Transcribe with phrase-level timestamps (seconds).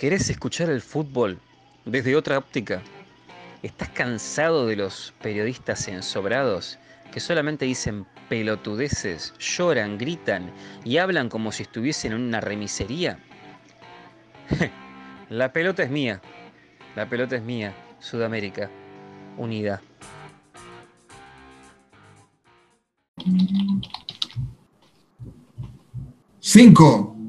[0.00, 1.38] ¿Querés escuchar el fútbol
[1.84, 2.80] desde otra óptica?
[3.62, 6.78] ¿Estás cansado de los periodistas ensobrados
[7.12, 10.50] que solamente dicen pelotudeces, lloran, gritan
[10.86, 13.18] y hablan como si estuviesen en una remisería?
[15.28, 16.22] La pelota es mía.
[16.96, 17.74] La pelota es mía.
[17.98, 18.70] Sudamérica.
[19.36, 19.82] Unida.
[26.38, 27.19] Cinco.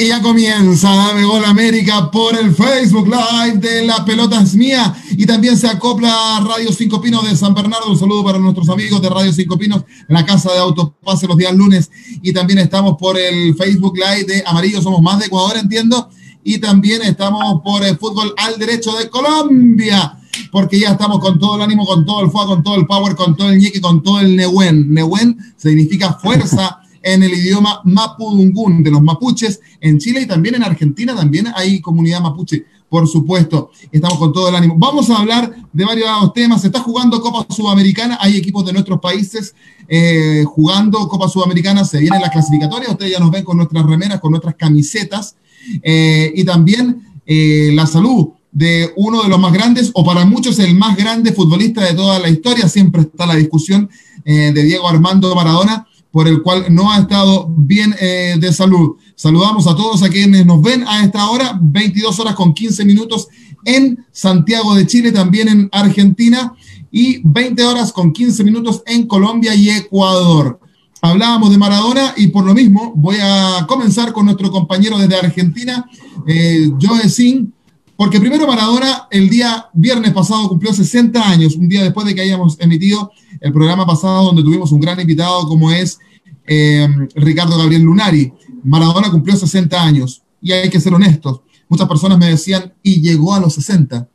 [0.00, 4.94] Y ya comienza Dame Gol América por el Facebook Live de La Pelota es Mía.
[5.10, 7.90] Y también se acopla Radio Cinco Pinos de San Bernardo.
[7.90, 11.52] Un saludo para nuestros amigos de Radio Cinco Pinos la casa de Autopase los días
[11.52, 11.90] lunes.
[12.22, 16.08] Y también estamos por el Facebook Live de Amarillo Somos Más de Ecuador, entiendo.
[16.44, 20.16] Y también estamos por el Fútbol al Derecho de Colombia.
[20.52, 23.16] Porque ya estamos con todo el ánimo, con todo el fuego, con todo el power,
[23.16, 24.94] con todo el ñeque, con todo el nehuen.
[24.94, 26.82] Nehuen significa fuerza
[27.14, 31.80] en el idioma mapudungún de los mapuches en Chile y también en Argentina, también hay
[31.80, 33.70] comunidad mapuche, por supuesto.
[33.92, 34.74] Estamos con todo el ánimo.
[34.78, 36.62] Vamos a hablar de varios temas.
[36.62, 39.54] Se está jugando Copa Sudamericana, hay equipos de nuestros países
[39.88, 44.20] eh, jugando Copa Sudamericana, se vienen las clasificatorias, ustedes ya nos ven con nuestras remeras,
[44.20, 45.36] con nuestras camisetas
[45.82, 50.58] eh, y también eh, la salud de uno de los más grandes, o para muchos
[50.58, 52.68] el más grande futbolista de toda la historia.
[52.68, 53.88] Siempre está la discusión
[54.24, 58.96] de Diego Armando Maradona por el cual no ha estado bien eh, de salud.
[59.14, 63.28] Saludamos a todos a quienes nos ven a esta hora, 22 horas con 15 minutos
[63.64, 66.54] en Santiago de Chile, también en Argentina,
[66.90, 70.58] y 20 horas con 15 minutos en Colombia y Ecuador.
[71.00, 75.88] Hablábamos de Maradona y por lo mismo voy a comenzar con nuestro compañero desde Argentina,
[76.26, 77.52] eh, Joe Sin,
[77.98, 82.20] porque primero Maradona el día viernes pasado cumplió 60 años, un día después de que
[82.20, 83.10] hayamos emitido
[83.40, 85.98] el programa pasado donde tuvimos un gran invitado como es
[86.46, 88.32] eh, Ricardo Gabriel Lunari.
[88.62, 91.40] Maradona cumplió 60 años y hay que ser honestos.
[91.68, 94.08] Muchas personas me decían, y llegó a los 60.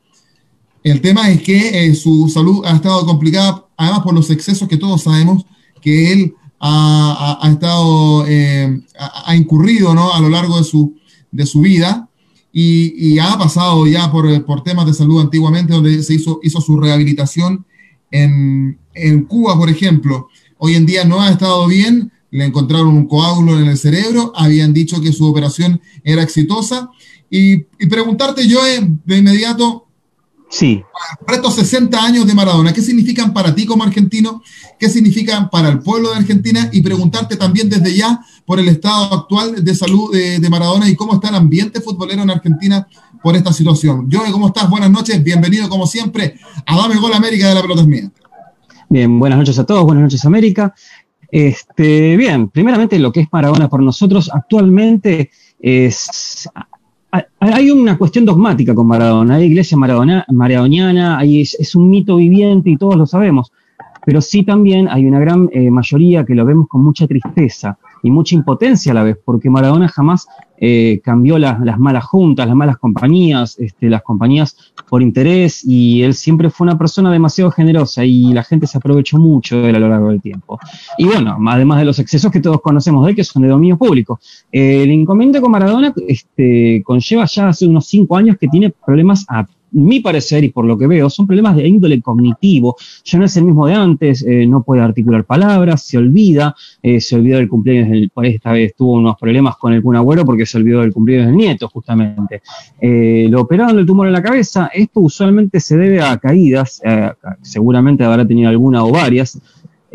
[0.81, 4.77] El tema es que eh, su salud ha estado complicada, además por los excesos que
[4.77, 5.45] todos sabemos
[5.81, 10.13] que él ha, estado, eh, ha, incurrido ¿no?
[10.13, 10.95] a lo largo de su,
[11.33, 12.07] de su vida
[12.55, 16.79] y, ha pasado ya por, por, temas de salud antiguamente, donde se hizo, hizo su
[16.79, 17.65] rehabilitación
[18.11, 20.29] en, en Cuba, por ejemplo.
[20.59, 24.71] Hoy en día no ha estado bien, le encontraron un coágulo en el cerebro, habían
[24.71, 26.91] dicho que su operación era exitosa.
[27.27, 27.57] Y,
[27.89, 29.82] preguntarte yo de inmediato,
[30.53, 30.83] sí.
[31.25, 34.41] para estos 60 años de Maradona, ¿qué significan para ti como argentino?
[34.79, 36.69] ¿Qué significan para el pueblo de Argentina?
[36.71, 41.13] Y preguntarte también desde ya por el estado actual de salud de, Maradona y cómo
[41.15, 42.87] está el ambiente futbolero en Argentina
[43.21, 44.09] por esta situación.
[44.11, 44.69] Joe, ¿cómo estás?
[44.69, 48.11] Buenas noches, bienvenido como siempre a Dame Gol América de la Pelota es Mía.
[48.89, 50.75] Bien, buenas noches a todos, buenas noches América.
[51.31, 56.47] Este, bien, primeramente lo que es Maradona por nosotros actualmente es...
[57.39, 62.71] Hay una cuestión dogmática con Maradona, hay iglesia maradona, maradoniana, hay, es, un mito viviente
[62.71, 63.51] y todos lo sabemos,
[64.03, 68.11] pero sí también hay una gran eh, mayoría que lo vemos con mucha tristeza y
[68.11, 70.27] mucha impotencia a la vez, porque Maradona jamás
[70.57, 76.13] eh, cambió las malas juntas, las malas compañías, este, las compañías por interés, y él
[76.13, 79.79] siempre fue una persona demasiado generosa y la gente se aprovechó mucho de él a
[79.79, 80.59] lo largo del tiempo.
[80.97, 83.77] Y bueno, además de los excesos que todos conocemos de él, que son de dominio
[83.77, 84.19] público.
[84.51, 89.25] Eh, el inconveniente con Maradona este, conlleva ya hace unos cinco años que tiene problemas
[89.29, 92.75] a mi parecer y por lo que veo, son problemas de índole cognitivo.
[93.03, 97.01] Ya no es el mismo de antes, eh, no puede articular palabras, se olvida, eh,
[97.01, 100.45] se olvidó del cumpleaños del, esta vez tuvo unos problemas con el Kun Agüero porque
[100.45, 102.41] se olvidó del cumpleaños del nieto, justamente.
[102.79, 106.81] Eh, lo operaron del tumor en la cabeza, esto usualmente se debe a caídas,
[107.41, 109.39] seguramente habrá tenido alguna o varias,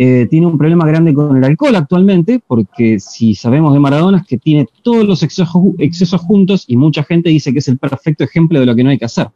[0.00, 4.26] eh, tiene un problema grande con el alcohol actualmente, porque si sabemos de Maradona es
[4.28, 8.60] que tiene todos los excesos, juntos y mucha gente dice que es el perfecto ejemplo
[8.60, 9.28] de lo que no hay que hacer.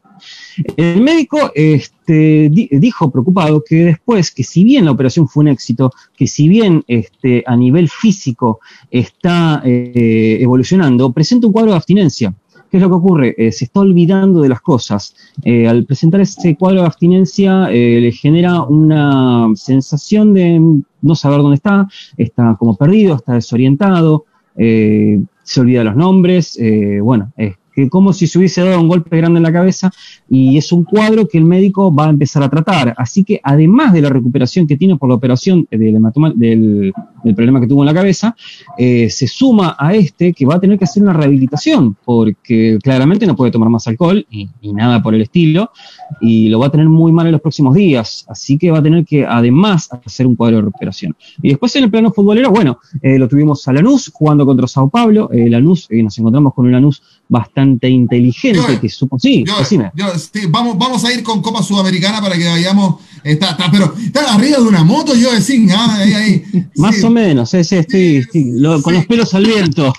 [0.77, 5.93] El médico este, dijo preocupado que después, que si bien la operación fue un éxito,
[6.17, 12.33] que si bien este, a nivel físico está eh, evolucionando, presenta un cuadro de abstinencia.
[12.73, 13.35] ¿Qué es lo que ocurre?
[13.37, 15.15] Eh, se está olvidando de las cosas.
[15.45, 20.59] Eh, al presentar ese cuadro de abstinencia eh, le genera una sensación de
[21.03, 21.87] no saber dónde está,
[22.17, 24.25] está como perdido, está desorientado,
[24.57, 26.59] se olvida los nombres,
[27.03, 27.33] bueno,
[27.73, 29.91] que como si se hubiese dado un golpe grande en la cabeza
[30.29, 32.95] y es un cuadro que el médico va a empezar a tratar.
[32.97, 36.01] Así que además de la recuperación que tiene por la operación del,
[36.35, 38.35] del, problema que tuvo en la cabeza,
[38.77, 43.27] eh, se suma a este que va a tener que hacer una rehabilitación porque claramente
[43.27, 45.71] no puede tomar más alcohol y, nada por el estilo
[46.21, 48.25] y lo va a tener muy mal en los próximos días.
[48.29, 51.15] Así que va a tener que además hacer un cuadro de recuperación.
[51.43, 54.89] Y después en el plano futbolero, bueno, eh, lo tuvimos a Lanús jugando contra Sao
[54.89, 55.31] Paulo.
[55.33, 59.19] Eh, Lanús, eh, nos encontramos con un Lanús bastante inteligente que supo.
[59.19, 59.43] Sí,
[60.51, 62.97] vamos, vamos a ir con Copa Sudamericana para que vayamos.
[63.25, 66.45] Está, pero está arriba de una moto, yo decía, ah, ahí, ahí.
[66.77, 68.27] Más o menos, estoy,
[68.83, 69.93] con los pelos al viento.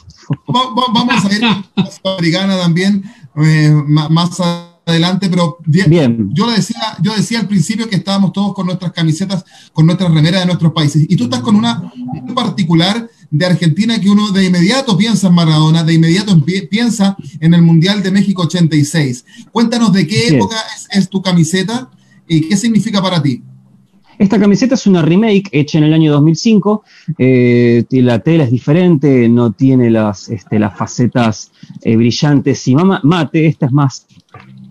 [0.47, 3.03] vamos a ir con Copa Sudamericana también,
[3.37, 8.65] eh, más adelante, pero bien, Yo, decía, yo decía al principio que estábamos todos con
[8.65, 11.91] nuestras camisetas, con nuestras remeras de nuestros países, y tú estás con una
[12.35, 16.39] particular de Argentina que uno de inmediato piensa en Maradona, de inmediato
[16.69, 19.25] piensa en el Mundial de México 86.
[19.51, 20.57] Cuéntanos de qué época
[20.91, 21.89] es, tu camiseta
[22.27, 23.41] y qué significa para ti.
[24.19, 26.83] Esta camiseta es una remake hecha en el año 2005.
[27.17, 31.51] Eh, la tela es diferente, no tiene las, este, las facetas
[31.81, 33.47] eh, brillantes y mate.
[33.47, 34.05] Esta es más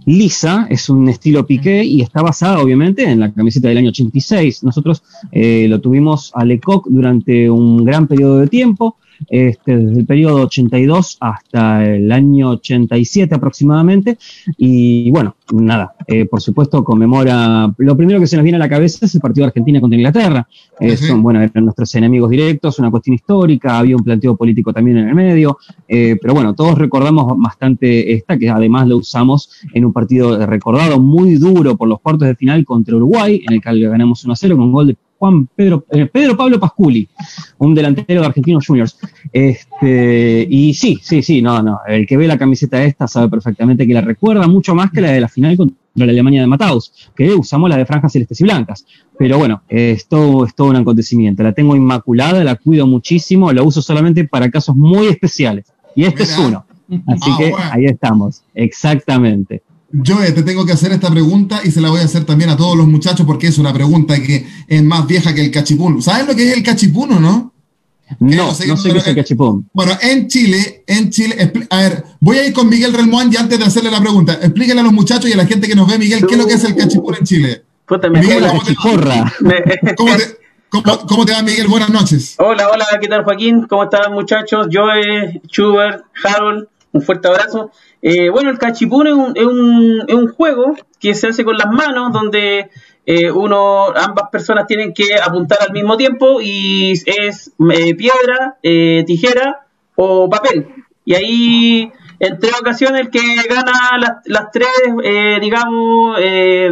[0.07, 4.65] lisa, es un estilo piqué y está basada obviamente en la camiseta del año 86.
[4.65, 8.97] Nosotros eh, lo tuvimos a Lecoq durante un gran periodo de tiempo
[9.29, 14.19] este, desde el periodo 82 hasta el año 87 aproximadamente.
[14.57, 18.69] Y bueno, nada, eh, por supuesto conmemora, lo primero que se nos viene a la
[18.69, 20.49] cabeza es el partido de Argentina contra Inglaterra.
[20.83, 24.99] Eh, son, bueno, eran nuestros enemigos directos, una cuestión histórica, había un planteo político también
[24.99, 29.85] en el medio, eh, pero bueno, todos recordamos bastante esta, que además lo usamos en
[29.85, 33.89] un partido recordado muy duro por los cuartos de final contra Uruguay, en el que
[33.89, 37.09] ganamos 1 a 0 con un gol de Juan Pedro, eh, Pedro Pablo Pasculi,
[37.59, 38.99] un delantero de Argentinos Juniors.
[39.33, 41.79] Este, y sí, sí, sí, no, no.
[41.87, 45.13] El que ve la camiseta esta sabe perfectamente que la recuerda mucho más que la
[45.13, 48.45] de la final contra la Alemania de Mataus, que usamos la de franjas celestes y
[48.45, 48.85] blancas.
[49.19, 51.43] Pero bueno, es todo, es todo un acontecimiento.
[51.43, 55.67] La tengo inmaculada, la cuido muchísimo, la uso solamente para casos muy especiales.
[55.95, 56.65] Y este es uno.
[57.07, 59.63] Así ah, que ahí estamos, exactamente.
[59.93, 62.57] Yo te tengo que hacer esta pregunta y se la voy a hacer también a
[62.57, 66.01] todos los muchachos porque es una pregunta que es más vieja que el cachipún.
[66.01, 67.52] ¿Sabes lo que es el cachipún o no?
[68.21, 69.69] No, no sé, qué es el cachipún.
[69.73, 73.59] Bueno, en Chile, en Chile, a ver, voy a ir con Miguel Relmuán y antes
[73.59, 75.99] de hacerle la pregunta, explíquenle a los muchachos y a la gente que nos ve,
[75.99, 77.63] Miguel, ¿qué es lo que es el cachipún en Chile?
[78.11, 81.69] Miguel, ¿cómo te, ¿cómo, te, cómo, te, va, Miguel?
[81.69, 82.37] Buenas noches.
[82.39, 83.67] Hola, hola, ¿qué tal, Joaquín?
[83.67, 84.69] ¿Cómo están, muchachos?
[84.73, 87.71] Joe, Schubert, Harold, un fuerte abrazo.
[88.01, 91.57] Eh, bueno, el cachipún es un, es, un, es un, juego que se hace con
[91.57, 92.71] las manos, donde
[93.05, 98.59] eh, uno, ambas personas tienen que apuntar al mismo tiempo y es eh, piedra,
[99.07, 99.67] tijera
[99.97, 100.69] o papel.
[101.05, 103.73] Y ahí, en tres ocasiones, el que gana
[104.25, 104.69] las, tres,
[105.41, 106.17] digamos,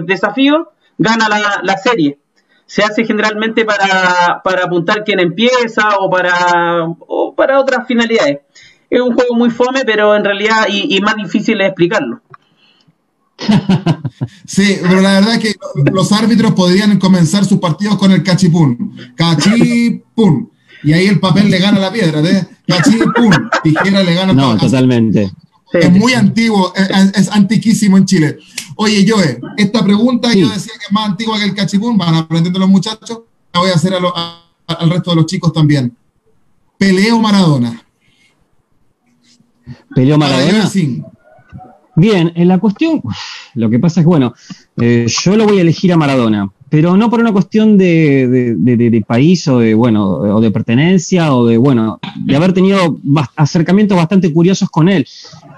[0.07, 0.69] desafíos,
[0.99, 2.19] gana la, serie.
[2.67, 8.39] Se hace generalmente para, para apuntar quién empieza o para, o para otras finalidades
[8.91, 12.21] es un juego muy fome, pero en realidad, y, más difícil de explicarlo.
[14.47, 15.57] Sí, pero la verdad es que
[15.93, 18.97] los árbitros podrían comenzar sus partidos con el cachipún.
[19.15, 20.51] Cachipún.
[20.83, 22.47] Y ahí el papel le gana la piedra, ¿eh?
[22.67, 23.51] Cachipún.
[23.63, 24.33] Tijera le gana.
[24.33, 25.31] No, totalmente.
[25.73, 28.39] Es muy antiguo, es, antiquísimo en Chile.
[28.77, 32.59] Oye, Joe, esta pregunta yo decía que es más antigua que el cachipún, van aprendiendo
[32.59, 33.21] los muchachos,
[33.53, 35.97] la voy a hacer al resto de los chicos también.
[36.77, 37.85] Peleo Maradona.
[39.95, 40.69] ¿Peleó Maradona?
[42.01, 43.03] Bien, en la cuestión,
[43.55, 44.33] lo que pasa es bueno,
[44.81, 49.47] eh, yo lo voy a elegir a Maradona, pero no por una cuestión de, país
[49.49, 52.97] o de, bueno, o de pertenencia o de, bueno, de haber tenido
[53.37, 55.07] acercamientos bastante curiosos con él,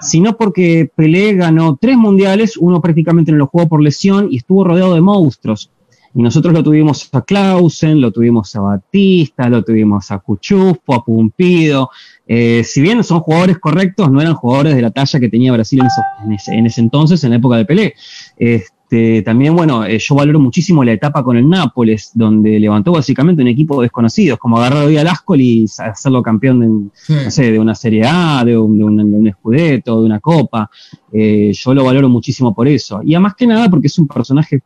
[0.01, 4.65] sino porque Pelé ganó tres mundiales, uno prácticamente no lo jugó por lesión y estuvo
[4.65, 5.71] rodeado de monstruos.
[6.15, 11.03] Y nosotros lo tuvimos a Clausen, lo tuvimos a Batista, lo tuvimos a Cuchufo, a
[11.03, 11.89] Pumpido.
[12.35, 15.79] Eh, si bien son jugadores correctos, no eran jugadores de la talla que tenía Brasil
[16.25, 17.93] en, ese, entonces, en la época de Pelé.
[18.35, 23.43] Este, también, bueno, eh, yo valoro muchísimo la etapa con el Nápoles, donde levantó básicamente
[23.43, 26.67] un equipo desconocido, como agarrar hoy al Ascol y hacerlo campeón de,
[27.23, 30.71] no sé, de una Serie A, de un, de un, de una Copa.
[31.11, 32.99] Eh, yo lo valoro muchísimo por eso.
[33.05, 34.63] Y además que nada, porque es un personaje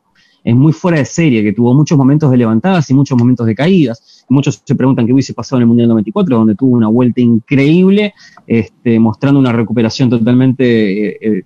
[0.47, 3.53] es muy fuera de serie, que tuvo muchos momentos de levantadas y muchos momentos de
[3.53, 4.16] caídas.
[4.29, 8.13] Muchos se preguntan qué hubiese pasado en el Mundial 94, donde tuvo una vuelta increíble,
[8.45, 11.43] este, mostrando una recuperación totalmente eh, eh,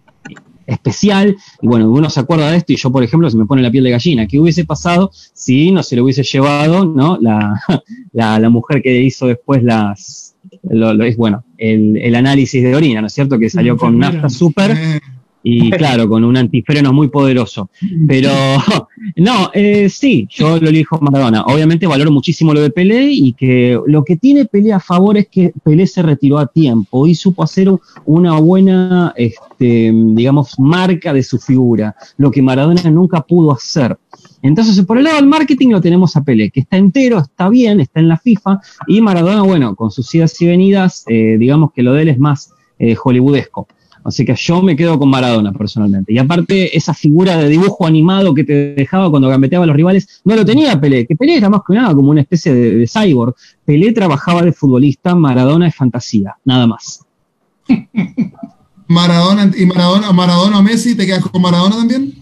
[0.66, 1.36] especial.
[1.62, 3.72] Y bueno, uno se acuerda de esto y yo, por ejemplo, se me pone la
[3.72, 4.28] piel de gallina.
[4.28, 7.18] ¿Qué hubiese pasado si no se lo hubiese llevado ¿no?
[7.22, 7.62] La,
[8.14, 13.14] la, mujer que hizo después las, lo, es bueno, el, análisis de orina, ¿no es
[13.14, 13.38] cierto?
[13.38, 15.02] Que salió con nafta super
[15.44, 17.70] y claro, con un antifreno muy poderoso.
[18.08, 18.30] Pero
[19.16, 21.44] no, eh, sí, yo lo elijo Maradona.
[21.44, 25.28] Obviamente valoro muchísimo lo de Pelé y que lo que tiene Pelé a favor es
[25.28, 27.70] que Pelé se retiró a tiempo y supo hacer
[28.06, 33.98] una buena, este, digamos, marca de su figura, lo que Maradona nunca pudo hacer.
[34.44, 37.80] Entonces, por el lado del marketing lo tenemos a Pelé, que está entero, está bien,
[37.80, 41.84] está en la FIFA, y Maradona, bueno, con sus idas y venidas, eh, digamos que
[41.84, 43.68] lo de él es más eh, hollywoodesco.
[44.04, 46.14] Así que yo me quedo con Maradona personalmente.
[46.14, 50.22] Y aparte, esa figura de dibujo animado que te dejaba cuando gambeteaba a los rivales,
[50.26, 53.36] no lo tenía Pelé, que Pelé era más que nada como una especie de, cyborg.
[53.66, 57.06] Pelé trabajaba de futbolista, Maradona es fantasía, nada más.
[58.88, 62.21] Maradona y Maradona, Maradona Messi, ¿te quedas con Maradona también?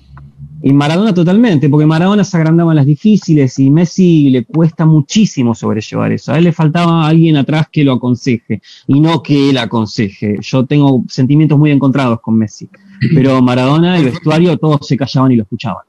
[0.61, 5.55] Y Maradona totalmente, porque Maradona se agrandaba en las difíciles y Messi le cuesta muchísimo
[5.55, 6.33] sobrellevar eso.
[6.33, 10.37] A él le faltaba alguien atrás que lo aconseje y no que él aconseje.
[10.41, 12.67] Yo tengo sentimientos muy encontrados con Messi,
[13.13, 15.83] pero Maradona, el vestuario, todos se callaban y lo escuchaban.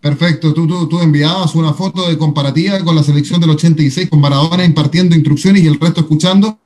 [0.00, 4.20] Perfecto, tú, tú, tú, enviabas una foto de comparativa con la selección del 86, con
[4.20, 6.58] Maradona impartiendo instrucciones y el resto escuchando,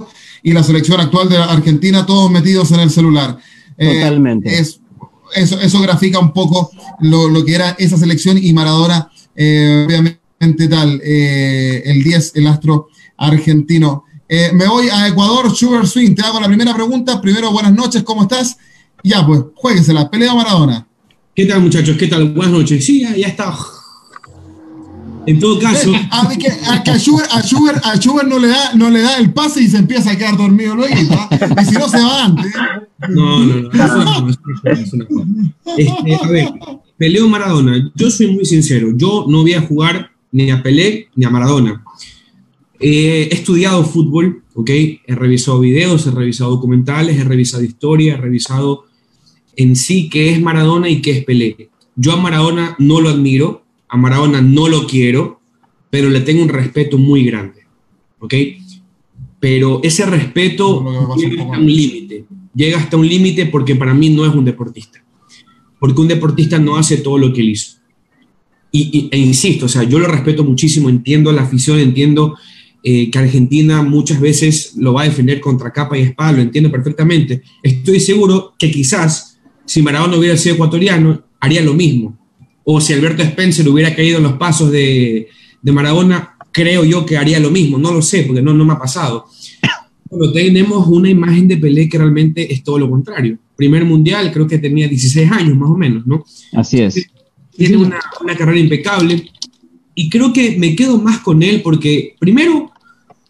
[0.42, 3.38] y la selección actual de Argentina, todos metidos en el celular.
[3.76, 4.85] Eh, totalmente
[5.34, 11.00] eso, eso grafica un poco lo, que era esa selección y Maradona, eh, obviamente tal,
[11.04, 14.04] eh, el 10, el astro argentino.
[14.28, 17.20] Eh, me voy a Ecuador, Sugar Swing, te hago la primera pregunta.
[17.20, 18.56] Primero, buenas noches, ¿cómo estás?
[19.02, 20.86] Ya, pues, jueguesela, pelea Maradona.
[21.34, 21.96] ¿Qué tal, muchachos?
[21.96, 22.32] ¿Qué tal?
[22.32, 22.84] Buenas noches.
[22.84, 23.54] Sí, ya está.
[25.26, 25.92] En todo caso.
[26.10, 30.12] A, que, a, Schubert, no, le da, no le da el pase y se empieza
[30.12, 30.94] a quedar dormido luego.
[30.94, 32.52] Y si no se va antes.
[33.08, 34.28] No, no, no.
[35.76, 36.48] Este, a ver,
[36.96, 37.90] peleo Maradona.
[37.94, 38.88] Yo soy muy sincero.
[38.96, 41.82] Yo no voy a jugar ni a Pelé ni a Maradona.
[42.78, 44.70] he estudiado fútbol, ¿ok?
[44.70, 48.84] He revisado videos, he revisado documentales, he revisado historia, he revisado
[49.56, 51.70] en sí qué es Maradona y qué es Pelé.
[51.96, 55.40] Yo a Maradona no lo admiro, a Maradona no lo quiero,
[55.90, 57.62] pero le tengo un respeto muy grande,
[58.18, 58.34] ¿ok?
[59.38, 60.84] Pero ese respeto
[61.16, 62.24] llega hasta un límite,
[62.54, 65.02] llega hasta un límite porque para mí no es un deportista,
[65.78, 67.76] porque un deportista no hace todo lo que él hizo.
[68.72, 72.36] Y, e insisto, o sea, yo lo respeto muchísimo, entiendo la afición, entiendo
[72.82, 76.70] eh, que Argentina muchas veces lo va a defender contra capa y espada, lo entiendo
[76.70, 77.42] perfectamente.
[77.62, 82.18] Estoy seguro que quizás si Maradona hubiera sido ecuatoriano, haría lo mismo
[82.68, 85.28] o si Alberto Spencer hubiera caído en los pasos de,
[85.62, 88.78] Maradona, creo yo que haría lo mismo, no lo sé, porque no, no me ha
[88.78, 89.26] pasado.
[90.10, 93.38] Pero tenemos una imagen de Pelé que realmente es todo lo contrario.
[93.54, 96.24] Primer mundial, creo que tenía 16 años más o menos, ¿no?
[96.54, 97.08] Así es.
[97.56, 99.30] Tiene una, una carrera impecable
[99.94, 102.72] y creo que me quedo más con él porque, primero,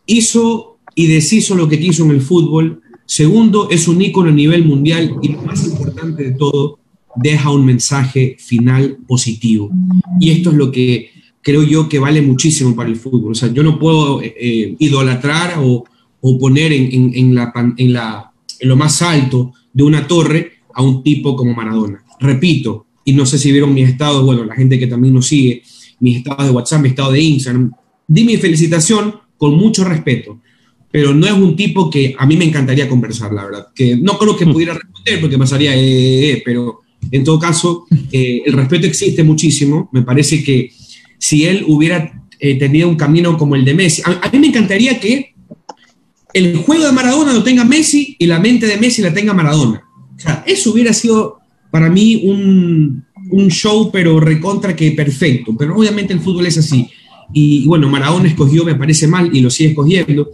[0.06, 2.80] hizo y deshizo lo que quiso en el fútbol.
[3.04, 6.78] Segundo, es un ícono a nivel mundial y lo más importante de todo,
[7.16, 9.70] deja un mensaje final positivo.
[10.20, 11.10] Y esto es lo que
[11.42, 13.32] creo yo que vale muchísimo para el fútbol.
[13.32, 15.84] O sea, yo no puedo eh, eh, idolatrar o,
[16.40, 21.36] poner en, la, en, la, en lo más alto de una torre a un tipo
[21.36, 22.02] como Maradona.
[22.18, 25.62] Repito, y no sé si vieron mis estados, bueno, la gente que también nos sigue,
[26.00, 27.70] mis estados de WhatsApp, mi estado de Instagram,
[28.08, 30.40] di mi felicitación con mucho respeto,
[30.90, 34.18] pero no es un tipo que a mí me encantaría conversar, la verdad, que no
[34.18, 38.86] creo que pudiera responder porque pasaría, eh, eh pero en todo caso, eh, el respeto
[38.86, 39.88] existe muchísimo.
[39.92, 40.70] Me parece que
[41.18, 45.00] si él hubiera eh, tenido un camino como el de Messi, a, mí me encantaría
[45.00, 45.34] que
[46.32, 49.82] el juego de Maradona lo tenga Messi y la mente de Messi la tenga Maradona.
[50.46, 51.38] Eso hubiera sido
[51.70, 53.04] para mí un,
[53.48, 55.54] show, pero recontra que perfecto.
[55.58, 56.88] Pero obviamente el fútbol es así.
[57.32, 60.30] Y bueno, Maradona escogió, me parece mal, y lo sigue escogiendo.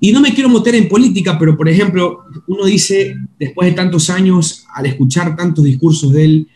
[0.00, 4.10] Y no me quiero meter en política, pero por ejemplo, uno dice, después de tantos
[4.10, 6.48] años, al escuchar tantos discursos de él,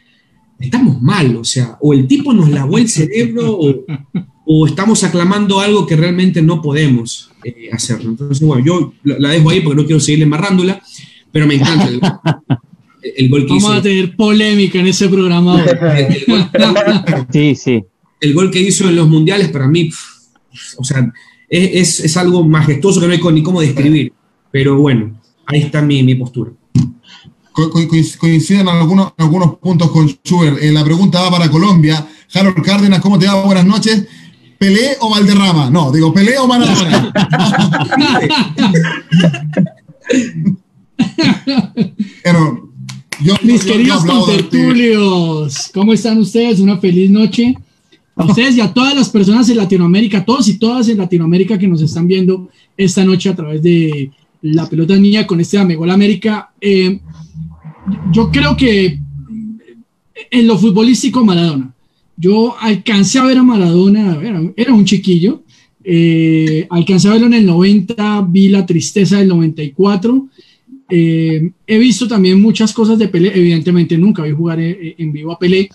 [0.59, 5.87] estamos mal, o sea, o el tipo nos lavó el cerebro o, estamos aclamando algo
[5.87, 8.11] que realmente no podemos eh, hacerlo.
[8.11, 10.83] Entonces, bueno, yo la dejo ahí porque no quiero seguirle embarrándola,
[11.31, 15.65] pero me encanta el, gol que Vamos a tener polémica en ese programa.
[17.33, 17.85] sí, sí.
[18.21, 19.89] El gol que hizo en los mundiales para mí,
[20.77, 21.13] o sea,
[21.49, 24.13] es, es, algo majestuoso que no hay ni cómo describir.
[24.51, 25.20] Pero bueno,
[25.51, 26.53] ahí está mi, mi postura.
[27.53, 30.63] coinciden algunos, algunos puntos con Schubert.
[30.63, 32.07] Eh, la pregunta va para Colombia.
[32.33, 33.45] Harold Cárdenas, ¿cómo te va?
[33.45, 34.07] Buenas noches.
[34.59, 35.71] ¿Pelé o Valderrama?
[35.71, 37.13] No, digo, ¿Pelé o Maradona?
[42.23, 42.71] Pero
[43.23, 46.61] yo, Mis queridos contertulios, ¿cómo están ustedes?
[46.61, 47.57] Una feliz noche.
[48.17, 51.67] A ustedes y a todas las personas en Latinoamérica, todos y todas en Latinoamérica que
[51.67, 54.11] nos están viendo esta noche a través de
[54.43, 56.53] la pelota niña con este Amegol América.
[56.61, 57.01] Eh,
[58.13, 58.99] yo creo que
[60.31, 61.75] en lo futbolístico Maradona.
[62.17, 64.21] Yo alcancé a ver a Maradona,
[64.55, 65.43] era, un chiquillo,
[65.83, 70.29] eh, alcancé a verlo en el 90, vi la tristeza del 94.
[70.91, 75.39] Eh, he visto también muchas cosas de Pelé, evidentemente nunca vi jugar en, vivo a
[75.39, 75.71] Pelé,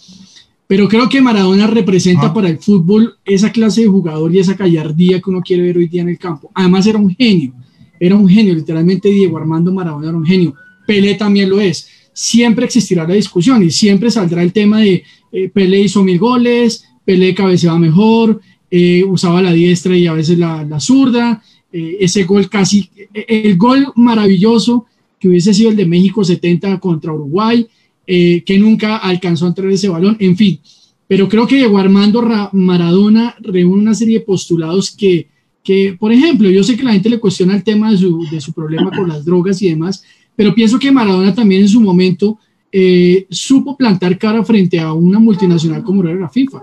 [0.67, 2.33] pero creo que Maradona representa ah.
[2.33, 5.87] para el fútbol esa clase de jugador y esa gallardía que uno quiere ver hoy
[5.87, 6.51] día en el campo.
[6.53, 7.53] Además era un genio,
[7.99, 10.55] era un genio, literalmente Diego Armando Maradona era un genio.
[10.85, 15.49] Pelé también lo es siempre existirá la discusión y siempre saldrá el tema de eh,
[15.49, 20.79] Pelé hizo mil goles, Pelé cabeceaba mejor, eh, usaba la diestra y a veces la,
[20.79, 24.85] zurda, eh, ese gol casi, el gol maravilloso
[25.19, 27.67] que hubiese sido el de México 70 contra Uruguay,
[28.07, 30.59] que nunca alcanzó a entrar ese balón, en fin.
[31.07, 32.21] Pero creo que Diego Armando
[32.51, 35.27] Maradona reúne una serie de postulados que,
[35.65, 38.39] que, por ejemplo, yo sé que la gente le cuestiona el tema de su, de
[38.39, 40.03] su problema con las drogas y demás,
[40.35, 42.37] pero pienso que Maradona también en su momento
[42.71, 46.61] eh, supo plantar cara frente a una multinacional como era la FIFA.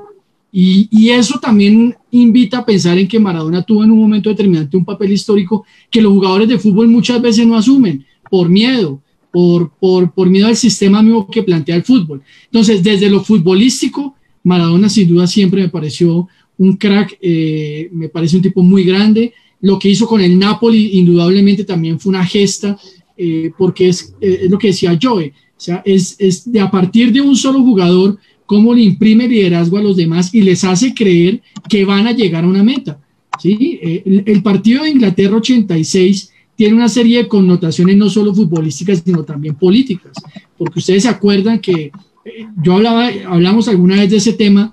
[0.52, 4.76] Y, y, eso también invita a pensar en que Maradona tuvo en un momento determinante
[4.76, 9.00] un papel histórico que los jugadores de fútbol muchas veces no asumen por miedo,
[9.32, 12.22] por, por, por miedo al sistema mismo que plantea el fútbol.
[12.44, 16.28] Entonces, desde lo futbolístico, Maradona sin duda siempre me pareció
[16.62, 19.32] un crack, eh, me parece un tipo muy grande.
[19.60, 22.78] Lo que hizo con el Napoli indudablemente también fue una gesta
[23.16, 26.70] eh, porque es, eh, es, lo que decía Joe, o sea, es, es, de a
[26.70, 30.94] partir de un solo jugador, cómo le imprime liderazgo a los demás y les hace
[30.94, 33.00] creer que van a llegar a una meta.
[33.40, 33.78] ¿sí?
[33.82, 39.24] El, el, partido de Inglaterra 86 tiene una serie de connotaciones no solo futbolísticas, sino
[39.24, 40.12] también políticas,
[40.56, 41.90] porque ustedes se acuerdan que
[42.62, 44.72] yo hablaba, hablamos alguna vez de ese tema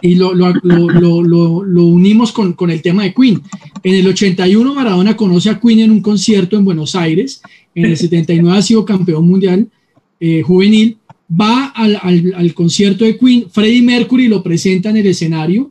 [0.00, 1.22] y lo, lo, lo,
[1.64, 3.42] lo unimos con, con, el tema de Queen.
[3.82, 7.42] En el 81 Maradona conoce a Queen en un concierto en Buenos Aires,
[7.74, 9.68] en el 79 ha sido campeón mundial
[10.20, 15.06] eh, juvenil, va al, al, al, concierto de Queen, Freddie Mercury lo presenta en el
[15.06, 15.70] escenario,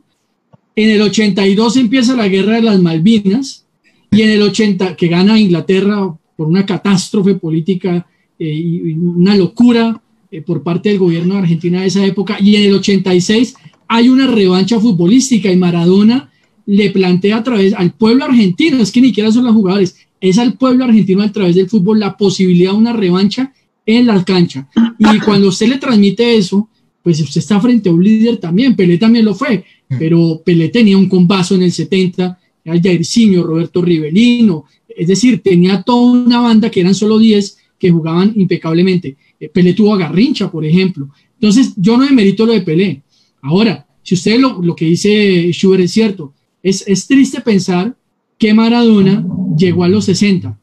[0.78, 3.64] en el 82 empieza la guerra de las Malvinas.
[4.12, 8.06] Y en el 80 que gana Inglaterra por una catástrofe política
[8.38, 12.38] eh, y una locura eh, por parte del gobierno de Argentina de esa época.
[12.40, 13.56] Y en el 86
[13.88, 16.30] hay una revancha futbolística y Maradona
[16.66, 20.38] le plantea a través al pueblo argentino, es que ni siquiera son los jugadores, es
[20.38, 23.52] al pueblo argentino a través del fútbol la posibilidad de una revancha
[23.86, 24.68] en la cancha.
[24.98, 26.68] Y cuando usted le transmite eso,
[27.02, 29.64] pues usted está frente a un líder también, Pelé también lo fue,
[29.98, 35.80] pero Pelé tenía un combazo en el 70, era Jairzinho, Roberto Rivelino, es decir, tenía
[35.82, 39.16] toda una banda que eran solo 10 que jugaban impecablemente.
[39.40, 41.08] Eh, Pelé tuvo a Garrincha, por ejemplo.
[41.34, 43.02] Entonces, yo no demerito lo de Pelé,
[43.42, 46.32] Ahora, si usted lo, lo que dice Schubert es cierto,
[46.62, 47.96] es, es triste pensar
[48.38, 50.58] que Maradona llegó a los 60,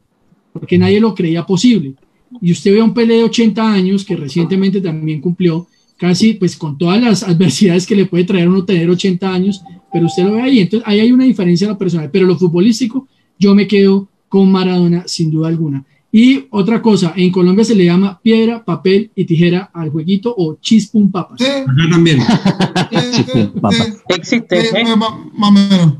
[0.52, 1.94] porque nadie lo creía posible.
[2.40, 6.56] Y usted ve a un Pelé de 80 años que recientemente también cumplió, casi pues
[6.56, 10.34] con todas las adversidades que le puede traer uno tener 80 años, pero usted lo
[10.34, 13.06] ve ahí, entonces ahí hay una diferencia en lo personal, pero lo futbolístico
[13.38, 15.84] yo me quedo con Maradona sin duda alguna.
[16.18, 20.56] Y otra cosa, en Colombia se le llama piedra, papel y tijera al jueguito o
[20.58, 21.38] chispum papas.
[21.38, 21.46] Sí.
[21.90, 22.20] también.
[24.08, 24.80] Existe.
[24.80, 24.96] ¿eh?
[24.96, 25.92] Más, o menos.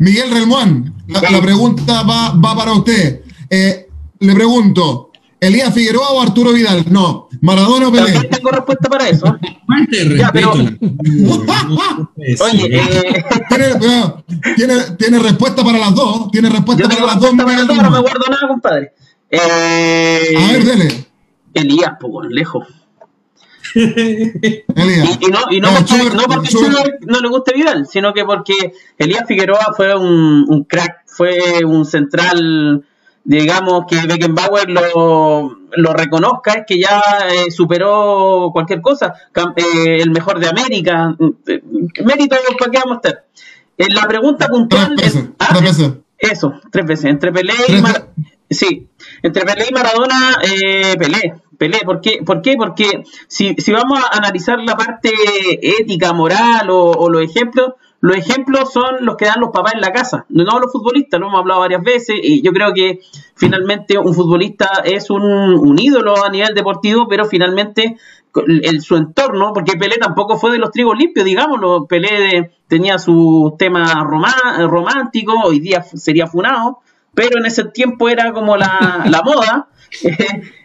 [0.00, 3.20] Miguel Relmuán, la, pregunta va, va, para usted.
[3.48, 6.84] Eh, le pregunto, ¿Elías Figueroa o Arturo Vidal?
[6.90, 8.14] No, Maradona o Pelé.
[8.14, 9.38] También tengo respuesta para eso.
[10.18, 10.54] ya, pero...
[10.54, 10.72] Oye,
[12.66, 13.24] eh...
[13.48, 13.66] ¿Tiene,
[14.56, 16.32] tiene, tiene, respuesta para las dos.
[16.32, 17.30] Tiene respuesta para las dos.
[17.36, 18.92] Para las dos, no me guardo nada, compadre.
[19.32, 21.06] Eh, a ver, dele.
[21.54, 22.68] Elías, pues, lejos.
[23.74, 25.18] Elías.
[25.20, 26.48] Y, y, no, y no, porque, no porque
[27.06, 31.86] no le guste Vidal, sino que porque Elías Figueroa fue un, un crack, fue un
[31.86, 32.84] central,
[33.24, 39.14] digamos, que Beckenbauer lo, lo reconozca, es que ya eh, superó cualquier cosa,
[39.56, 41.16] eh, el mejor de América,
[41.46, 41.62] eh,
[42.04, 43.24] mérito para que vamos a estar.
[43.78, 44.92] En la pregunta puntual.
[44.96, 45.92] Tres veces, ah, tres veces.
[46.18, 48.08] Eso, tres veces, entre Pelé y Mar
[48.50, 48.88] Sí,
[49.22, 51.34] entre Pelé y Maradona, eh, Pelé.
[51.58, 52.22] Pelé, ¿por qué?
[52.26, 52.56] ¿Por qué?
[52.56, 55.10] Porque si, si vamos a analizar la parte
[55.62, 59.92] ética, moral o, los ejemplos, los ejemplos son los que dan los papás en la
[59.92, 62.98] casa, no los futbolistas, lo hemos hablado varias veces, y yo creo que
[63.36, 67.96] finalmente un futbolista es un, ídolo a nivel deportivo, pero finalmente
[68.34, 73.54] el, su entorno, porque Pelé tampoco fue de los trigos limpios, digámoslo, Pelé tenía su
[73.56, 76.80] tema romántico, hoy día sería funado,
[77.14, 79.68] pero en ese tiempo era como la, la moda.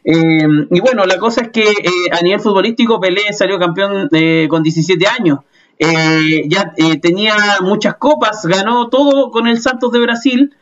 [0.03, 4.47] eh, y bueno, la cosa es que eh, a nivel futbolístico Pelé salió campeón eh,
[4.49, 5.39] con 17 años.
[5.79, 10.55] eh, ya eh, tenía muchas copas, ganó todo con el Santos de Brasil.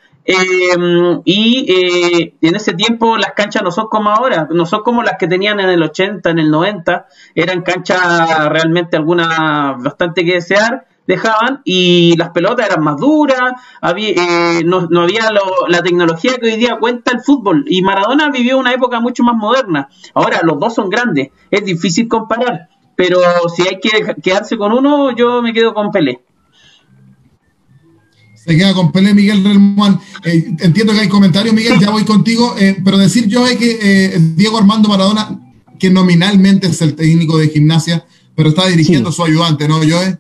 [1.26, 5.28] y en ese tiempo las canchas no son como ahora, no son como las que
[5.28, 11.62] tenían en el 80, en el 90, eran canchas realmente algunas bastante que desear dejaban
[11.64, 15.30] y las pelotas eran más duras, había, eh, no, no, había
[15.68, 19.36] la tecnología que hoy día cuenta el fútbol y Maradona vivió una época mucho más
[19.36, 19.90] moderna.
[20.14, 23.20] Ahora los dos son grandes, es difícil comparar, pero
[23.56, 26.22] si hay que quedarse con uno, yo me quedo con Pelé.
[28.36, 30.00] Se queda con Pelé Miguel Relmuán.
[30.24, 34.20] Eh, entiendo que hay comentarios, Miguel, ya voy contigo, eh, pero decir yo es que
[34.36, 35.40] Diego Armando Maradona,
[35.80, 40.20] que nominalmente es el técnico de gimnasia, pero está dirigiendo su ayudante, ¿no, Joe?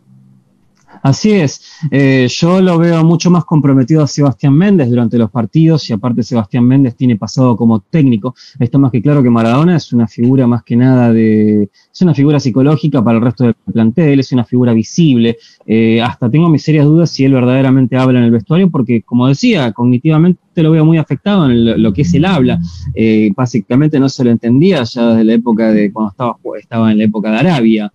[1.01, 5.89] Así es, eh, yo lo veo mucho más comprometido a Sebastián Méndez durante los partidos
[5.89, 8.35] y aparte Sebastián Méndez tiene pasado como técnico.
[8.59, 12.13] Está más que claro que Maradona es una figura más que nada de, es una
[12.13, 15.37] figura psicológica para el resto del plantel, es una figura visible.
[15.65, 19.27] Eh, hasta tengo mis serias dudas si él verdaderamente habla en el vestuario porque, como
[19.27, 22.59] decía, cognitivamente lo veo muy afectado en lo que es el habla.
[22.93, 26.97] Eh, básicamente no se lo entendía ya desde la época de cuando estaba, estaba en
[26.97, 27.93] la época de Arabia.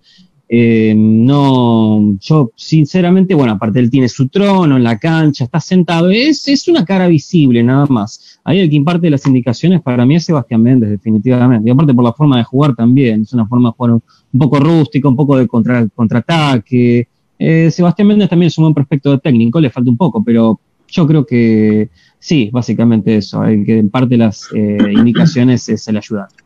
[0.52, 6.10] Eh, no, yo sinceramente, bueno, aparte él tiene su trono en la cancha, está sentado,
[6.10, 8.40] es, es una cara visible nada más.
[8.42, 11.68] Ahí el que imparte las indicaciones para mí es Sebastián Méndez, definitivamente.
[11.68, 14.58] Y aparte por la forma de jugar también, es una forma de jugar un, poco
[14.58, 17.06] rústica, un poco de contra, contraataque.
[17.38, 20.58] Eh, Sebastián Méndez también es un buen prospecto técnico, le falta un poco, pero
[20.88, 26.42] yo creo que sí, básicamente eso, el que imparte las eh, indicaciones es el ayudante,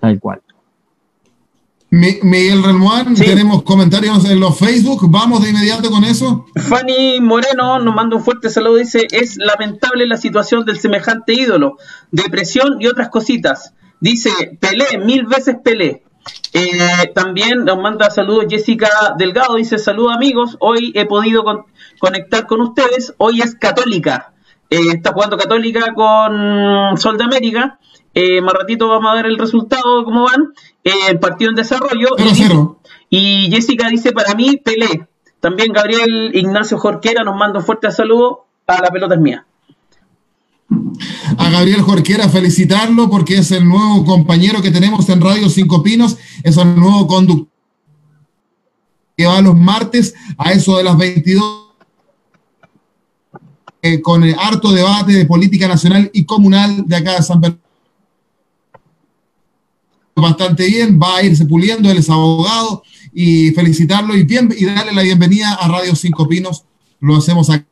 [0.00, 0.40] tal cual.
[1.96, 6.44] Miguel Relmuán, tenemos comentarios en los Facebook, vamos de inmediato con eso.
[6.54, 11.78] Fanny Moreno nos manda un fuerte saludo, dice, es lamentable la situación del semejante ídolo,
[12.10, 13.72] depresión y otras cositas.
[13.98, 14.30] Dice,
[14.60, 16.02] Pelé, mil veces Pelé.
[16.52, 21.44] Eh, también nos manda saludos Jessica Delgado, dice, saludos amigos, hoy he podido
[21.98, 24.34] conectar con ustedes, hoy es católica,
[24.68, 27.78] eh, está jugando católica con Sol de América.
[28.18, 30.54] Eh, más ratito vamos a ver el resultado, cómo van.
[30.86, 32.10] Eh, el partido en desarrollo.
[33.10, 35.08] y, Jessica dice, para mí, Pelé.
[35.40, 38.46] También Gabriel Ignacio Jorquera nos manda un fuerte saludo.
[38.68, 39.44] A la pelota es mía.
[41.38, 46.18] A Gabriel Jorquera felicitarlo porque es el nuevo compañero que tenemos en Radio Cinco Pinos,
[46.42, 47.48] es el nuevo conductor
[49.16, 51.70] que va los martes a eso de las 22
[53.82, 57.58] eh, con el harto debate de política nacional y comunal de acá de San Pedro
[60.16, 64.92] bastante bien, va a irse puliendo, él es abogado y felicitarlo y, bien, y darle
[64.92, 66.64] la bienvenida a Radio Cinco Pinos.
[67.00, 67.66] Lo hacemos acá.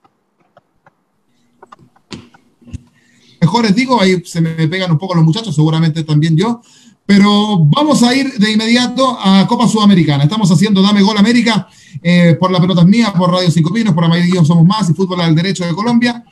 [3.40, 6.61] Mejor les digo, ahí se me pegan un poco los muchachos, seguramente también yo.
[7.07, 10.24] Pero vamos a ir de inmediato a Copa Sudamericana.
[10.24, 11.68] Estamos haciendo Dame Gol América
[12.02, 15.20] eh, por las pelotas mías, por Radio Cinco Pinos, por Amarillo Somos Más y Fútbol
[15.20, 16.24] al Derecho de Colombia.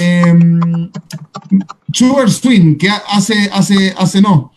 [0.00, 0.34] Eh,
[1.92, 4.52] Sugar Swing, que hace, hace, hace no,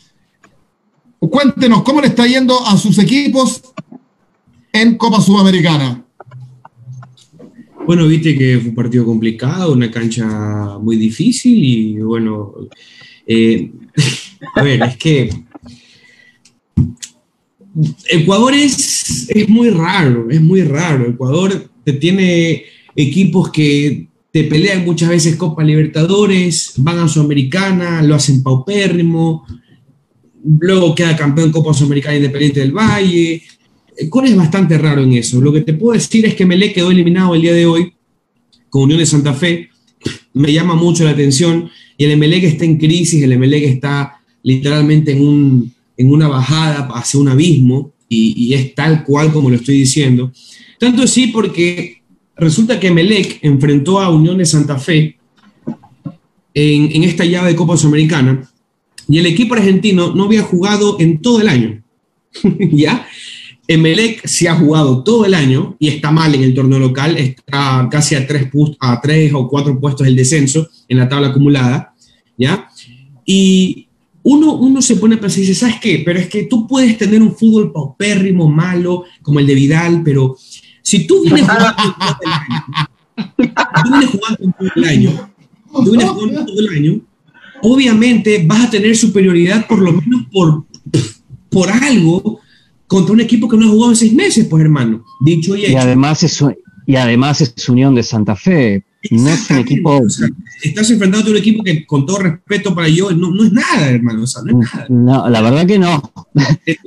[1.20, 3.62] Cuéntenos cómo le está yendo a sus equipos
[4.72, 6.04] en Copa Sudamericana.
[7.86, 12.54] Bueno, viste que fue un partido complicado, una cancha muy difícil y bueno,
[13.26, 13.72] eh,
[14.56, 15.30] a ver, es que
[18.10, 21.08] Ecuador es, es muy raro, es muy raro.
[21.08, 22.64] Ecuador te tiene
[22.96, 29.46] equipos que te pelean muchas veces Copa Libertadores, van a Sudamericana, lo hacen paupérrimo,
[30.58, 33.44] luego queda campeón Copa Sudamericana Independiente del Valle.
[33.98, 35.42] El Core es bastante raro en eso.
[35.42, 37.94] Lo que te puedo decir es que Melé quedó eliminado el día de hoy
[38.70, 39.70] con Unión de Santa Fe.
[40.34, 41.70] Me llama mucho la atención.
[41.98, 46.88] Y el que está en crisis, el que está literalmente en, un, en una bajada
[46.94, 47.92] hacia un abismo.
[48.08, 50.32] Y, es tal cual como lo estoy diciendo.
[50.80, 52.02] Tanto así porque
[52.36, 55.18] resulta que Melec enfrentó a Unión de Santa Fe
[56.54, 58.49] en, en esta llave de Copa Sudamericana
[59.10, 61.84] y el equipo argentino no había jugado en todo el año.
[62.72, 63.08] ¿Ya?
[63.68, 67.88] Emelec se ha jugado todo el año y está mal en el torneo local, está
[67.92, 68.48] casi a tres,
[68.80, 71.94] a tres o cuatro puestos del descenso en la tabla acumulada,
[72.36, 72.68] ¿ya?
[73.26, 73.88] Y
[74.24, 76.02] uno, uno se pone a pensar y dice, ¿sabes qué?
[76.04, 80.36] Pero es que tú puedes tener un fútbol paupérrimo, malo, como el de Vidal, pero
[80.82, 82.66] si tú vienes jugando todo el año,
[83.84, 85.32] tú vienes jugando todo el año,
[85.72, 87.02] tú vienes jugando todo el año,
[87.62, 90.66] obviamente vas a tener superioridad por lo menos por,
[91.50, 92.40] por algo
[92.88, 95.04] contra un equipo que no ha jugado en seis meses, pues hermano.
[95.24, 96.44] Dicho y, y además es,
[96.86, 98.84] y además es Unión de Santa Fe.
[99.12, 100.02] No es un equipo.
[100.62, 103.92] estás enfrentando a un equipo que, con todo respeto para yo, no, no es nada,
[103.92, 104.20] hermano.
[104.20, 104.88] no es nada.
[104.90, 106.12] No, la verdad que no.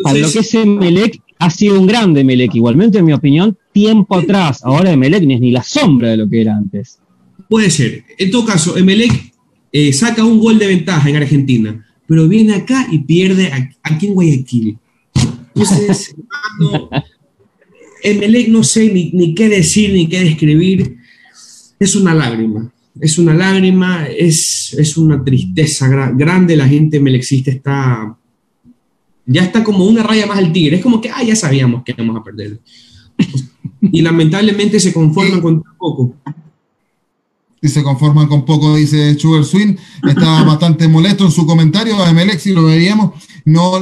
[0.02, 4.16] para lo que es Melec, ha sido un grande Melec, igualmente, en mi opinión, tiempo
[4.16, 4.60] atrás.
[4.64, 6.98] Ahora Emelec ni es ni la sombra de lo que era antes.
[7.48, 8.04] Puede ser.
[8.18, 9.31] En todo caso, Emelec
[9.72, 13.50] eh, saca un gol de ventaja en Argentina, pero viene acá y pierde
[13.82, 14.78] aquí en Guayaquil.
[15.54, 16.14] Entonces,
[16.60, 16.90] hermano,
[18.02, 20.96] Emelec no sé ni, ni, qué decir ni qué describir.
[21.78, 22.70] Es una lágrima.
[23.00, 26.56] Es una lágrima, es, es una tristeza grande.
[26.56, 28.16] La gente emelexista está.
[29.24, 30.76] Ya está como una raya más al tigre.
[30.76, 32.60] Es como que, ah, ya sabíamos que íbamos a perder.
[33.80, 36.14] Y lamentablemente se conforman con poco.
[37.62, 39.76] Y se conforman con poco, dice Sugar Swing.
[40.06, 42.02] Está bastante molesto en su comentario.
[42.02, 43.12] A Emelec, si lo veíamos,
[43.44, 43.80] no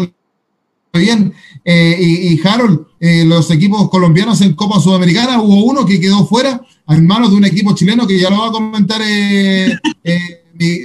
[0.99, 1.33] bien.
[1.65, 6.61] Eh, y, Harold, eh, los equipos colombianos en Copa Sudamericana, hubo uno que quedó fuera
[6.89, 9.79] en manos de un equipo chileno que ya lo va a comentar eh,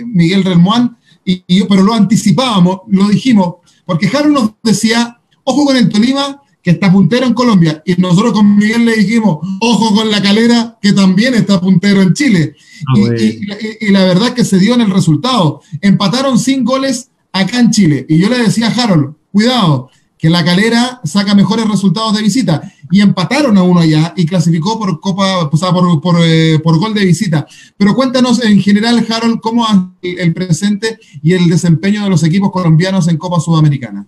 [0.05, 3.55] Miguel Relmuán, y, pero lo anticipábamos, lo dijimos,
[3.85, 8.33] porque Harold nos decía, ojo con el Tolima, que está puntero en Colombia, y nosotros
[8.33, 12.55] con Miguel le dijimos, ojo con la calera, que también está puntero en Chile.
[12.87, 15.61] Ah, y, y, la verdad que se dio en el resultado.
[15.79, 18.07] Empataron sin goles acá en Chile.
[18.09, 22.73] Y yo le decía a Harold, cuidado, que la calera saca mejores resultados de visita.
[22.89, 26.79] Y empataron a uno allá y clasificó por Copa, o sea, por, por, eh, por,
[26.79, 27.45] gol de visita.
[27.77, 29.67] Pero cuéntanos en general, Harold, cómo
[30.01, 34.07] el presente y el desempeño de los equipos colombianos en Copa Sudamericana.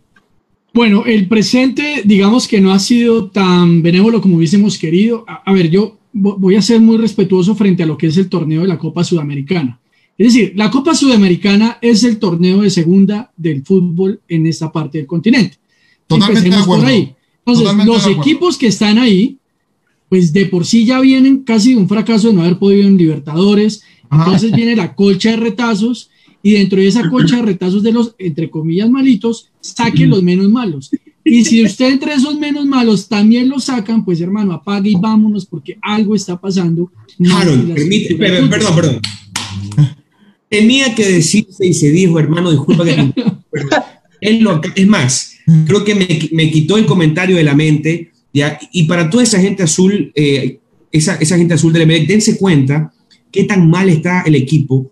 [0.78, 5.26] Bueno, el presente, digamos que no ha sido tan benévolo como hubiésemos querido.
[5.28, 8.30] A, a ver, yo voy a ser muy respetuoso frente a lo que es el
[8.30, 9.80] torneo de la Copa Sudamericana.
[10.20, 15.00] Es decir, la Copa Sudamericana es el torneo de segunda del fútbol en esta parte
[15.00, 15.58] del continente.
[16.06, 16.84] Totalmente de acuerdo.
[16.84, 17.16] Por ahí.
[17.44, 19.40] Entonces, los equipos que están ahí,
[20.10, 23.00] pues de por sí ya vienen casi de un fracaso de no haber podido en
[23.00, 23.82] Libertadores.
[24.12, 26.12] Entonces viene la colcha de retazos
[26.44, 30.50] y dentro de esa colcha de retazos de los, entre comillas, malitos, saque los menos
[30.50, 30.92] malos.
[31.24, 35.46] Y si usted entre esos menos malos también lo sacan, pues hermano, apague y vámonos
[35.46, 36.92] porque algo está pasando.
[37.30, 39.02] Harold, permite, perdón, perdón
[40.50, 43.14] tenía que decirse y se dijo, hermano, disculpa que...
[44.76, 45.96] es más, creo que
[46.32, 48.60] me, quitó el comentario de la mente, ¿ya?
[48.72, 50.60] y para toda esa gente azul, eh,
[50.92, 52.92] esa, esa, gente azul del MLE, dense cuenta
[53.32, 54.92] qué tan mal está el equipo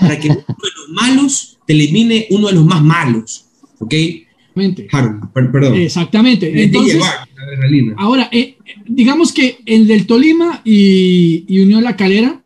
[0.00, 3.46] para que uno de los malos te elimine uno de los más malos,
[3.78, 3.94] ¿ok?
[5.50, 5.74] perdón.
[5.76, 6.62] Exactamente.
[6.62, 7.02] Entonces,
[7.96, 12.42] ahora, eh, digamos que el del Tolima y, y Unión La Calera,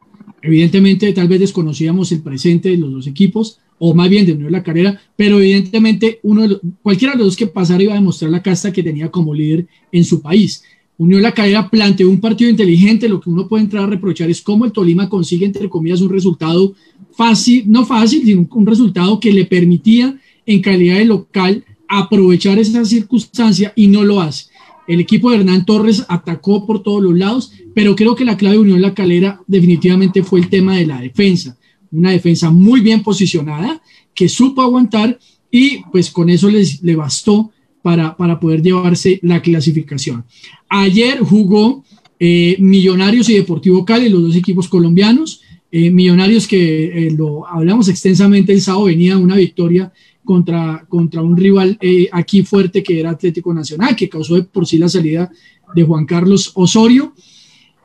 [0.47, 4.53] Evidentemente, tal vez desconocíamos el presente de los dos equipos, o más bien de Unión
[4.53, 8.31] La Carrera, pero evidentemente uno de cualquiera de los dos que pasara iba a demostrar
[8.31, 10.63] la casta que tenía como líder en su país.
[10.99, 14.41] Unión La Carrera planteó un partido inteligente, lo que uno puede entrar a reprochar es
[14.41, 16.75] cómo el Tolima consigue, entre comillas, un resultado
[17.13, 22.85] fácil, no fácil, sino un resultado que le permitía en calidad de local aprovechar esa
[22.85, 24.47] circunstancia y no lo hace.
[24.87, 28.57] El equipo de Hernán Torres atacó por todos los lados, pero creo que la clave
[28.57, 31.57] de Unión La Calera definitivamente fue el tema de la defensa.
[31.91, 33.83] Una defensa muy bien posicionada,
[34.15, 35.19] que supo aguantar
[35.51, 37.51] y pues con eso les, le bastó
[37.87, 40.25] para, para poder llevarse la clasificación.
[40.69, 41.85] Ayer jugó
[42.19, 45.41] eh, Millonarios y Deportivo Cali, los dos equipos colombianos.
[45.71, 49.93] Eh, Millonarios que eh, lo hablamos extensamente el sábado venía una victoria
[50.25, 54.67] contra, contra un rival eh, aquí fuerte que era Atlético Nacional, que causó de por
[54.67, 55.31] sí la salida
[55.73, 57.15] de Juan Carlos Osorio.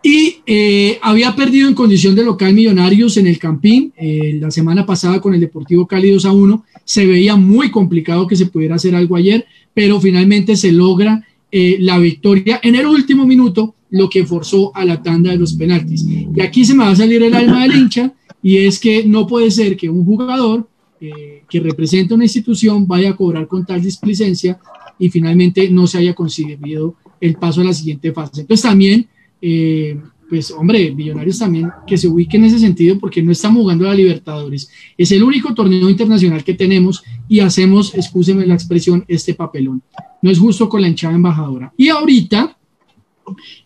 [0.03, 4.85] Y eh, había perdido en condición de local Millonarios en el Campín eh, la semana
[4.85, 6.65] pasada con el Deportivo Cali 2 a 1.
[6.83, 11.99] Se veía muy complicado que se pudiera hacer algo ayer, pero finalmente se logra la
[11.99, 16.05] victoria en el último minuto, lo que forzó a la tanda de los penaltis.
[16.33, 19.27] Y aquí se me va a salir el alma del hincha, y es que no
[19.27, 20.67] puede ser que un jugador
[20.99, 24.59] eh, que representa una institución vaya a cobrar con tal displicencia
[24.97, 28.41] y finalmente no se haya conseguido el paso a la siguiente fase.
[28.41, 29.07] Entonces también,
[29.41, 29.99] eh,
[30.31, 33.89] pues hombre, Millonarios también que se ubique en ese sentido porque no estamos jugando a
[33.89, 34.69] la Libertadores.
[34.97, 39.83] Es el único torneo internacional que tenemos y hacemos, excúseme la expresión, este papelón.
[40.21, 41.73] No es justo con la hinchada embajadora.
[41.75, 42.57] Y ahorita,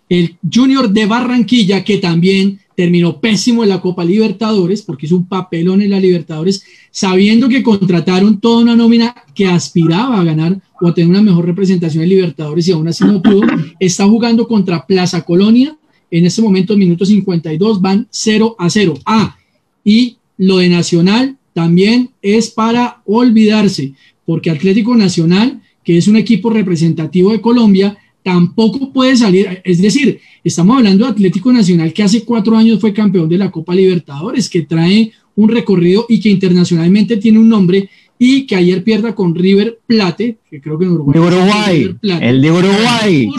[0.09, 5.27] el Junior de Barranquilla, que también terminó pésimo en la Copa Libertadores porque hizo un
[5.27, 10.87] papelón en la Libertadores, sabiendo que contrataron toda una nómina que aspiraba a ganar o
[10.87, 13.41] a tener una mejor representación en Libertadores y aún así no pudo.
[13.79, 15.77] Está jugando contra Plaza Colonia.
[16.11, 18.99] En este momento, minuto 52, van 0 a 0.
[19.05, 19.37] Ah,
[19.83, 23.93] y lo de Nacional también es para olvidarse,
[24.25, 30.19] porque Atlético Nacional, que es un equipo representativo de Colombia, tampoco puede salir, es decir,
[30.43, 34.49] estamos hablando de Atlético Nacional que hace cuatro años fue campeón de la Copa Libertadores,
[34.49, 39.35] que trae un recorrido y que internacionalmente tiene un nombre y que ayer pierda con
[39.35, 41.13] River Plate, que creo que en Uruguay.
[41.13, 43.29] De Uruguay, el de Uruguay.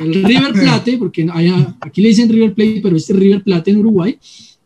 [0.00, 1.28] el River Plate, porque
[1.78, 4.16] aquí le dicen River Plate, pero este es River Plate en Uruguay.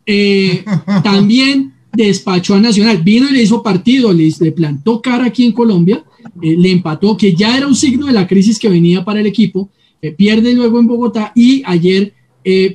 [0.05, 0.63] Eh,
[1.03, 6.01] también despachó a Nacional, vino y le hizo partido, le, plantó cara aquí en Colombia,
[6.41, 9.27] eh, le empató, que ya era un signo de la crisis que venía para el
[9.27, 9.69] equipo,
[10.01, 12.13] eh, pierde luego en Bogotá y ayer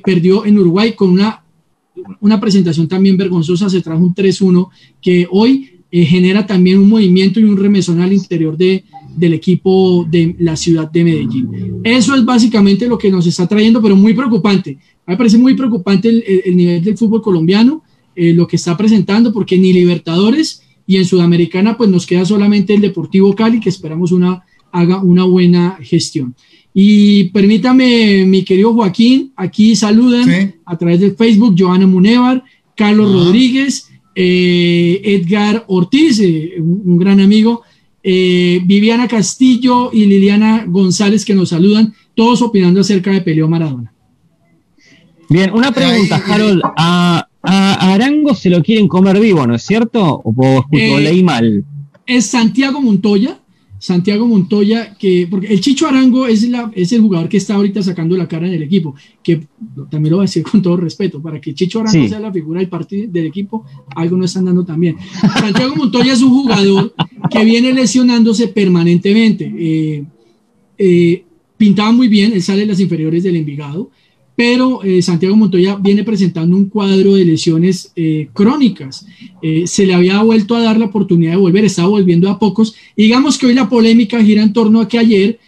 [0.03, 1.43] perdió en Uruguay con una,
[2.21, 4.67] una presentación también vergonzosa, se trajo un 3-1
[4.99, 8.83] que hoy eh, genera también un movimiento y un remesón al interior de,
[9.17, 11.49] del equipo de la ciudad de Medellín.
[11.83, 14.77] Eso es básicamente lo que nos está trayendo, pero muy preocupante.
[15.07, 17.81] me parece muy preocupante el, nivel del fútbol colombiano,
[18.15, 22.73] eh, lo que está presentando, porque ni Libertadores y en Sudamericana pues nos queda solamente
[22.73, 26.33] el Deportivo Cali, que esperamos una, haga una buena gestión.
[26.73, 32.43] Y permítame, mi querido Joaquín, aquí saludan a través de Facebook Joana Munevar,
[32.75, 37.61] Carlos Rodríguez, eh, Edgar Ortiz, eh, un, gran amigo,
[38.01, 43.93] eh, Viviana Castillo y Liliana González que nos saludan, todos opinando acerca de Peleo Maradona.
[45.29, 46.63] Bien, una pregunta, Harold.
[46.75, 50.21] A, Arango se lo quieren comer vivo, ¿no es cierto?
[50.23, 51.63] ¿O, o leí mal?
[52.05, 53.39] Es Santiago Montoya,
[53.79, 57.81] Santiago Montoya, que, porque el Chicho Arango es, la, es el jugador que está ahorita
[57.81, 59.47] sacando la cara en el equipo, que
[59.89, 62.59] también lo voy a decir con todo respeto, para que Chicho Arango sea la figura
[62.59, 64.97] del partido del equipo, algo no están dando también.
[65.39, 66.93] Santiago Montoya es un jugador
[67.31, 69.53] que viene lesionándose permanentemente.
[69.57, 70.03] Eh,
[70.77, 71.23] eh,
[71.55, 73.91] pintaba muy bien, él sale en las inferiores del Envigado,
[74.39, 79.05] pero eh, Santiago Montoya viene presentando un cuadro de lesiones eh, crónicas.
[79.41, 82.73] Eh, se le había vuelto a dar la oportunidad de volver, estaba volviendo a pocos.
[82.95, 85.39] digamos que hoy la polémica gira en torno a que ayer,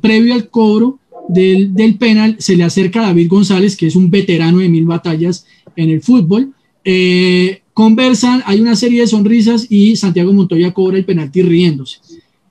[0.00, 4.58] previo al cobro del, penal, se le acerca a David González, que es un veterano
[4.58, 6.52] de mil batallas en el fútbol.
[7.72, 11.98] conversan, hay una serie de sonrisas y Santiago Montoya cobra el penalti riéndose.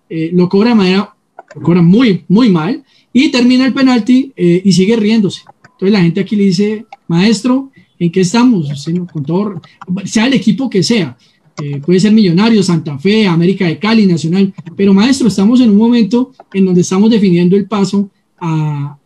[0.09, 1.15] lo cobra de manera,
[1.61, 5.41] cobra muy, muy mal y termina el penalti y sigue riéndose.
[5.81, 8.69] Entonces la gente aquí le dice, maestro, ¿en qué estamos?
[9.11, 9.59] Con todo,
[10.05, 11.17] sea el equipo que sea,
[11.59, 15.77] eh, puede ser Millonario, Santa Fe, América de Cali, Nacional, pero maestro, estamos en un
[15.77, 18.99] momento en donde estamos definiendo el paso a,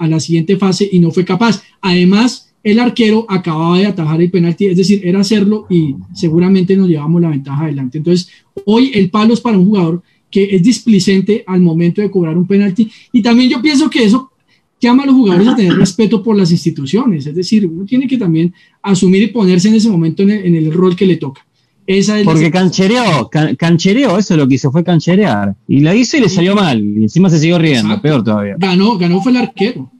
[0.00, 1.62] la siguiente fase y no fue capaz.
[1.80, 6.88] Además, el arquero acababa de atajar el penalti, es decir, era hacerlo y seguramente nos
[6.88, 7.96] llevamos la ventaja adelante.
[7.96, 8.28] Entonces,
[8.66, 12.46] hoy el palo es para un jugador que es displicente al momento de cobrar un
[12.46, 14.30] penalti y también yo pienso que eso
[14.80, 17.26] llama a los jugadores a tener respeto por las instituciones.
[17.26, 20.96] Es decir, uno tiene que también asumir y ponerse en ese momento en el, rol
[20.96, 21.44] que le toca.
[21.86, 25.56] Esa es Porque canchereó, canchereó, eso lo que hizo fue cancherear.
[25.66, 26.82] Y la hizo y le salió mal.
[26.82, 28.56] Y encima se siguió riendo, peor todavía.
[28.58, 29.90] Ganó, ganó fue el arquero.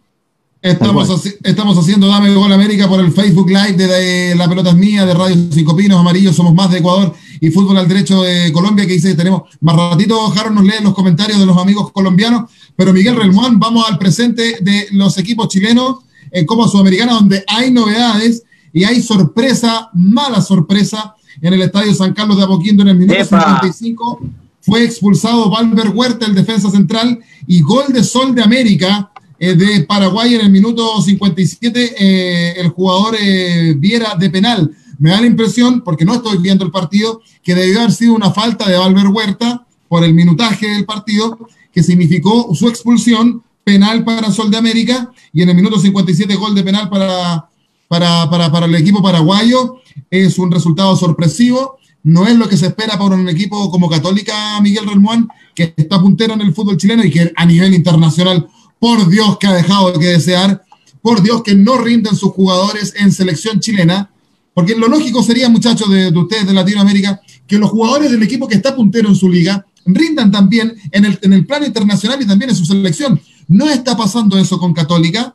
[0.60, 5.06] Estamos, estamos haciendo Dame Gol América por el Facebook Live de, La Pelota es Mía,
[5.06, 8.84] de Radio Cinco Pinos, Amarillo, Somos Más de Ecuador y Fútbol al Derecho de Colombia,
[8.84, 12.50] que dice que tenemos más ratito, Jaro nos lee los comentarios de los amigos colombianos,
[12.78, 15.96] pero Miguel Relmuán, vamos al presente de los equipos chilenos
[16.30, 22.12] en Copa Sudamericana, donde hay novedades y hay sorpresa, mala sorpresa, en el Estadio San
[22.12, 24.20] Carlos de Apoquindo en el minuto 55.
[24.60, 29.10] Fue expulsado Valver Huerta, el defensa central, y gol de Sol de América
[29.40, 34.70] eh, de Paraguay en el minuto 57, eh, el jugador eh, Viera de penal.
[35.00, 38.30] Me da la impresión, porque no estoy viendo el partido, que debió haber sido una
[38.30, 41.36] falta de Valver Huerta por el minutaje del partido,
[41.82, 46.64] significó su expulsión, penal para Sol de América, y en el minuto 57 gol de
[46.64, 47.48] penal para,
[47.86, 49.76] para, para, para el equipo paraguayo.
[50.10, 54.60] Es un resultado sorpresivo no es lo que se espera por un equipo como Católica
[54.60, 59.08] Miguel Relmuán, que está puntero en el fútbol chileno y que a nivel internacional por
[59.08, 60.62] Dios que ha dejado que desear,
[61.02, 64.10] por Dios que no rinden sus jugadores en selección chilena,
[64.54, 68.56] porque lo lógico sería, muchachos de, ustedes de Latinoamérica, que los jugadores del equipo que
[68.56, 72.50] está puntero en su liga rindan también en el, en el plano internacional y también
[72.50, 73.20] en su selección.
[73.48, 75.34] No está pasando eso con Católica.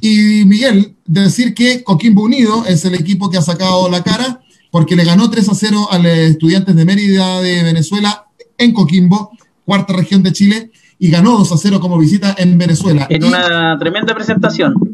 [0.00, 4.96] Y Miguel, decir que Coquimbo Unido es el equipo que ha sacado la cara porque
[4.96, 8.24] le ganó 3 a 0 a los estudiantes de Mérida de Venezuela
[8.56, 9.30] en Coquimbo,
[9.66, 13.06] cuarta región de Chile, y ganó 2 a 0 como visita en Venezuela.
[13.10, 14.91] En una tremenda presentación.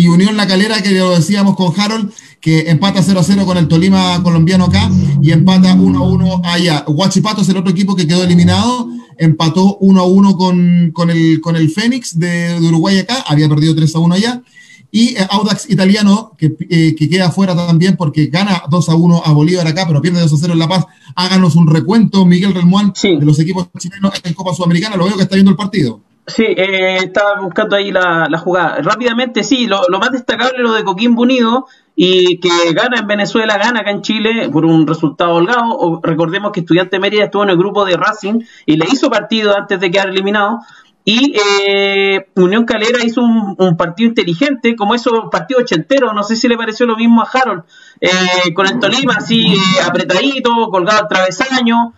[0.00, 2.10] Y Unión La Calera, que lo decíamos con Harold,
[2.40, 6.40] que empata 0 a 0 con el Tolima colombiano acá y empata 1 a 1
[6.42, 6.84] allá.
[6.88, 11.42] Huachipato es el otro equipo que quedó eliminado, empató 1 a 1 con, con, el,
[11.42, 14.42] con el Fénix de, de Uruguay acá, había perdido 3 a 1 allá
[14.90, 19.22] y eh, Audax italiano, que, eh, que, queda fuera también porque gana 2 a 1
[19.22, 20.86] a Bolívar acá, pero pierde 2 a 0 en La Paz.
[21.14, 24.96] Háganos un recuento, Miguel Relmuán, de los equipos chilenos en Copa Sudamericana.
[24.96, 26.00] Lo veo que está viendo el partido.
[26.30, 28.80] Sí, eh, estaba buscando ahí la, jugada.
[28.82, 31.66] Rápidamente, sí, lo, más destacable lo de Coquimbo Unido
[31.96, 35.76] y que gana en Venezuela, gana acá en Chile por un resultado holgado.
[35.76, 39.56] O, recordemos que Estudiante Mérida estuvo en el grupo de Racing y le hizo partido
[39.56, 40.60] antes de quedar eliminado.
[41.04, 41.34] Y
[41.66, 46.14] eh, Unión Calera hizo un, partido inteligente, como esos partidos ochenteros.
[46.14, 47.64] No sé si le pareció lo mismo a Harold,
[48.00, 51.94] eh, con el Tolima así eh, apretadito, colgado al travesaño,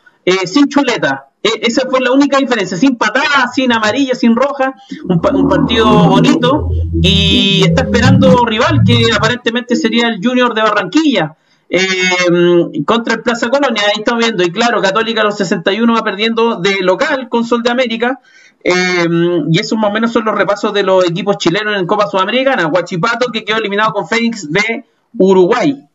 [0.46, 1.31] sin chuleta.
[1.42, 4.74] E, esa fue la única diferencia, sin patadas, sin amarilla, sin roja,
[5.08, 6.68] un, un, partido bonito
[7.02, 11.36] y está esperando rival que aparentemente sería el Junior de Barranquilla.
[11.74, 16.56] Eh, contra el Plaza Colonia, ahí estamos viendo, y claro, Católica los 61 va perdiendo
[16.56, 18.20] de local con Sol de América,
[18.62, 19.08] eh,
[19.50, 22.64] y esos más o menos son los repasos de los equipos chilenos en Copa Sudamericana.
[22.66, 24.84] Guachipato que quedó eliminado con Fénix de
[25.18, 25.88] Uruguay.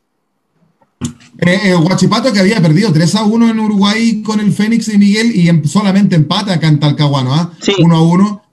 [1.40, 4.98] Eh, eh, Guachipato que había perdido 3 a 1 en Uruguay con el Fénix y
[4.98, 7.52] Miguel y en, solamente empate acá en Talcahuano, ¿ah?
[7.62, 7.76] Sí.
[7.80, 8.44] 1 a 1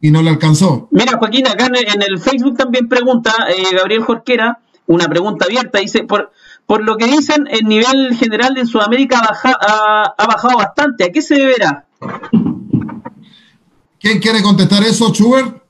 [0.00, 0.88] y no le alcanzó.
[0.90, 5.78] Mira, Joaquín, acá en, en el Facebook también pregunta eh, Gabriel Jorquera, una pregunta abierta,
[5.78, 6.32] dice, por,
[6.66, 11.04] por lo que dicen, el nivel general en Sudamérica ha, baja, ha, ha bajado bastante.
[11.04, 11.86] ¿A qué se deberá?
[14.00, 15.62] ¿Quién quiere contestar eso, Schubert?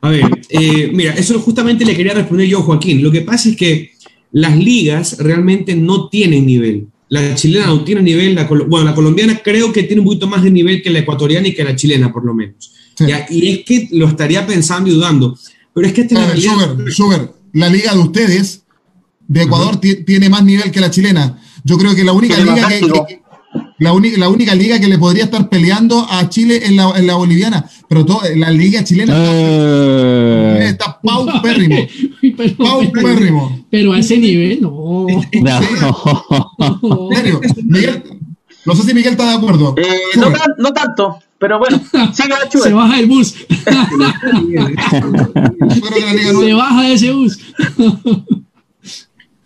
[0.00, 3.02] A ver, eh, mira, eso justamente le quería responder yo, Joaquín.
[3.02, 3.92] Lo que pasa es que
[4.32, 6.88] las ligas realmente no tienen nivel.
[7.08, 10.44] La chilena no tiene nivel, la, bueno, la colombiana creo que tiene un poquito más
[10.44, 12.72] de nivel que la ecuatoriana y que la chilena, por lo menos.
[12.94, 13.04] Sí.
[13.08, 13.26] ¿Ya?
[13.28, 15.36] Y es que lo estaría pensando y dudando.
[15.74, 18.62] Pero es que este ver, Schubert, Schubert, la liga de ustedes,
[19.26, 20.04] de Ecuador, uh -huh.
[20.04, 21.40] tiene más nivel que la chilena.
[21.64, 23.20] Yo creo que la única liga que, que,
[23.80, 27.14] la, la, única liga que le podría estar peleando a Chile es la, en la
[27.14, 30.58] boliviana, pero todo, la liga chilena Eh.
[30.68, 31.76] está, está paupérrimo.
[32.36, 33.66] pero, paupérrimo.
[33.70, 35.06] Pero a ese nivel, no.
[35.08, 35.08] no.
[37.10, 37.40] ¿En serio?
[37.64, 38.02] Miguel,
[38.66, 39.74] no sé si Miguel está de acuerdo.
[39.78, 39.82] Eh,
[40.16, 43.34] no, no, tanto, pero bueno, sigue la Se baja el bus.
[46.44, 47.38] Se baja de ese bus.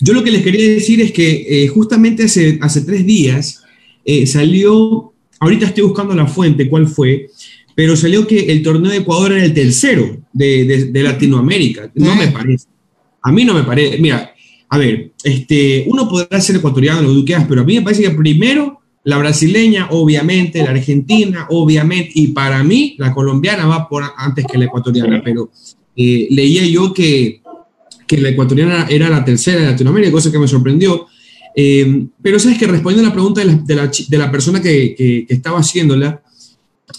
[0.01, 3.63] Yo lo que les quería decir es que eh, justamente hace, hace tres días
[4.05, 7.28] eh, salió, ahorita estoy buscando la fuente, cuál fue,
[7.74, 11.90] pero salió que el torneo de Ecuador era el tercero de, de, de Latinoamérica.
[11.94, 12.66] No me parece.
[13.22, 13.98] A mí no me parece.
[13.98, 14.32] Mira,
[14.68, 18.02] a ver, este, uno podrá ser ecuatoriano, lo que quieras, pero a mí me parece
[18.02, 24.02] que primero la brasileña, obviamente, la argentina, obviamente, y para mí la colombiana va por
[24.16, 25.50] antes que la ecuatoriana, pero
[25.94, 27.42] eh, leía yo que,
[28.07, 31.07] que la ecuatoriana era la tercera de Latinoamérica, cosa que me sorprendió.
[31.55, 34.61] Eh, pero sabes que respondiendo a la pregunta de la, de la, de la persona
[34.61, 36.22] que, que, estaba haciéndola,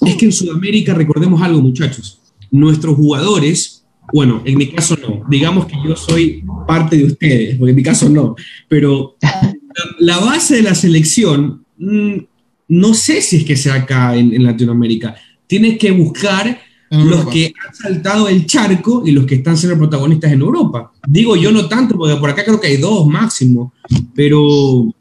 [0.05, 2.21] es que en Sudamérica recordemos algo, muchachos.
[2.51, 7.71] Nuestros jugadores, bueno, en mi caso no, digamos que yo soy parte de ustedes, porque
[7.71, 8.35] en mi caso no,
[8.69, 9.17] pero
[9.99, 12.17] la, base de la selección, mmm,
[12.69, 15.15] no sé si es que sea acá en, en Latinoamérica.
[15.47, 16.59] Tienes que buscar
[17.03, 20.91] los que han saltado el charco y los que están siendo protagonistas en Europa.
[21.07, 23.73] Digo yo no tanto, porque por acá creo que hay dos máximo,
[24.13, 24.93] pero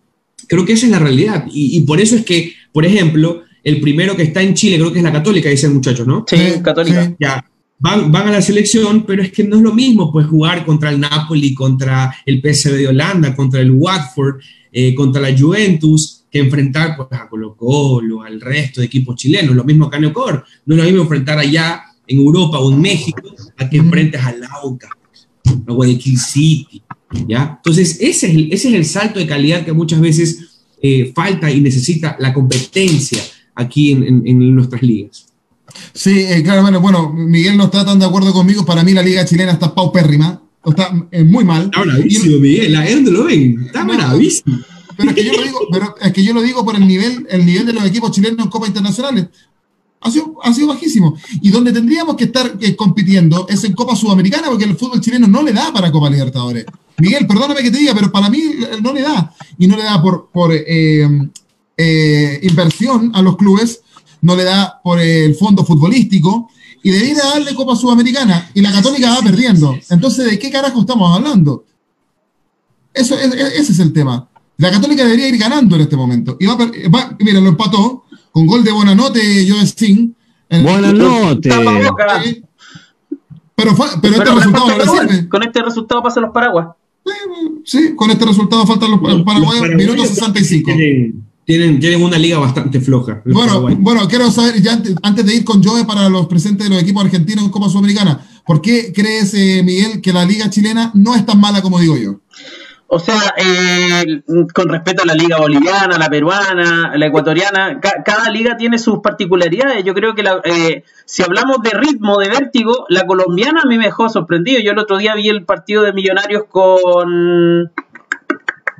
[0.48, 1.46] creo que esa es la realidad.
[1.52, 4.92] Y, y, por eso es que, por ejemplo, el primero que está en Chile, creo
[4.92, 6.24] que es la Católica, dice el muchacho, ¿no?
[6.28, 7.06] Sí, Católica.
[7.06, 7.14] Sí.
[7.18, 7.44] Ya.
[7.78, 10.90] Van, van, a la selección, pero es que no es lo mismo, pues jugar contra
[10.90, 14.36] el Napoli, contra el PSV de Holanda, contra el Watford,
[14.72, 19.54] eh, contra la Juventus, que enfrentar pues, a Colo Colo, al resto de equipos chilenos.
[19.54, 20.44] Lo mismo acá en Ecuador.
[20.66, 23.22] No es lo mismo enfrentar allá en Europa o en México
[23.56, 24.90] a que enfrentes al Aucas,
[25.64, 26.82] a Guayaquil City.
[27.28, 27.54] ¿ya?
[27.58, 31.48] Entonces, ese es, el, ese es el salto de calidad que muchas veces eh, falta
[31.52, 33.22] y necesita la competencia
[33.54, 35.26] aquí en, en, en nuestras ligas.
[35.92, 38.66] Sí, eh, claro, bueno, bueno, Miguel no está tan de acuerdo conmigo.
[38.66, 40.42] Para mí la liga chilena está paupérrima.
[40.66, 41.66] Está eh, muy mal.
[41.66, 42.74] Está bravísimo, Miguel.
[42.74, 43.66] ¿A dónde lo ven?
[43.66, 44.56] Está bravísimo.
[44.96, 47.26] Pero es que yo lo digo, pero es que yo lo digo por el nivel,
[47.30, 49.26] el nivel de los equipos chilenos en Copas Internacionales.
[50.00, 51.16] Ha sido, ha sido bajísimo.
[51.40, 55.26] Y donde tendríamos que estar eh, compitiendo es en Copa Sudamericana, porque el fútbol chileno
[55.26, 56.66] no le da para Copa Libertadores.
[56.98, 58.42] Miguel, perdóname que te diga, pero para mí
[58.82, 59.34] no le da.
[59.58, 61.08] Y no le da por, por eh,
[61.76, 63.80] eh, inversión a los clubes,
[64.20, 66.50] no le da por el fondo futbolístico,
[66.82, 68.50] y debería darle Copa Sudamericana.
[68.52, 69.74] Y la Católica va perdiendo.
[69.88, 71.64] Entonces, ¿de qué carajo estamos hablando?
[72.92, 74.28] Eso, ese es el tema.
[74.56, 76.36] La Católica debería ir ganando en este momento.
[76.38, 80.12] Y va, va mira, lo empató con gol de Buenanote, Joe Sting.
[80.62, 81.50] Buenanote.
[83.56, 85.28] Pero, fue, pero, pero, este resultado no le sirve.
[85.28, 86.68] Con este resultado pasan los paraguas.
[87.64, 89.68] Sí, con este resultado faltan los, los paraguayos.
[89.76, 90.66] Minuto 65.
[90.66, 93.22] Tienen, tienen, tienen, una liga bastante floja.
[93.24, 96.74] Bueno, bueno, quiero saber, ya antes, antes, de ir con Joe para los presentes de
[96.74, 100.90] los equipos argentinos en Copa Sudamericana, ¿por qué crees, eh, Miguel, que la liga chilena
[100.94, 102.20] no es tan mala como digo yo?
[102.94, 104.22] O sea, eh,
[104.54, 109.82] con respecto a la liga boliviana, la peruana, la ecuatoriana, cada liga tiene sus particularidades.
[109.82, 113.86] Yo creo que eh, si hablamos de ritmo, de vértigo, la colombiana a mí me
[113.86, 114.60] dejó sorprendido.
[114.60, 117.72] Yo el otro día vi el partido de Millonarios con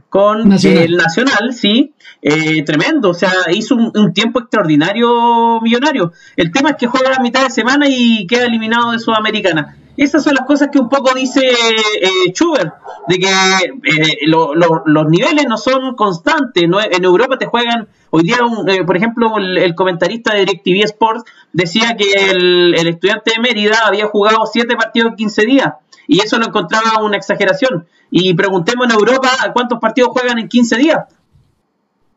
[0.08, 1.92] con el Nacional, sí,
[2.22, 6.12] eh, tremendo, o sea, hizo un, tiempo extraordinario millonario.
[6.36, 9.76] El tema es que juega la mitad de semana y queda eliminado de Sudamericana.
[9.96, 12.74] Esas son las cosas que un poco dice eh, Schubert,
[13.06, 16.68] de que eh, los niveles no son constantes.
[16.68, 16.80] ¿no?
[16.80, 18.38] En Europa te juegan, hoy día,
[18.68, 24.06] eh, por ejemplo, el, comentarista de DirecTV Sports decía que el, estudiante de Mérida había
[24.06, 25.74] jugado siete partidos en 15 días
[26.08, 27.86] y eso lo encontraba una exageración.
[28.10, 30.98] Y preguntemos en Europa cuántos partidos juegan en 15 días.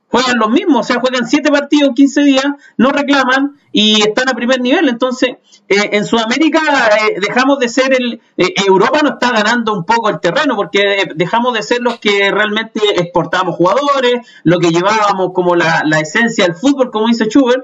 [0.10, 2.46] Juegan los mismos, o sea, juegan 7 partidos en 15 días,
[2.78, 4.88] no reclaman y están a primer nivel.
[4.90, 5.38] Entonces,
[5.68, 8.22] eh, en Sudamérica eh, dejamos de ser el...
[8.38, 12.32] Eh, Europa no está ganando un poco el terreno porque dejamos de ser los que
[12.32, 17.64] realmente exportamos jugadores, lo que llevábamos como la, la esencia del fútbol, como dice Schubert,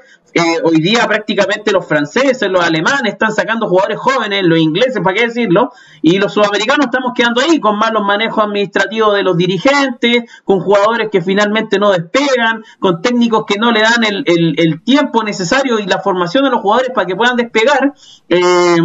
[0.64, 5.28] hoy día prácticamente los franceses, los alemanes están sacando jugadores jóvenes, los ingleses, ¿para qué
[5.28, 5.72] decirlo?
[6.02, 11.10] Y los sudamericanos estamos quedando ahí con malos manejos administrativos de los dirigentes, con jugadores
[11.12, 14.24] que finalmente no despegan, con técnicos que no le dan el,
[14.58, 17.94] el, tiempo necesario y la formación de los jugadores para que puedan despegar.
[18.30, 18.78] Eh,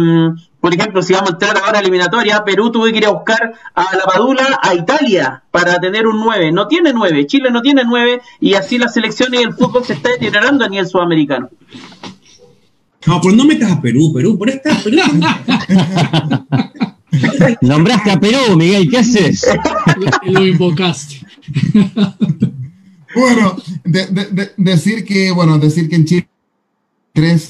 [0.59, 3.53] por ejemplo, si vamos a entrar ahora a eliminatoria, Perú tuvo que ir a buscar
[3.73, 6.51] a la Padula a Italia para tener un 9.
[6.51, 9.93] No tiene 9, Chile no tiene 9 y así las selecciones y el fútbol se
[9.93, 11.49] está deteriorando a nivel sudamericano.
[13.05, 14.97] No, pues no metas a Perú, Perú, por esta Perú.
[17.61, 19.47] Nombraste a Perú, Miguel, ¿qué haces?
[20.25, 21.25] Lo invocaste.
[23.15, 23.55] Bueno,
[24.57, 26.29] decir que, bueno, decir que en Chile
[27.13, 27.49] tres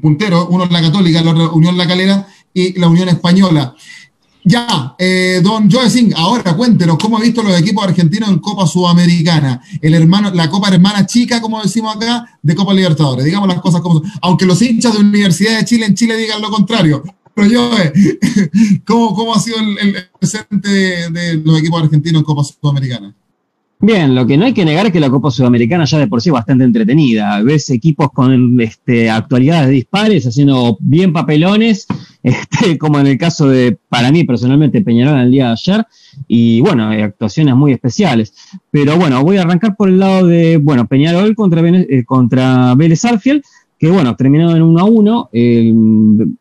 [0.00, 3.74] punteros, uno es la Católica, la Unión La Calera y la Unión Española.
[4.44, 8.66] Ya, eh, don Joe Singh, ahora cuéntenos cómo ha visto los equipos argentinos en Copa
[8.66, 13.26] Sudamericana, el hermano, la Copa Hermana Chica, como decimos acá, de Copa Libertadores.
[13.26, 14.10] Digamos las cosas como son.
[14.22, 17.02] Aunque los hinchas de Universidad de Chile en Chile digan lo contrario.
[17.34, 17.92] Pero Joe,
[18.86, 23.14] ¿cómo, cómo ha sido el, el presente de los equipos argentinos en Copa Sudamericana?
[23.80, 26.20] Bien, lo que no hay que negar es que la Copa Sudamericana ya de por
[26.20, 27.40] sí es bastante entretenida.
[27.44, 31.86] Ves equipos con este, actualidades dispares, haciendo bien papelones,
[32.24, 35.86] este, como en el caso de, para mí personalmente, Peñarol el día de ayer,
[36.26, 38.34] y bueno, actuaciones muy especiales.
[38.72, 43.04] Pero bueno, voy a arrancar por el lado de, bueno, Peñarol contra, eh, contra Vélez
[43.04, 43.42] Arfield
[43.78, 45.72] que bueno, terminado en 1 a 1, el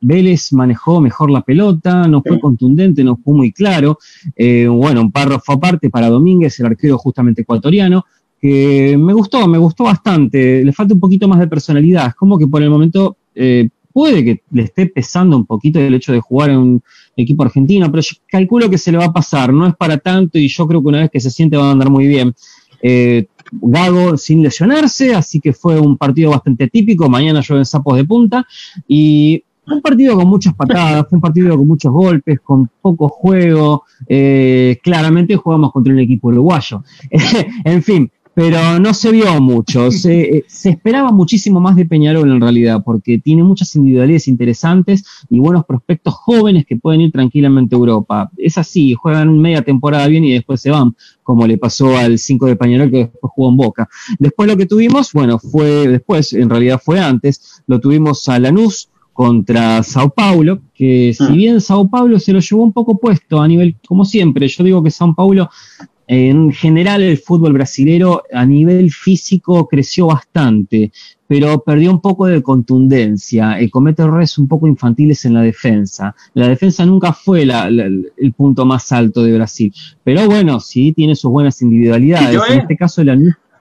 [0.02, 4.00] Vélez manejó mejor la pelota, no fue contundente, no fue muy claro.
[4.36, 8.06] Eh, bueno, un párrafo aparte para Domínguez, el arquero justamente ecuatoriano,
[8.42, 10.64] que me gustó, me gustó bastante.
[10.64, 12.08] Le falta un poquito más de personalidad.
[12.08, 15.94] Es como que por el momento eh, puede que le esté pesando un poquito el
[15.94, 16.84] hecho de jugar en un
[17.16, 19.54] equipo argentino, pero yo calculo que se le va a pasar.
[19.54, 21.72] No es para tanto y yo creo que una vez que se siente va a
[21.72, 22.34] andar muy bien.
[22.82, 27.10] Eh, Gago sin lesionarse, así que fue un partido bastante típico.
[27.10, 28.46] Mañana llueven sapos de punta
[28.88, 33.84] y un partido con muchas patadas, fue un partido con muchos golpes, con poco juego.
[34.08, 36.84] Eh, claramente jugamos contra un equipo uruguayo.
[37.66, 39.90] en fin, pero no se vio mucho.
[39.92, 45.66] Se, esperaba muchísimo más de Peñarol en realidad, porque tiene muchas individualidades interesantes y buenos
[45.66, 48.30] prospectos jóvenes que pueden ir tranquilamente a Europa.
[48.38, 52.46] Es así, juegan media temporada bien y después se van, como le pasó al 5
[52.46, 53.90] de Peñarol que después jugó en Boca.
[54.20, 58.90] Después lo que tuvimos, bueno, fue después, en realidad fue antes, lo tuvimos a Lanús
[59.14, 61.30] contra Sao Paulo, que si ah.
[61.30, 64.84] bien Sao Paulo se lo llevó un poco puesto a nivel, como siempre, yo digo
[64.84, 65.50] que Sao Paulo
[66.08, 70.94] en general, el fútbol brasilero a nivel físico creció bastante,
[71.28, 76.16] pero perdió un poco de contundencia, y comete errores un poco infantiles en la defensa.
[76.34, 81.30] La defensa nunca fue el punto más alto de Brasil, pero bueno, sí tiene sus
[81.30, 82.40] buenas individualidades.
[82.50, 83.18] en este caso, la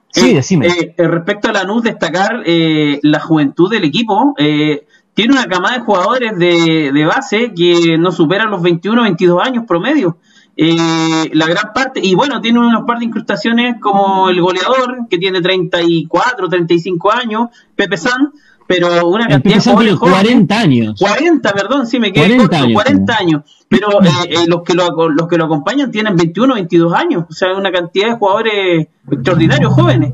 [0.09, 0.67] Sí, decime.
[0.67, 4.33] Eh, eh, respecto a Lanús, destacar eh, la juventud del equipo.
[4.37, 9.65] tiene una camada de jugadores de, de base que no superan los 21 22 años
[9.67, 10.17] promedio.
[10.59, 15.19] Eh, la gran parte, y bueno, tiene unos par de incrustaciones como el goleador, que
[15.19, 18.31] tiene 34, 35 años, Pepe San,
[18.65, 20.99] pero una cantidad de 40 años.
[20.99, 23.41] 40, perdón, sí, me quedé 40 años, 40 años.
[23.69, 27.33] Pero eh, eh, los, que lo, los que lo acompañan tienen 21, 22 años, o
[27.33, 30.13] sea, una cantidad de jugadores extraordinarios jóvenes.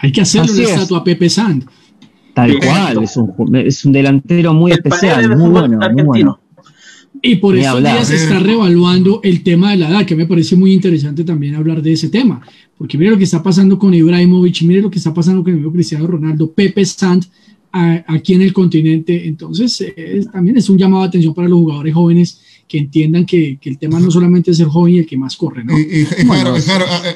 [0.00, 1.64] Hay que hacerle una estatua a Pepe San.
[2.32, 6.40] Tal cual, es un, es un delantero muy especial, muy bueno, muy bueno.
[7.22, 10.56] Y por eso ya se está revaluando el tema de la edad, que me parece
[10.56, 12.40] muy interesante también hablar de ese tema.
[12.76, 15.72] Porque mire lo que está pasando con Ibrahimovic, mire lo que está pasando con el
[15.72, 17.24] Cristiano Ronaldo, Pepe Sant
[17.72, 19.26] aquí en el continente.
[19.26, 19.84] Entonces,
[20.32, 23.98] también es un llamado de atención para los jugadores jóvenes que entiendan que, el tema
[23.98, 25.76] no solamente es el joven y el que más corre, ¿no?
[25.78, 26.06] Y,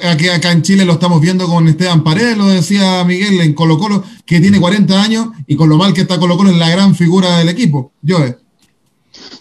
[0.04, 3.78] aquí acá en Chile lo estamos viendo con Esteban Paredes, lo decía Miguel en Colo
[3.78, 6.70] Colo, que tiene 40 años y con lo mal que está Colo Colo es la
[6.70, 7.92] gran figura del equipo.
[8.06, 8.41] Joe.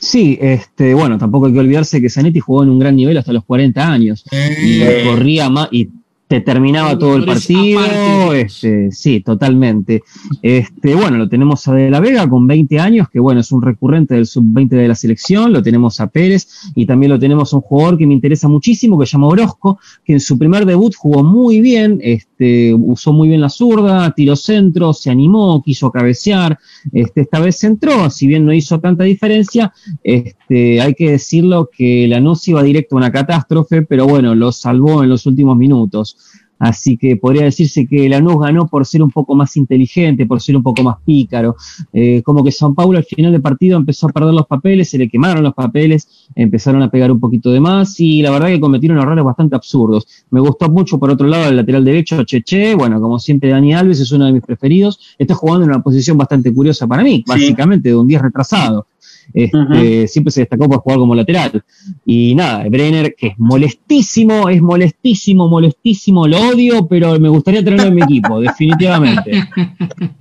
[0.02, 3.32] Sí, este, bueno, tampoco hay que olvidarse que Zanetti jugó en un gran nivel hasta
[3.32, 4.26] los 40 años.
[4.66, 5.90] Y corría más y
[6.32, 10.02] te terminaba todo el partido, este, sí, totalmente.
[10.42, 13.62] Este, bueno, lo tenemos a De la Vega con 20 años, que bueno, es un
[13.62, 17.58] recurrente del sub-20 de la selección, lo tenemos a Pérez y también lo tenemos a
[17.58, 20.96] un jugador que me interesa muchísimo, que se llama Orozco, que en su primer debut
[20.96, 22.31] jugó muy bien, este,
[22.78, 26.58] usó muy bien la zurda, tiró centro, se animó, quiso cabecear,
[26.92, 29.74] este, esta vez entró, si bien no hizo tanta diferencia,
[30.04, 34.52] este, hay que decirlo que la no iba directo a una catástrofe, pero bueno, lo
[34.52, 36.18] salvó en los últimos minutos.
[36.62, 40.56] Así que podría decirse que Lanús ganó por ser un poco más inteligente, por ser
[40.56, 41.56] un poco más pícaro.
[41.92, 45.00] Eh, como que San Paulo al final del partido empezó a perder los papeles, se
[45.00, 48.60] le quemaron los papeles, empezaron a pegar un poquito de más y la verdad que
[48.60, 50.06] cometieron errores bastante absurdos.
[50.30, 54.00] Me gustó mucho por otro lado el lateral derecho, Cheche, bueno, como siempre Dani Alves
[54.00, 57.90] es uno de mis preferidos, está jugando en una posición bastante curiosa para mí, básicamente
[57.90, 58.86] de un 10 retrasado.
[59.34, 61.64] Este, siempre se destacó por jugar como lateral.
[62.06, 67.88] Y nada, Brenner, que es molestísimo, es molestísimo, molestísimo, lo odio, pero me gustaría tenerlo
[67.88, 69.48] en mi equipo, definitivamente.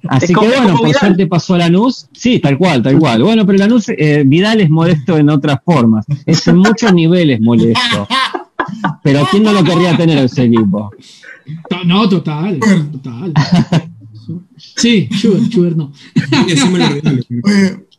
[0.08, 2.08] Así que bueno, por suerte pasó a Lanús.
[2.12, 3.22] Sí, tal cual, tal cual.
[3.22, 6.06] Bueno, pero Lanús, eh, Vidal es molesto en otras formas.
[6.26, 8.06] Es en muchos niveles molesto.
[9.02, 10.90] Pero ¿quién no lo querría tener ese equipo?
[11.84, 12.60] No, total,
[12.92, 13.32] total.
[14.56, 15.92] Sí, Schubert, no.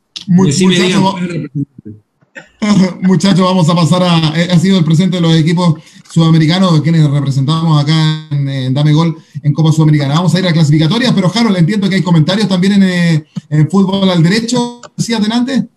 [3.01, 4.39] Muchachos, vamos a pasar a.
[4.39, 9.17] Eh, ha sido el presente de los equipos sudamericanos, quienes representamos acá en, Dame Gol
[9.41, 10.15] en Copa Sudamericana.
[10.15, 14.09] Vamos a ir a clasificatorias, pero Harold, entiendo que hay comentarios también en, eh, fútbol
[14.09, 14.81] al derecho.
[14.97, 15.67] ¿Sí, adelante?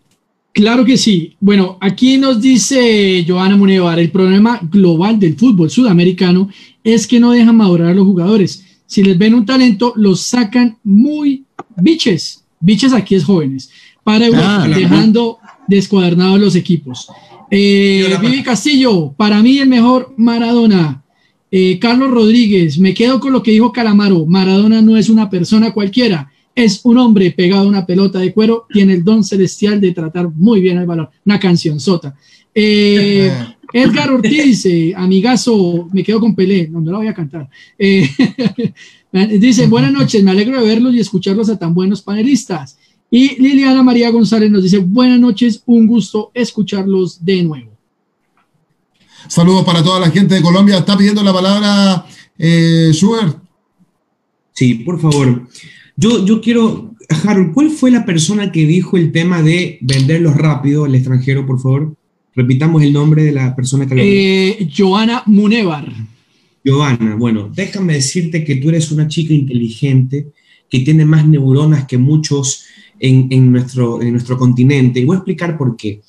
[0.53, 1.36] Claro que sí.
[1.40, 6.49] Bueno, aquí nos dice Joana Munevar: el problema global del fútbol sudamericano
[6.82, 8.64] es que no dejan madurar a los jugadores.
[8.86, 11.45] Si les ven un talento, los sacan muy
[11.76, 12.45] biches.
[12.61, 13.70] Biches aquí es jóvenes
[14.05, 17.09] para Europa, dejando descuadernados los equipos.
[17.51, 21.03] Eh, Vivi Castillo, para mí el mejor Maradona.
[21.51, 24.27] Eh, Carlos Rodríguez, me quedo con lo que dijo Calamaro.
[24.27, 28.67] Maradona no es una persona cualquiera, es un hombre pegado a una pelota de cuero,
[28.73, 31.09] tiene el don celestial de tratar muy bien el balón.
[31.25, 32.17] Una canción sota.
[32.55, 33.33] Eh,
[33.73, 37.49] Edgar Ortiz, amigazo, me quedo con Pelé, no, no la voy a cantar.
[39.39, 42.79] dice, buenas noches, me alegro de verlos y escucharlos a tan buenos panelistas.
[43.11, 47.71] Y Liliana María González nos dice, buenas noches, un gusto escucharlos de nuevo.
[49.29, 50.79] Saludos para toda la gente de Colombia.
[50.79, 52.07] Está pidiendo la palabra
[52.39, 53.39] eh, Schubert.
[54.53, 55.49] Sí, por favor.
[55.97, 56.95] Yo, yo quiero,
[57.25, 61.61] Harold, ¿cuál fue la persona que dijo el tema de venderlos rápido al extranjero, por
[61.61, 61.97] favor?
[62.35, 65.87] Repitamos el nombre de la persona que lo eh, Joana Munevar.
[66.65, 70.33] Joana, bueno, déjame decirte que tú eres una chica inteligente,
[70.69, 72.65] que tiene más neuronas que muchos
[73.05, 75.01] en, nuestro, en nuestro continente.
[75.01, 76.01] Y voy a explicar por qué.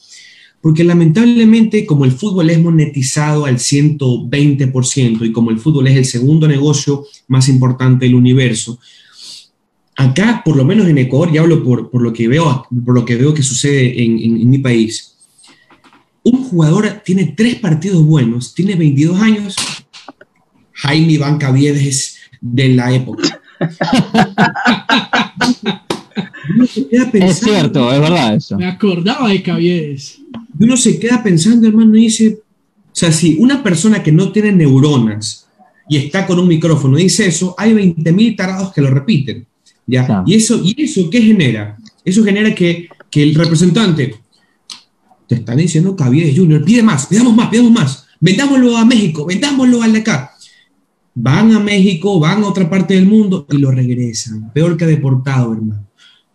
[0.62, 6.06] Porque lamentablemente, como el fútbol es monetizado al 120% y como el fútbol es el
[6.06, 8.80] segundo negocio más importante del universo,
[9.96, 13.06] acá, por lo menos en Ecuador, y hablo por, por lo, que veo, por lo
[13.06, 15.16] que veo que sucede en, en, mi país,
[16.24, 19.56] un jugador tiene tres partidos buenos, tiene 22 años,
[20.74, 23.39] Jaime Iván Caviedes de la época.
[27.13, 28.57] es cierto, es verdad eso.
[28.57, 30.20] Me acordaba de Caviedes.
[30.59, 32.39] Y uno se queda pensando, hermano, y dice,
[32.86, 35.47] o sea, si una persona que no tiene neuronas
[35.89, 39.45] y está con un micrófono dice eso, hay 20.000 tarados que lo repiten.
[39.86, 40.24] ¿ya?
[40.26, 41.78] ¿Y, eso, ¿Y eso qué genera?
[42.03, 44.16] Eso genera que, que el representante
[45.28, 49.82] te está diciendo Caviedes Junior, pide más, pidamos más, pidamos más, vendámoslo a México, vendámoslo
[49.82, 50.32] al de acá.
[51.13, 54.51] Van a México, van a otra parte del mundo y lo regresan.
[54.53, 55.86] Peor que deportado, hermano.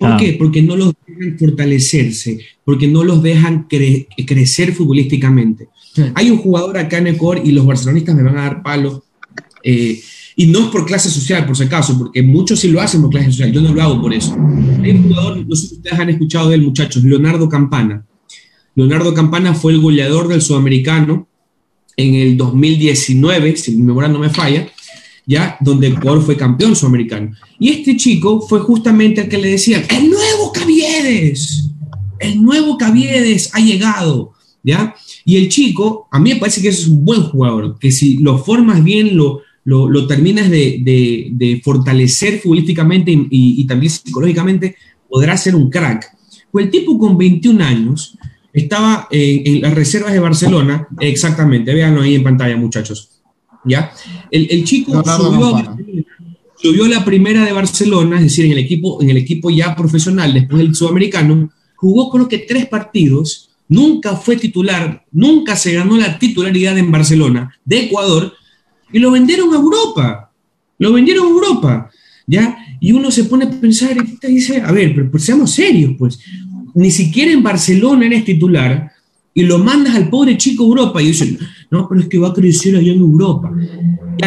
[0.01, 0.33] ¿Por qué?
[0.39, 5.69] Porque no los dejan fortalecerse, porque no los dejan crecer futbolísticamente.
[6.15, 9.05] Hay un jugador acá en Ecuador y los barcelonistas me van a dar palo.
[9.63, 10.01] Eh,
[10.37, 13.11] y no es por clase social, por si acaso, porque muchos sí lo hacen por
[13.11, 13.53] clase social.
[13.53, 14.35] Yo no lo hago por eso.
[14.83, 18.07] Hay un jugador, no sé si ustedes han escuchado de él, muchachos, Leonardo Campana.
[18.75, 21.29] Leonardo Campana fue el goleador del sudamericano
[21.99, 24.67] en el 2019, si mi memoria no me falla
[25.31, 27.31] ya donde Ecuador fue campeón sudamericano.
[27.61, 31.71] Y este chico fue justamente el que le decían, el nuevo Caviedes,
[32.19, 34.33] el nuevo Caviedes ha llegado,
[34.65, 34.93] ¿ya?
[35.25, 38.39] Y el chico, a mí me parece que es un buen jugador, que si lo
[38.39, 44.75] formas bien, lo, lo, terminas de, fortalecer futbolísticamente y, también psicológicamente,
[45.09, 46.11] podrá ser un crack.
[46.51, 48.19] Pues el tipo con 21 años
[48.53, 53.20] estaba en, las reservas de Barcelona, exactamente, véanlo ahí en pantalla, muchachos.
[53.65, 53.93] ¿Ya?
[54.31, 59.17] El, chico subió, a la primera de Barcelona, es decir, en el, equipo, en el
[59.17, 65.57] equipo ya profesional, después del sudamericano, jugó creo que tres partidos, nunca fue titular, nunca
[65.57, 68.35] se ganó la titularidad en Barcelona, de Ecuador,
[68.93, 70.33] y lo vendieron a Europa.
[70.79, 71.91] Lo vendieron a Europa.
[72.27, 72.57] ¿Ya?
[72.81, 76.19] Y uno se pone a pensar y dice, a ver, pero, seamos serios, pues.
[76.75, 78.93] Ni siquiera en Barcelona eres titular
[79.35, 81.39] y lo mandas al pobre chico a Europa y dicen,
[81.71, 83.53] no, pero es que va a crecer allá en Europa.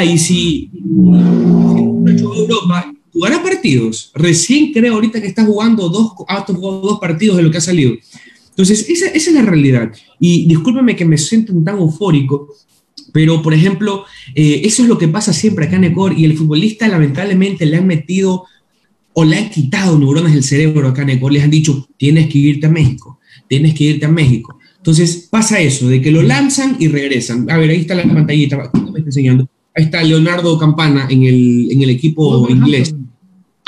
[0.03, 4.11] Y si, si Europa, jugará partidos.
[4.15, 7.61] Recién creo ahorita que está jugando dos, ha jugado dos partidos de lo que ha
[7.61, 7.93] salido.
[8.49, 9.91] Entonces, esa, esa es la realidad.
[10.19, 12.53] Y discúlpeme que me siento tan eufórico,
[13.11, 16.35] pero, por ejemplo, eh, eso es lo que pasa siempre acá en Ecuador y el
[16.35, 18.45] futbolista lamentablemente le han metido
[19.13, 22.39] o le han quitado neuronas del cerebro acá en Ecuador, les han dicho, tienes que
[22.39, 24.57] irte a México, tienes que irte a México.
[24.83, 27.49] Entonces pasa eso, de que lo lanzan y regresan.
[27.49, 29.47] A ver, ahí está la pantallita, me está enseñando.
[29.73, 32.93] Ahí está Leonardo Campana en el, en el equipo inglés.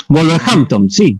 [0.08, 1.18] Wolverhampton, sí.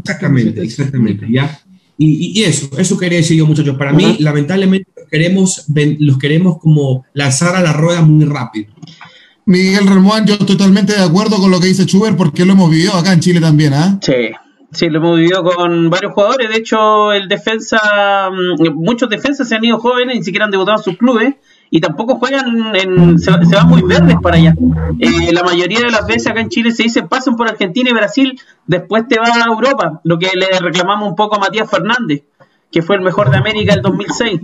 [0.00, 1.56] Exactamente, exactamente, ¿ya?
[1.96, 3.76] Y, y, eso, eso quería decir yo, muchachos.
[3.76, 5.66] Para mí, lamentablemente, queremos,
[6.00, 8.74] los queremos como lanzar a la rueda muy rápido.
[9.46, 12.94] Miguel Ramón, yo totalmente de acuerdo con lo que dice Schubert porque lo hemos vivido
[12.94, 14.00] acá en Chile también, ¿ah?
[14.02, 14.12] Sí,
[14.78, 16.48] sí, lo hemos vivido con varios jugadores.
[16.48, 20.78] De hecho, el defensa, mm, muchos defensas se han ido jóvenes, ni siquiera han debutado
[20.78, 21.34] en sus clubes
[21.70, 24.54] y tampoco juegan, en, se, van muy verdes para allá.
[25.00, 27.92] Eh, la mayoría de las veces acá en Chile se dice pasan por Argentina y
[27.92, 32.22] Brasil, después te vas a Europa, lo que le reclamamos un poco a Matías Fernández,
[32.70, 34.40] que fue el mejor de América el 2006.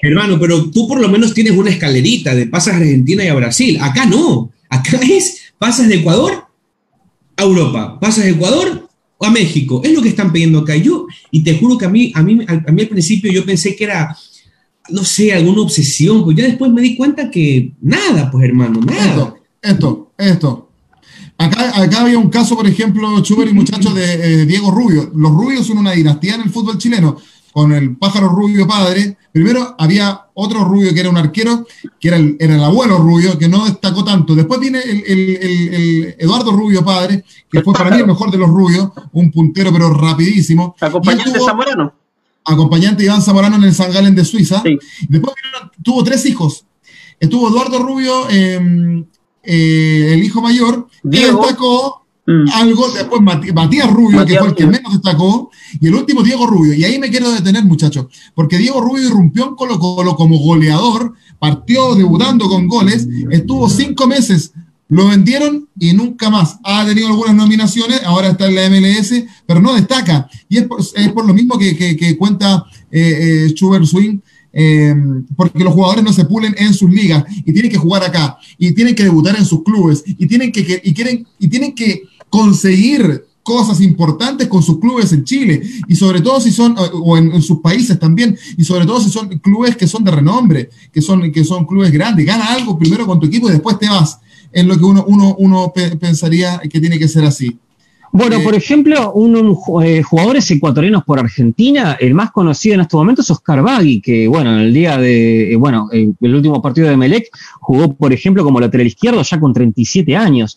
[0.00, 3.34] Hermano, pero tú por lo menos tienes una escalerita de pasas a Argentina y a
[3.34, 3.78] Brasil.
[3.80, 4.50] Acá no.
[4.68, 6.46] Acá es pasas de Ecuador
[7.36, 8.87] a Europa, pasas de Ecuador
[9.20, 9.80] a México.
[9.84, 10.76] Es lo que están pidiendo acá.
[10.76, 13.74] Yo, y te juro que a mí, a mí, a mí al principio yo pensé
[13.74, 14.16] que era,
[14.90, 19.34] no sé, alguna obsesión, pues ya después me di cuenta que nada, pues hermano, nada.
[19.60, 20.68] Esto, esto,
[21.40, 25.12] Acá, acá había un caso, por ejemplo, Chuber y muchachos de eh, Diego Rubio.
[25.14, 27.16] Los Rubios son una dinastía en el fútbol chileno
[27.52, 29.16] con el pájaro rubio padre.
[29.32, 31.66] Primero había otro rubio que era un arquero,
[32.00, 34.34] que era el, era el abuelo rubio, que no destacó tanto.
[34.34, 38.48] Después viene el, el, Eduardo Rubio padre, que fue para mí el mejor de los
[38.48, 40.76] rubios, un puntero pero rapidísimo.
[40.80, 41.92] Acompañante de Zamorano.
[42.44, 44.62] Acompañante de Iván Zamorano en el San Galen de Suiza.
[45.08, 45.34] Después
[45.82, 46.64] tuvo tres hijos.
[47.20, 49.04] Estuvo Eduardo Rubio, em,
[49.42, 52.44] eh, el hijo mayor, que destacó Mm.
[52.52, 55.50] Algo, después Matías Rubio, que fue el que menos destacó,
[55.80, 56.74] y el último Diego Rubio.
[56.74, 58.04] Y ahí me quiero detener, muchachos,
[58.34, 64.06] porque Diego Rubio irrumpió en Colo Colo como goleador, partió debutando con goles, estuvo cinco
[64.06, 64.52] meses,
[64.88, 66.58] lo vendieron y nunca más.
[66.64, 70.28] Ha tenido algunas nominaciones, ahora está en la MLS, pero no destaca.
[70.50, 74.18] Y es por, lo mismo que, cuenta eh, eh, Schubert Swing.
[74.50, 74.94] Eh,
[75.36, 78.72] porque los jugadores no se pulen en sus ligas y tienen que jugar acá y
[78.72, 83.24] tienen que debutar en sus clubes y tienen que, y quieren y tienen que conseguir
[83.48, 85.62] cosas importantes con sus clubes en Chile.
[85.88, 89.38] Y sobre todo si son, o en, sus países también, y sobre todo si son
[89.38, 93.18] clubes que son de renombre, que son, que son clubes grandes, gana algo primero con
[93.18, 94.18] tu equipo y después te vas,
[94.52, 97.58] en lo que uno, uno, uno pensaría que tiene que ser así.
[98.12, 102.98] Bueno, eh, por ejemplo, un, eh, jugadores ecuatorianos por Argentina, el más conocido en estos
[102.98, 106.88] momentos es Oscar Bagui, que bueno, en el día de, eh, bueno, el último partido
[106.88, 107.28] de Melec
[107.60, 110.56] jugó, por ejemplo, como lateral izquierdo ya con 37 años.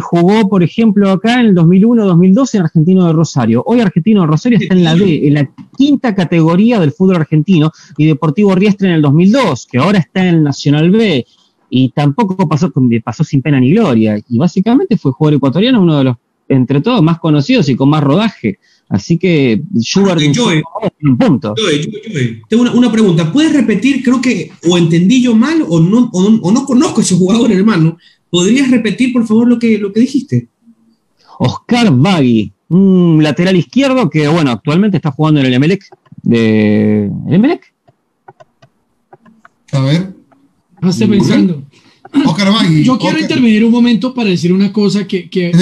[0.00, 3.62] jugó, por ejemplo, acá en el 2001-2002 en Argentino de Rosario.
[3.66, 7.72] Hoy Argentino de Rosario está en la D, en la quinta categoría del fútbol argentino,
[7.96, 11.26] y Deportivo Riestre en el 2002, que ahora está en el Nacional B
[11.68, 12.72] y tampoco pasó,
[13.04, 14.18] pasó sin pena ni gloria.
[14.28, 16.16] Y básicamente fue jugador ecuatoriano, uno de los
[16.48, 18.58] entre todos más conocidos y con más rodaje.
[18.88, 20.22] Así que Schubert
[21.02, 21.54] un punto.
[22.48, 23.32] tengo una, pregunta.
[23.32, 24.02] ¿Puedes repetir?
[24.02, 27.98] Creo que o entendí yo mal o no, o no, conozco a ese jugador, hermano.
[28.30, 30.48] ¿Podrías repetir, por favor, lo que, lo que dijiste?
[31.38, 35.84] Oscar Bagui, un lateral izquierdo que, bueno, actualmente está jugando en el Emelec.
[36.22, 37.10] De...
[37.26, 37.74] ¿El Emelec?
[39.72, 40.14] A ver.
[40.80, 41.62] No estoy pensando.
[42.84, 45.52] Yo quiero intervenir un momento para decir una cosa que, que,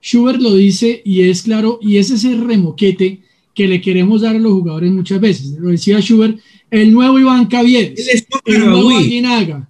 [0.00, 3.20] Schubert, lo dice y es claro, y es ese remoquete
[3.54, 5.50] que le queremos dar a los jugadores muchas veces.
[5.58, 6.38] Lo decía Schubert,
[6.70, 9.68] el nuevo Iván Cavieres, el nuevo Aguinaga,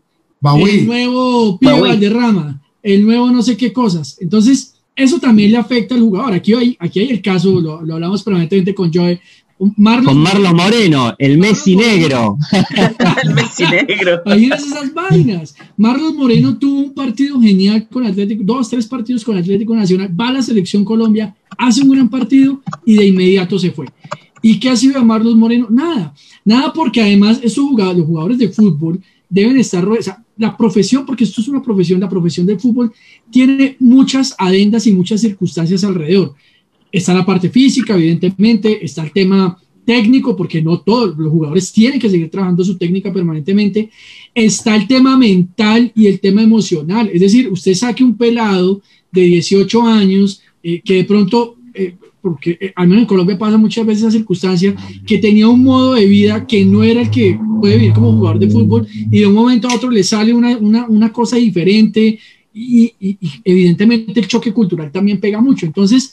[0.66, 4.18] el nuevo Pío Valderrama, el nuevo no sé qué cosas.
[4.20, 6.34] Entonces, eso también le afecta al jugador.
[6.34, 9.20] Aquí hay, aquí hay el caso, lo, lo hablamos permanentemente con Joe,
[9.76, 12.38] Marlon, con Marlon Moreno, el Messi negro.
[13.22, 14.22] el Messi negro.
[14.24, 15.54] Imagínense esas vainas.
[15.76, 20.28] Marlon Moreno tuvo un partido genial con Atlético, dos, tres partidos con Atlético Nacional, va
[20.28, 23.86] a la selección Colombia, hace un gran partido y de inmediato se fue.
[24.42, 25.66] ¿Y qué ha sido de Marlon Moreno?
[25.70, 30.56] Nada, nada porque además esos jugadores, los jugadores de fútbol deben estar, o sea, la
[30.56, 32.92] profesión, porque esto es una profesión, la profesión del fútbol
[33.30, 36.34] tiene muchas adendas y muchas circunstancias alrededor.
[36.90, 39.58] Está la parte física, evidentemente, está el tema
[39.88, 43.88] técnico, porque no todos los jugadores tienen que seguir trabajando su técnica permanentemente.
[44.34, 47.10] Está el tema mental y el tema emocional.
[47.10, 52.58] Es decir, usted saque un pelado de 18 años eh, que de pronto, eh, porque
[52.60, 54.76] eh, al menos en Colombia pasa muchas veces esa circunstancia,
[55.06, 58.40] que tenía un modo de vida que no era el que puede vivir como jugador
[58.40, 62.18] de fútbol y de un momento a otro le sale una, una, una cosa diferente
[62.52, 62.92] y,
[63.44, 65.64] evidentemente el choque cultural también pega mucho.
[65.64, 66.12] Entonces,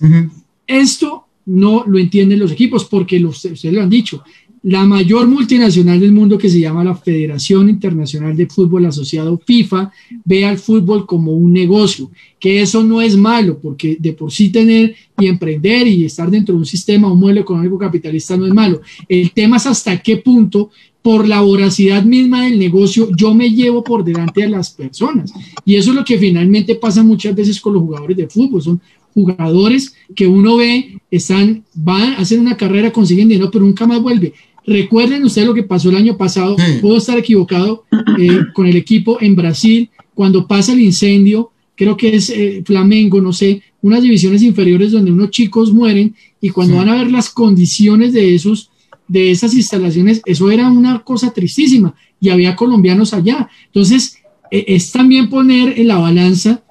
[0.68, 4.24] esto no lo entienden los equipos porque ustedes lo han dicho.
[4.63, 9.91] La mayor multinacional del mundo que se llama la Federación Internacional de Fútbol Asociado FIFA
[10.24, 12.09] ve al fútbol como un negocio,
[12.39, 16.55] que eso no es malo porque de por sí tener y emprender y estar dentro
[16.55, 18.82] de un sistema, un modelo económico capitalista no es malo.
[19.07, 20.72] El tema es hasta qué punto
[21.05, 25.32] por la voracidad misma del negocio, yo me llevo por delante a las personas.
[25.63, 28.63] Y eso es lo que finalmente pasa muchas veces con los jugadores de fútbol.
[28.63, 28.82] Son
[29.16, 34.34] jugadores que uno ve, están, van, hacen una carrera, consiguen dinero, pero nunca más vuelve.
[34.68, 37.86] Recuerden ustedes lo que pasó el año pasado, puedo estar equivocado,
[38.20, 43.22] eh, con el equipo en Brasil, cuando pasa el incendio, creo que es eh, Flamengo,
[43.22, 47.30] no sé, unas divisiones inferiores donde unos chicos mueren y cuando van a ver las
[47.30, 48.70] condiciones de esos
[49.07, 53.47] de esas instalaciones, eso era una cosa tristísima y había colombianos allá.
[53.68, 54.18] Entonces,
[54.49, 56.63] e, es también poner en la balanza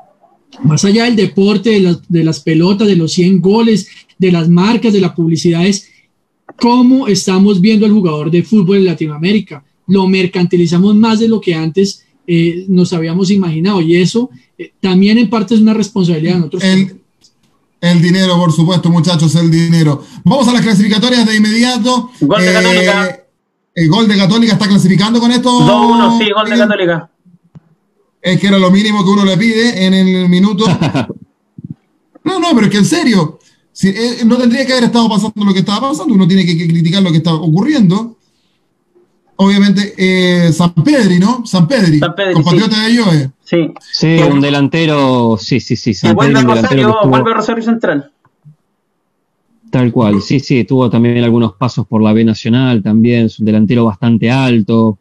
[0.63, 3.89] más allá del deporte, de, las pelotas, de los 100 goles,
[4.19, 5.91] de las marcas, de las publicidades,
[6.61, 9.65] cómo estamos viendo al jugador de fútbol en Latinoamérica.
[9.87, 15.19] Lo mercantilizamos más de lo que antes eh, nos habíamos imaginado y eso eh, también
[15.19, 16.65] en parte es una responsabilidad de nosotros.
[16.65, 17.01] El,
[17.81, 20.03] el, dinero, por supuesto, muchachos, el dinero.
[20.25, 22.11] Vamos a las clasificatorias de inmediato.
[22.21, 23.07] Gol de Católica.
[23.07, 23.21] Eh,
[23.75, 25.51] el gol de Católica está clasificando con esto.
[25.51, 27.11] 2-1, sí, gol de Católica
[28.25, 30.65] es que era lo mínimo que uno le pide en el minuto.
[32.27, 33.39] No, no, pero es que en serio,
[33.71, 36.57] si, eh, no tendría que haber estado pasando lo que estaba pasando, uno tiene que,
[36.57, 38.17] criticar lo que está ocurriendo.
[39.37, 41.45] Obviamente, eh, San Pedri, ¿no?
[41.45, 43.31] San Pedri, San Pedri compatriota de Joe.
[43.45, 45.93] Sí, sí un delantero, sí, sí, sí.
[45.93, 48.11] San Pedri, vuelve, Rosario, vuelve Rosario Central.
[49.69, 53.45] Tal cual, sí, sí, tuvo también algunos pasos por la B Nacional, también es un
[53.45, 54.99] delantero bastante alto,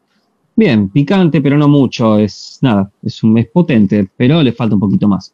[0.56, 2.18] Bien, picante, pero no mucho.
[2.18, 5.34] Es nada, es, un, es potente, pero le falta un poquito más.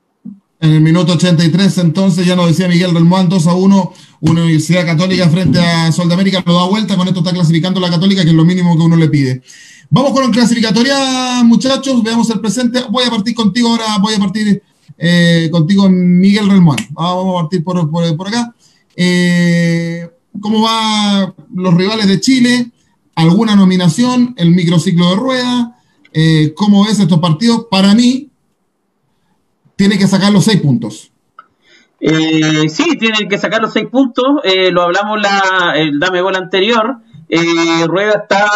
[0.62, 5.30] En el minuto 83, entonces, ya nos decía Miguel Relmuán, 2 a 1, Universidad Católica
[5.30, 8.44] frente a Sol lo da vuelta, con esto está clasificando la Católica, que es lo
[8.44, 9.42] mínimo que uno le pide.
[9.90, 12.82] Vamos con la clasificatoria, muchachos, veamos el presente.
[12.92, 14.62] Voy a partir contigo ahora, voy a partir
[14.98, 16.78] eh, contigo, Miguel Relmuán.
[16.92, 18.54] Vamos a partir por, por, acá.
[18.96, 20.10] Eh,
[20.42, 22.70] ¿Cómo van los rivales de Chile?
[23.16, 25.76] Alguna nominación, el microciclo de rueda,
[26.14, 27.68] eh, cómo ves estos partidos.
[27.70, 28.30] Para mí,
[29.76, 31.12] tiene que sacar los seis puntos.
[32.02, 34.26] Eh, sí, tiene que sacar los seis puntos.
[34.44, 36.98] Eh, lo hablamos la, el Dame Gol anterior.
[37.30, 38.50] Eh, rueda está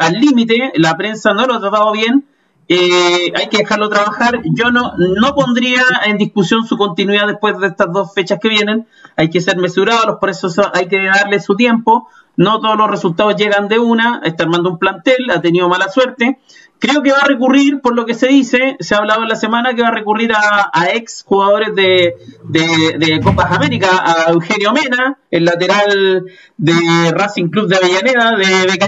[0.00, 2.26] al límite, la prensa no lo ha tratado bien.
[2.68, 4.40] Hay que dejarlo trabajar.
[4.44, 8.86] Yo no, no pondría en discusión su continuidad después de estas dos fechas que vienen.
[9.16, 12.08] Hay que ser mesurados, por eso hay que darle su tiempo.
[12.36, 16.38] No todos los resultados llegan de una, está armando un plantel, ha tenido mala suerte.
[16.78, 19.36] Creo que va a recurrir, por lo que se dice, se ha hablado en la
[19.36, 22.14] semana que va a recurrir a, ex jugadores de,
[22.44, 26.26] de, Copas América, a Eugenio Mena, el lateral
[26.58, 28.78] de Racing Club de Avellaneda, de, de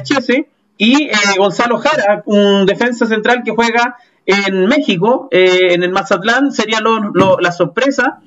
[0.78, 6.52] y eh, Gonzalo Jara, un defensa central que juega en México, eh, en el Mazatlán,
[6.52, 8.20] sería la sorpresa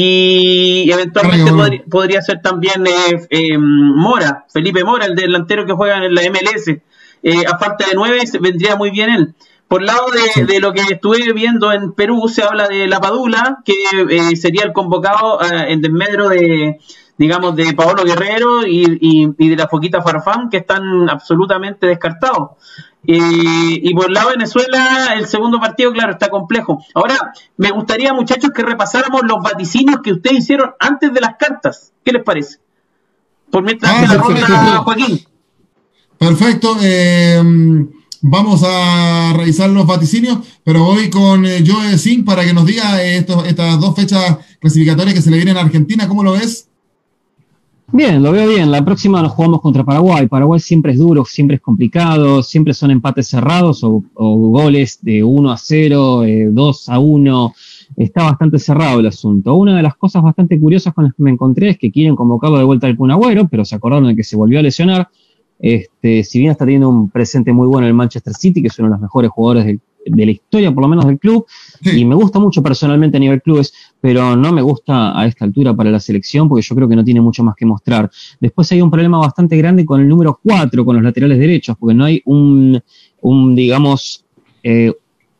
[0.00, 1.50] y eventualmente
[1.90, 6.68] podría, ser también eh, eh, Mora, Felipe Mora, el delantero que juega en la MLS.
[7.24, 9.34] Eh, a falta de nueve vendría muy bien él.
[9.66, 10.06] Por lado
[10.46, 14.72] de, lo que estuve viendo en Perú, se habla de La Padula, que sería el
[14.72, 16.78] convocado en desmedro de,
[17.18, 22.50] digamos, de Paolo Guerrero y, de la Foquita Farfán, que están absolutamente descartados.
[23.02, 26.82] y por el lado de Venezuela, el segundo partido, claro, está complejo.
[26.94, 27.16] Ahora,
[27.56, 31.92] me gustaría, muchachos, que repasáramos los vaticinios que ustedes hicieron antes de las cartas.
[32.04, 32.58] ¿Qué les parece?
[33.50, 35.20] Por mientras ah, la ronda, Joaquín.
[36.18, 36.76] Perfecto.
[36.82, 37.42] Eh,
[38.20, 43.02] vamos a revisar los vaticinios, pero voy con eh, Joe Singh para que nos diga
[43.02, 46.08] estas dos fechas clasificatorias que se le vienen a Argentina.
[46.08, 46.67] ¿Cómo lo ves?
[47.90, 48.70] Bien, lo veo bien.
[48.70, 50.26] La próxima nos jugamos contra Paraguay.
[50.28, 55.50] Paraguay siempre es duro, siempre es complicado, siempre son empates cerrados o, goles de 1
[55.50, 57.54] a 0, 2 eh, a 1.
[57.96, 59.54] Está bastante cerrado el asunto.
[59.54, 62.58] Una de las cosas bastante curiosas con las que me encontré es que quieren convocarlo
[62.58, 63.10] de vuelta al Kun
[63.50, 65.08] pero se acordaron de que se volvió a lesionar.
[65.58, 68.78] Este, si bien está teniendo un presente muy bueno en el Manchester City, que es
[68.78, 71.46] uno de los mejores jugadores del, de la historia, por lo menos del club,
[71.82, 75.74] y me gusta mucho personalmente a nivel clubes, pero no me gusta a esta altura
[75.74, 78.10] para la selección porque yo creo que no tiene mucho más que mostrar.
[78.40, 81.94] Después hay un problema bastante grande con el número 4, con los laterales derechos, porque
[81.94, 82.80] no hay un,
[83.22, 84.24] un digamos,
[84.62, 84.92] eh,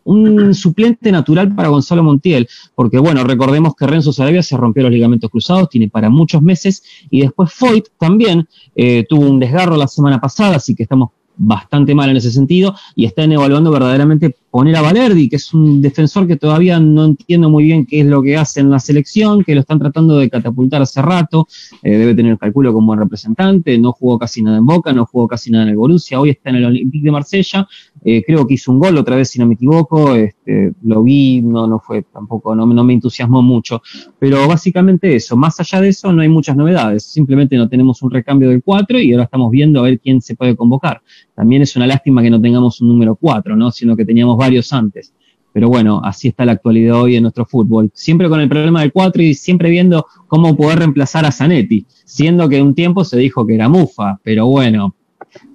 [0.04, 4.92] un suplente natural para Gonzalo Montiel, porque bueno, recordemos que Renzo Sarabia se rompió los
[4.92, 9.86] ligamentos cruzados, tiene para muchos meses, y después Foyt también eh, tuvo un desgarro la
[9.86, 14.76] semana pasada, así que estamos bastante mal en ese sentido y están evaluando verdaderamente poner
[14.76, 18.22] a Valerdi, que es un defensor que todavía no entiendo muy bien qué es lo
[18.22, 21.46] que hace en la selección, que lo están tratando de catapultar hace rato,
[21.82, 25.06] eh, debe tener el cálculo como buen representante, no jugó casi nada en Boca, no
[25.06, 27.68] jugó casi nada en el Borussia, hoy está en el Olympique de Marsella,
[28.04, 31.42] eh, creo que hizo un gol otra vez si no me equivoco, este, lo vi,
[31.42, 33.82] no, no fue tampoco, no, no me entusiasmó mucho,
[34.18, 38.10] pero básicamente eso, más allá de eso no hay muchas novedades, simplemente no tenemos un
[38.10, 41.02] recambio del 4 y ahora estamos viendo a ver quién se puede convocar.
[41.38, 43.70] También es una lástima que no tengamos un número 4, ¿no?
[43.70, 45.14] sino que teníamos varios antes.
[45.52, 47.92] Pero bueno, así está la actualidad hoy en nuestro fútbol.
[47.94, 52.48] Siempre con el problema del 4 y siempre viendo cómo poder reemplazar a Zanetti, siendo
[52.48, 54.96] que un tiempo se dijo que era Mufa, pero bueno,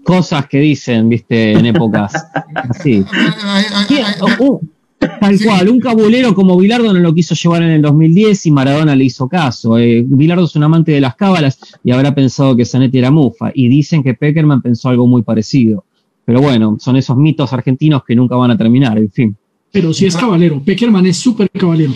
[0.05, 2.13] cosas que dicen, viste, en épocas
[2.55, 3.03] así.
[5.19, 8.95] Tal cual, un cabulero como Bilardo no lo quiso llevar en el 2010 y Maradona
[8.95, 9.77] le hizo caso.
[9.77, 13.51] Eh, Bilardo es un amante de las cábalas y habrá pensado que Zanetti era Mufa.
[13.53, 15.85] Y dicen que Peckerman pensó algo muy parecido.
[16.25, 19.37] Pero bueno, son esos mitos argentinos que nunca van a terminar, en fin.
[19.71, 21.93] Pero sí es caballero, Peckerman es súper caballero.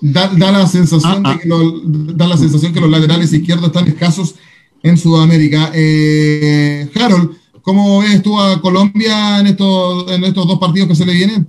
[0.00, 1.56] Da, la sensación ah, que ah.
[2.14, 4.36] da la sensación que los laterales izquierdos están escasos
[4.82, 5.72] en Sudamérica.
[5.74, 7.32] Eh, Harold,
[7.62, 11.48] ¿cómo ves tú a Colombia en estos, en estos dos partidos que se le vienen?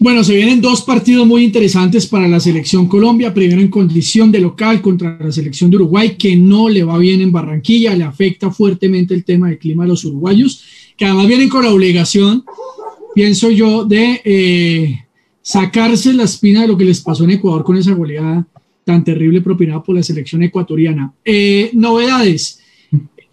[0.00, 3.34] Bueno, se vienen dos partidos muy interesantes para la selección Colombia.
[3.34, 7.20] Primero en condición de local contra la selección de Uruguay, que no le va bien
[7.20, 10.62] en Barranquilla, le afecta fuertemente el tema del clima a los uruguayos
[10.98, 12.44] que además vienen con la obligación,
[13.14, 15.04] pienso yo, de eh,
[15.40, 18.46] sacarse la espina de lo que les pasó en Ecuador con esa goleada
[18.84, 21.12] tan terrible propinada por la selección ecuatoriana.
[21.24, 22.60] Eh, novedades.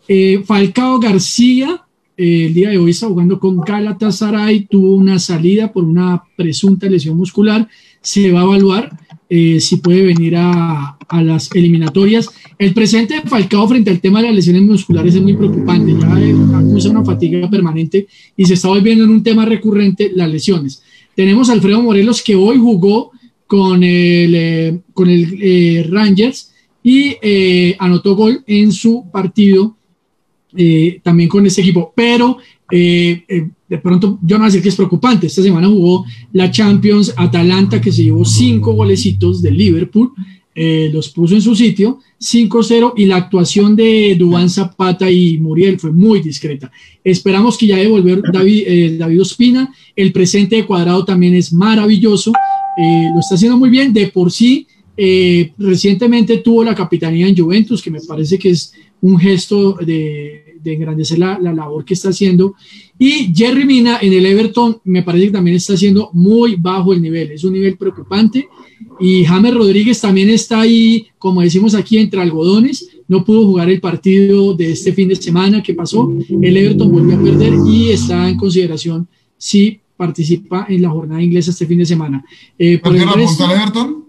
[0.07, 1.81] Eh, Falcao García,
[2.17, 7.17] el día de hoy está jugando con Galatasaray, tuvo una salida por una presunta lesión
[7.17, 7.67] muscular,
[8.01, 8.97] se va a evaluar
[9.27, 12.29] si puede venir a, las eliminatorias.
[12.57, 16.57] El presente de Falcao frente al tema de las lesiones musculares es muy preocupante, ya
[16.57, 18.07] acusa una fatiga permanente
[18.37, 20.83] y se está volviendo en un tema recurrente las lesiones.
[21.15, 23.11] Tenemos a Alfredo Morelos que hoy jugó
[23.47, 26.51] con el, eh, con el eh, Rangers
[26.83, 29.77] y eh, anotó gol en su partido
[31.03, 32.37] también con este equipo, pero
[32.69, 35.27] de pronto yo no voy a decir que es preocupante.
[35.27, 40.11] Esta semana jugó la Champions Atalanta que se llevó cinco golecitos del Liverpool
[40.57, 45.77] eh, los puso en su sitio 5-0 y la actuación de Dubán Zapata y Muriel
[45.77, 46.71] fue muy discreta.
[47.03, 49.73] Esperamos que ya de volver David, eh, David Ospina.
[49.97, 52.31] El presente de Cuadrado también es maravilloso.
[52.77, 53.91] Eh, lo está haciendo muy bien.
[53.91, 54.65] De por sí,
[55.57, 60.73] recientemente tuvo la capitanía en Juventus, que me parece que es un gesto de, de
[60.73, 62.55] engrandecer la, la, labor que está haciendo.
[62.99, 67.01] Y Jerry Mina en el Everton me parece que también está haciendo muy bajo el
[67.01, 67.31] nivel.
[67.31, 68.49] Es un nivel preocupante.
[68.99, 72.89] Y James Rodríguez también está ahí, como decimos aquí, entre algodones.
[73.07, 76.11] No pudo jugar el partido de este fin de semana que pasó.
[76.41, 79.07] El Everton volvió a perder y está en consideración
[79.37, 82.25] si participa en la jornada inglesa este fin de semana.
[82.57, 84.05] Eh, ¿Perdió la punta Everton?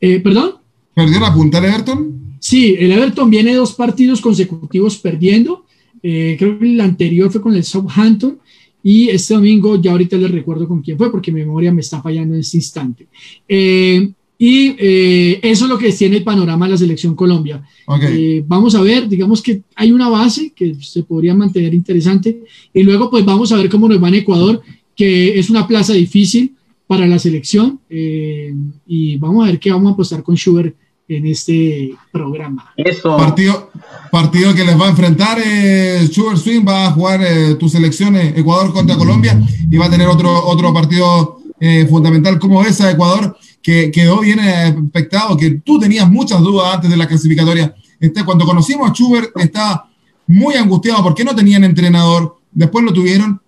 [0.00, 0.52] Eh, ¿Perdón?
[0.94, 2.13] ¿Perdió la punta Everton?
[2.44, 5.64] Sí, el Everton viene dos partidos consecutivos perdiendo.
[6.02, 8.38] Eh, creo que el anterior fue con el Southampton
[8.82, 12.02] y este domingo, ya ahorita les recuerdo con quién fue, porque mi memoria me está
[12.02, 13.06] fallando en este instante.
[13.48, 17.62] Eh, y eh, eso es lo que tiene el panorama de la selección Colombia.
[18.02, 22.42] Eh, vamos a ver, digamos que hay una base que se podría mantener interesante.
[22.74, 24.60] Y luego, pues vamos a ver cómo nos va en Ecuador,
[24.94, 26.54] que es una plaza difícil
[26.86, 27.80] para la selección.
[27.88, 30.76] y vamos a ver qué vamos a apostar con Schubert
[31.08, 32.72] en este programa.
[32.76, 33.16] Eso.
[33.16, 33.70] Partido,
[34.10, 38.36] partido que les va a enfrentar eh, Sugar Swing, va a jugar eh, tus selecciones
[38.36, 39.38] Ecuador contra Colombia
[39.70, 44.40] y va a tener otro, otro partido eh, fundamental como esa Ecuador que quedó bien
[44.40, 47.74] expectado, que tú tenías muchas dudas antes de la clasificatoria.
[47.98, 49.88] Este, cuando conocimos a Schubert estaba
[50.26, 53.40] muy angustiado porque no tenían entrenador, después lo tuvieron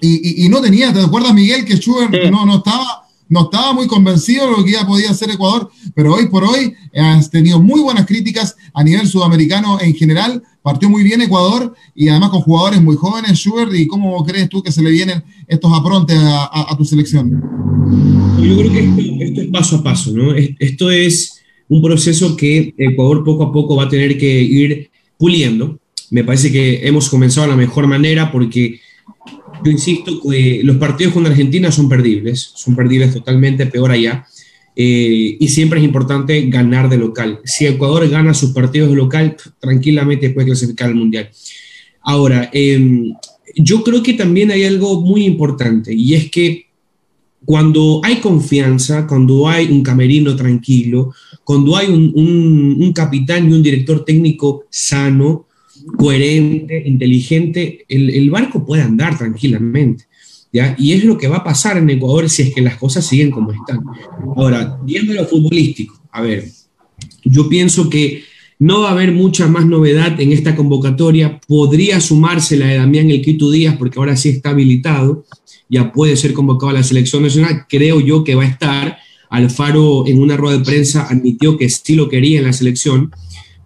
[0.00, 3.86] y, y, no tenía, ¿te acuerdas Miguel que Schubert no, no estaba no estaba muy
[3.86, 7.80] convencido de lo que ya podía hacer Ecuador, pero hoy por hoy has tenido muy
[7.80, 10.42] buenas críticas a nivel sudamericano en general.
[10.62, 14.62] Partió muy bien Ecuador y además con jugadores muy jóvenes, Schubert, ¿y cómo crees tú
[14.62, 17.30] que se le vienen estos aprontes a, tu selección?
[18.42, 20.34] Yo creo que esto, es paso a paso, ¿no?
[20.34, 25.78] Esto es un proceso que Ecuador poco a poco va a tener que ir puliendo.
[26.10, 28.80] Me parece que hemos comenzado de la mejor manera porque
[29.64, 34.26] yo insisto que los partidos con Argentina son perdibles, son perdibles totalmente, peor allá.
[34.80, 37.40] Eh, y siempre es importante ganar de local.
[37.44, 41.30] Si Ecuador gana sus partidos de local, tranquilamente puede clasificar al Mundial.
[42.00, 43.12] Ahora, em,
[43.56, 46.66] yo creo que también hay algo muy importante y es que
[47.44, 51.12] cuando hay confianza, cuando hay un camerino tranquilo,
[51.42, 55.47] cuando hay un, un capitán y un director técnico sano,
[55.96, 60.04] coherente, inteligente, el, barco puede andar tranquilamente.
[60.52, 60.74] ¿ya?
[60.78, 63.30] Y es lo que va a pasar en Ecuador si es que las cosas siguen
[63.30, 63.80] como están.
[64.36, 66.48] Ahora, viendo lo futbolístico, a ver,
[67.24, 68.24] yo pienso que
[68.58, 71.40] no va a haber mucha más novedad en esta convocatoria.
[71.46, 75.24] Podría sumarse la de Damián El Quito Díaz, porque ahora sí está habilitado,
[75.68, 77.66] ya puede ser convocado a la selección nacional.
[77.68, 78.98] Creo yo que va a estar.
[79.30, 83.12] Alfaro en una rueda de prensa admitió que sí lo quería en la selección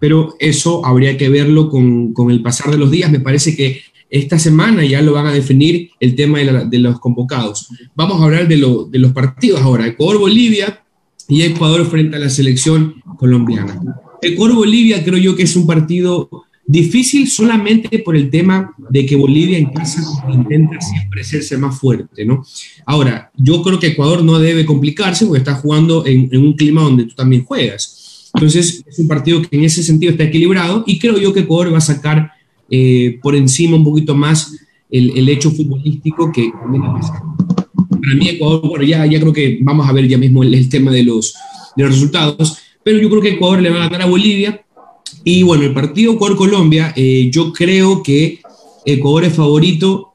[0.03, 3.09] pero eso habría que verlo con, el pasar de los días.
[3.09, 3.79] Me parece que
[4.09, 7.69] esta semana ya lo van a definir el tema de, los convocados.
[7.95, 9.87] Vamos a hablar de, los partidos ahora.
[9.87, 10.83] Ecuador-Bolivia
[11.29, 13.81] y Ecuador frente a la selección colombiana.
[14.21, 16.29] Ecuador-Bolivia creo yo que es un partido
[16.65, 20.01] difícil solamente por el tema de que Bolivia en casa
[20.33, 22.43] intenta siempre hacerse más fuerte, ¿no?
[22.85, 27.05] Ahora, yo creo que Ecuador no debe complicarse porque está jugando en un clima donde
[27.05, 28.02] tú también juegas.
[28.33, 31.73] Entonces, es un partido que en ese sentido está equilibrado y creo yo que Ecuador
[31.73, 32.31] va a sacar
[32.69, 34.55] eh, por encima un poquito más
[34.89, 40.07] el, hecho futbolístico que para mí Ecuador, bueno, ya, ya creo que vamos a ver
[40.07, 41.35] ya mismo el, tema de los,
[41.75, 44.63] de los resultados, pero yo creo que Ecuador le va a ganar a Bolivia
[45.23, 48.39] y bueno, el partido Ecuador-Colombia, eh, yo creo que
[48.85, 50.13] Ecuador es favorito,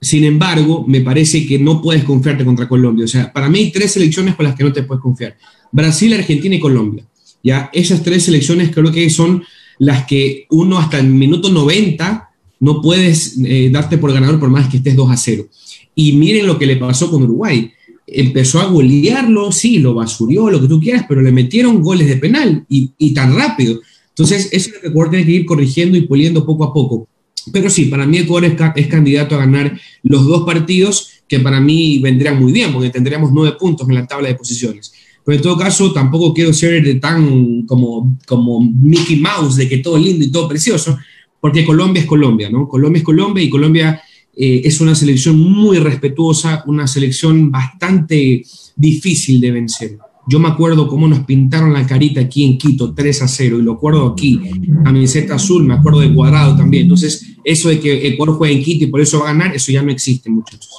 [0.00, 3.04] sin embargo, me parece que no puedes confiarte contra Colombia.
[3.04, 5.36] O sea, para mí hay tres selecciones con las que no te puedes confiar.
[5.70, 7.04] Brasil, Argentina y Colombia.
[7.42, 7.70] ¿Ya?
[7.72, 9.42] Esas tres selecciones creo que son
[9.78, 12.30] las que uno hasta el minuto 90
[12.60, 15.46] no puedes eh, darte por ganador por más que estés 2 a 0.
[15.94, 17.72] Y miren lo que le pasó con Uruguay.
[18.06, 22.16] Empezó a golearlo, sí, lo basurió, lo que tú quieras, pero le metieron goles de
[22.16, 23.80] penal y, tan rápido.
[24.10, 27.08] Entonces, eso es lo que Ecuador tiene que ir corrigiendo y puliendo poco a poco.
[27.52, 31.60] Pero sí, para mí Ecuador es, es, candidato a ganar los dos partidos que para
[31.60, 34.92] mí vendrían muy bien, porque tendríamos nueve puntos en la tabla de posiciones.
[35.24, 39.98] Pero en todo caso, tampoco quiero ser tan como, como Mickey Mouse, de que todo
[39.98, 40.98] lindo y todo precioso,
[41.40, 42.68] porque Colombia es Colombia, ¿no?
[42.68, 44.02] Colombia es Colombia y Colombia
[44.36, 48.42] eh, es una selección muy respetuosa, una selección bastante
[48.76, 49.98] difícil de vencer.
[50.28, 53.62] Yo me acuerdo cómo nos pintaron la carita aquí en Quito, 3 a 0, y
[53.62, 54.40] lo acuerdo aquí,
[54.84, 56.84] camiseta azul, me acuerdo de cuadrado también.
[56.84, 59.72] Entonces, eso de que Ecuador juega en Quito y por eso va a ganar, eso
[59.72, 60.70] ya no existe, muchachos.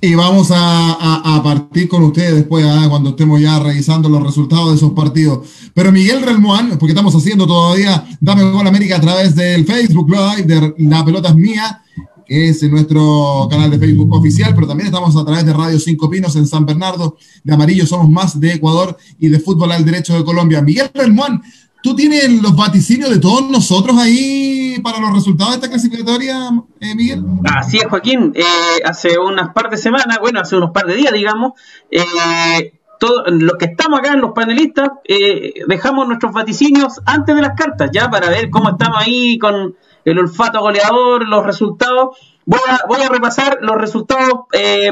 [0.00, 2.86] Y vamos a, partir con ustedes después, ¿ah?
[2.88, 5.48] cuando estemos ya revisando los resultados de esos partidos.
[5.74, 10.42] Pero Miguel Relmuán, porque estamos haciendo todavía Dame Gol América a través del Facebook Live
[10.42, 11.82] de La Pelota es Mía,
[12.24, 16.08] que es nuestro canal de Facebook oficial, pero también estamos a través de Radio Cinco
[16.08, 20.14] Pinos en San Bernardo, de Amarillo Somos Más de Ecuador y de Fútbol al Derecho
[20.16, 20.62] de Colombia.
[20.62, 21.42] Miguel Relmuán,
[21.82, 26.50] ¿Tú tienes los vaticinios de todos nosotros ahí para los resultados de esta clasificatoria,
[26.80, 27.24] eh, Miguel?
[27.44, 28.32] Así es, Joaquín.
[28.34, 31.52] Eh, hace unas par de semanas, bueno, hace unos par de días, digamos,
[31.90, 37.56] eh, todos los que estamos acá, los panelistas, eh, dejamos nuestros vaticinios antes de las
[37.56, 42.18] cartas, ya para ver cómo estamos ahí con el olfato goleador, los resultados.
[42.44, 44.46] Voy a, voy a repasar los resultados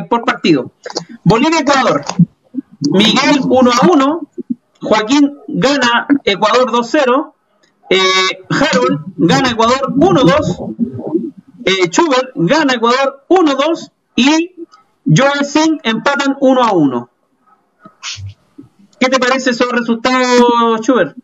[0.08, 0.70] por partido.
[1.24, 2.04] Bolivia-Ecuador.
[2.90, 4.20] Miguel 1 a 1,
[4.80, 7.32] Joaquín gana Ecuador 2-0.
[7.88, 7.98] Eh,
[8.50, 10.74] Harold gana Ecuador 1-2.
[11.64, 13.90] Eh, Schubert gana Ecuador 1-2.
[14.16, 14.52] Y
[15.04, 17.08] Joel Singh empatan 1-1.
[18.98, 21.16] ¿Qué te parece esos resultados, Schubert?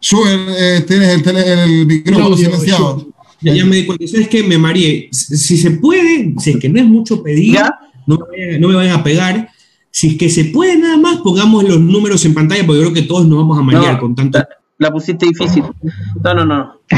[0.00, 3.06] Schubert, eh, tienes el, el micrófono silenciado.
[3.42, 4.42] Ya, ya, me di cuenta, ¿sabes qué?
[4.42, 5.08] Me mareé.
[5.12, 7.58] Si se puede, si es que no es mucho pedir,
[8.06, 8.18] no
[8.58, 9.50] no me vayan a pegar
[9.90, 13.02] si es que se puede nada más, pongamos los números en pantalla, porque yo creo
[13.02, 14.38] que todos nos vamos a marear con tanto.
[14.78, 15.62] La, pusiste difícil.
[16.24, 16.80] No, no, no.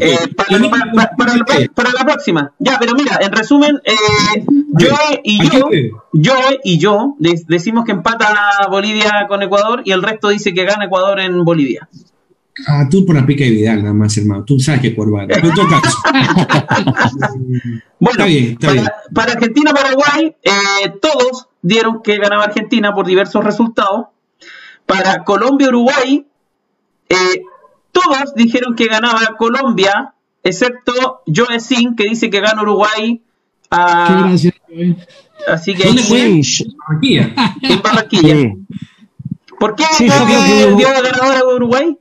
[0.00, 2.52] Eh, para, la próxima.
[2.58, 4.44] Ya, pero mira, en resumen, eh,
[4.78, 4.88] yo
[5.24, 5.68] y yo,
[6.12, 6.34] yo
[6.64, 8.34] y yo decimos que empata
[8.70, 11.88] Bolivia con Ecuador y el resto dice que gana Ecuador en Bolivia.
[12.66, 14.44] Ah, tú por la pica de Vidal, nada más, hermano.
[14.44, 15.26] Tú sabes que Corval.
[15.32, 15.96] Pero en todo caso.
[17.98, 18.92] Bueno, Está bien, está para, bien.
[19.14, 24.06] para Argentina-Paraguay, eh, todos dieron que ganaba Argentina por diversos resultados.
[24.86, 26.26] Para Colombia-Uruguay,
[27.08, 27.42] eh,
[27.92, 33.22] todos dijeron que ganaba Colombia, excepto Joe Sin, que dice que gana Uruguay.
[33.62, 34.34] Qué ah,
[34.68, 34.96] eh.
[35.46, 36.40] así que ¿Dónde ahí fue?
[37.62, 38.34] En Barranquilla.
[38.34, 38.52] sí.
[39.60, 41.96] ¿Por qué Sí, dio la ganadora a Uruguay?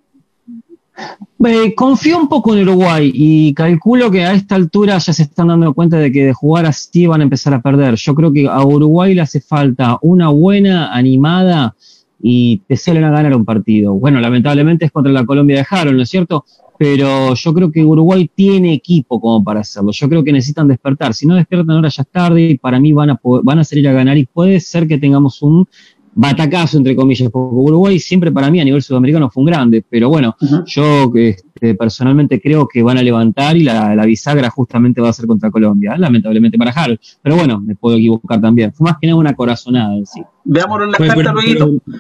[1.46, 5.48] Eh, confío un poco en Uruguay y calculo que a esta altura ya se están
[5.48, 7.96] dando cuenta de que de jugar así van a empezar a perder.
[7.96, 11.76] Yo creo que a Uruguay le hace falta una buena animada
[12.22, 13.94] y te salen a ganar un partido.
[13.94, 16.46] Bueno, lamentablemente es contra la Colombia de Harold, ¿no es cierto?
[16.78, 19.92] Pero yo creo que Uruguay tiene equipo como para hacerlo.
[19.92, 21.14] Yo creo que necesitan despertar.
[21.14, 23.88] Si no despiertan ahora ya es tarde y para mí van a, van a salir
[23.88, 25.68] a ganar y puede ser que tengamos un
[26.14, 30.10] batacazo, entre comillas, porque Uruguay siempre para mí a nivel sudamericano fue un grande, pero
[30.10, 35.10] bueno, yo este, personalmente creo que van a levantar y la, la bisagra justamente va
[35.10, 38.74] a ser contra Colombia, lamentablemente para Harold, pero bueno, me puedo equivocar también.
[38.74, 40.22] Fue más que nada una corazonada en sí.
[40.44, 41.80] Veámoslo en la Pues, carta pero- luego.
[41.86, 42.00] pero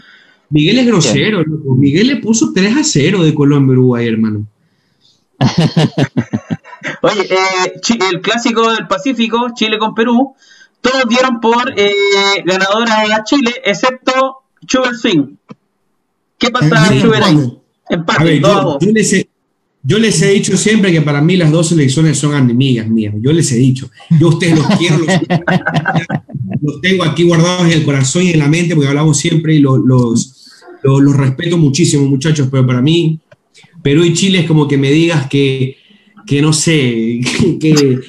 [0.52, 1.76] Miguel es grosero, loco.
[1.76, 4.48] Miguel le puso 3 a 0 de Colombia Uruguay, hermano.
[7.02, 10.34] Oye, eh, el clásico del Pacífico, Chile con Perú,
[10.81, 11.91] todos dieron por eh,
[12.45, 14.38] ganadora a Chile, excepto
[14.68, 15.35] Sugar Swing.
[16.38, 17.53] ¿Qué pasa, Eh, Sugar ahí?
[17.89, 18.22] empate.
[18.22, 19.30] A ver, yo, les he,
[19.84, 23.14] yo les he dicho siempre que para mí las dos selecciones son enemigas mías.
[23.19, 23.89] Yo les he dicho.
[24.19, 25.07] Yo a ustedes los quiero, los,
[26.61, 29.60] los tengo aquí guardados en el corazón y en la mente porque hablamos siempre y
[29.60, 30.35] los, los,
[30.84, 32.47] los- los respeto muchísimo, muchachos.
[32.51, 33.19] Pero para mí,
[33.81, 35.77] Perú y Chile es como que me digas que,
[36.26, 37.19] que no sé,
[37.60, 37.99] que, que,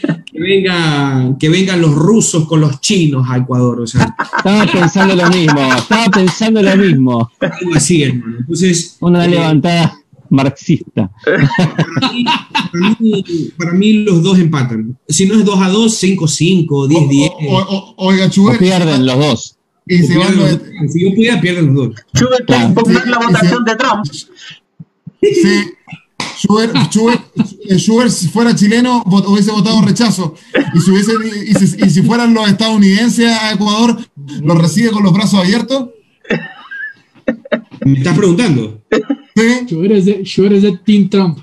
[0.41, 3.81] que venga, que vengan los rusos con los chinos a Ecuador.
[3.81, 7.31] O sea, Estaba pensando lo mismo, estaba pensando lo mismo.
[7.41, 8.37] algo así, hermano.
[8.41, 9.97] Entonces, Una eh, levantada
[10.31, 11.11] marxista.
[11.25, 13.25] Para mí, para mí-
[13.59, 14.97] para mí los dos empatan.
[15.09, 17.31] Si no es 2 a 2, 5 a 5, 10 a 10.
[17.31, 19.57] O- o- o- Oiga, Chuber, pierden los dos.
[19.87, 20.59] y se van los-
[20.93, 21.97] Si yo pudiera, pierden los dos.
[22.13, 22.75] Quiere Claro.
[23.07, 23.27] la sí.
[23.27, 24.05] votación de Trump.
[25.21, 25.65] Sí.
[26.43, 27.21] Schubert, Schubert,
[27.69, 30.35] eh, Schubert, si fuera chileno, vot- hubiese votado rechazo.
[30.75, 31.13] Y si, hubiese,
[31.47, 33.99] y, si, y si fueran los estadounidenses a Ecuador,
[34.43, 35.91] ¿los recibe con los brazos abiertos?
[37.85, 38.83] ¿Me estás preguntando?
[39.37, 39.67] Sí.
[39.69, 41.39] Yo eres de, yo eres de Team Trump.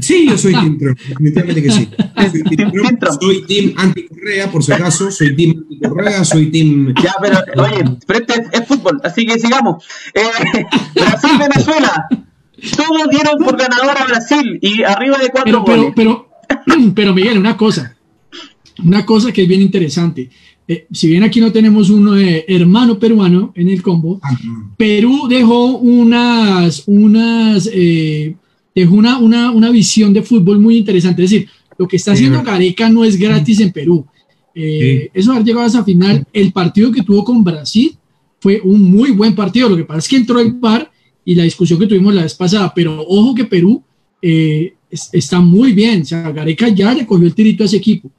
[0.00, 0.98] Sí, yo soy Team Trump.
[1.08, 1.88] Definitivamente que sí.
[2.30, 5.10] Soy Team Trump, soy Team Anticorrea, por si acaso.
[5.12, 6.94] Soy Team Anticorrea, soy Team.
[7.00, 9.84] Ya, pero oye, es, es fútbol, así que sigamos.
[10.14, 10.64] Eh,
[10.96, 12.08] Brasil-Venezuela.
[12.76, 15.92] Todos dieron por ganador a Brasil y arriba de cuatro Pero, pero, goles.
[15.96, 17.96] pero, pero Miguel, una cosa,
[18.84, 20.30] una cosa que es bien interesante.
[20.66, 24.30] Eh, si bien aquí no tenemos un eh, hermano peruano en el combo, Ah.
[24.78, 28.34] Perú dejó unas, unas, eh,
[28.74, 31.22] dejó una, una, una visión de fútbol muy interesante.
[31.24, 32.42] Es decir, lo que está Sí, haciendo.
[32.42, 34.06] Gareca no es gratis en Perú.
[34.54, 37.96] Eh, Eso de haber llegado a esa final, el partido que tuvo con Brasil
[38.40, 39.68] fue un muy buen partido.
[39.68, 40.90] Lo que pasa es que entró el par
[41.24, 43.82] y la discusión que tuvimos la vez pasada, pero ojo que Perú
[44.22, 46.02] eh, es- está muy bien.
[46.02, 48.10] O sea, Gareca ya le cogió el tirito a ese equipo.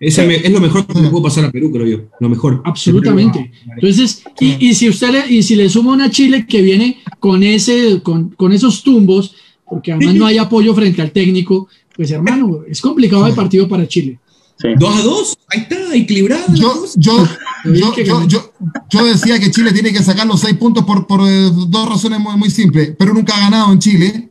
[0.00, 1.98] Ese me- es lo mejor que me pudo pasar a Perú, creo yo.
[2.20, 2.62] Lo mejor.
[2.64, 3.50] Absolutamente.
[3.74, 7.42] Entonces, y, y si usted le, y si le suma una Chile que viene con
[7.42, 9.34] ese, con, con esos tumbos,
[9.68, 13.88] porque además no hay apoyo frente al técnico, pues hermano, es complicado el partido para
[13.88, 14.18] Chile.
[14.60, 14.68] Sí.
[14.78, 16.44] 2 a 2, ahí está, equilibrada.
[16.52, 17.28] Yo, yo,
[17.64, 18.52] yo, yo, yo,
[18.90, 22.18] yo decía que Chile tiene que sacar los seis puntos por, por eh, dos razones
[22.18, 22.94] muy, muy simples.
[22.98, 24.30] Perú nunca ha ganado en Chile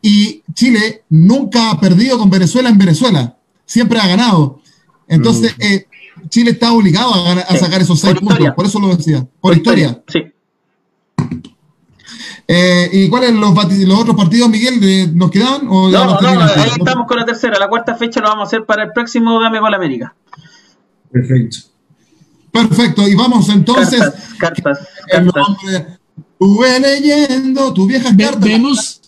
[0.00, 3.36] y Chile nunca ha perdido con Venezuela en Venezuela.
[3.66, 4.60] Siempre ha ganado.
[5.06, 5.86] Entonces, eh,
[6.30, 8.34] Chile está obligado a, ganar- a sacar esos seis Por puntos.
[8.38, 8.54] historia.
[8.54, 9.26] Por eso lo decía.
[9.40, 10.02] Por, historia.
[10.08, 10.20] Sí.
[12.48, 14.80] Eh, ¿Y cuáles los, los otros partidos, Miguel?
[14.80, 15.30] de- ¿Nos?
[15.68, 17.58] O ya No, no, ahí estamos con la tercera.
[17.58, 20.14] La cuarta fecha lo vamos a hacer para el próximo Dame Gol América.
[21.12, 21.58] Perfecto.
[22.52, 23.08] Perfecto.
[23.08, 24.00] Y vamos entonces.
[24.00, 25.48] Cartas, cartas, el cartas.
[25.48, 25.86] nombre.
[26.40, 29.00] Estuve leyendo tus viejas Ve- vemos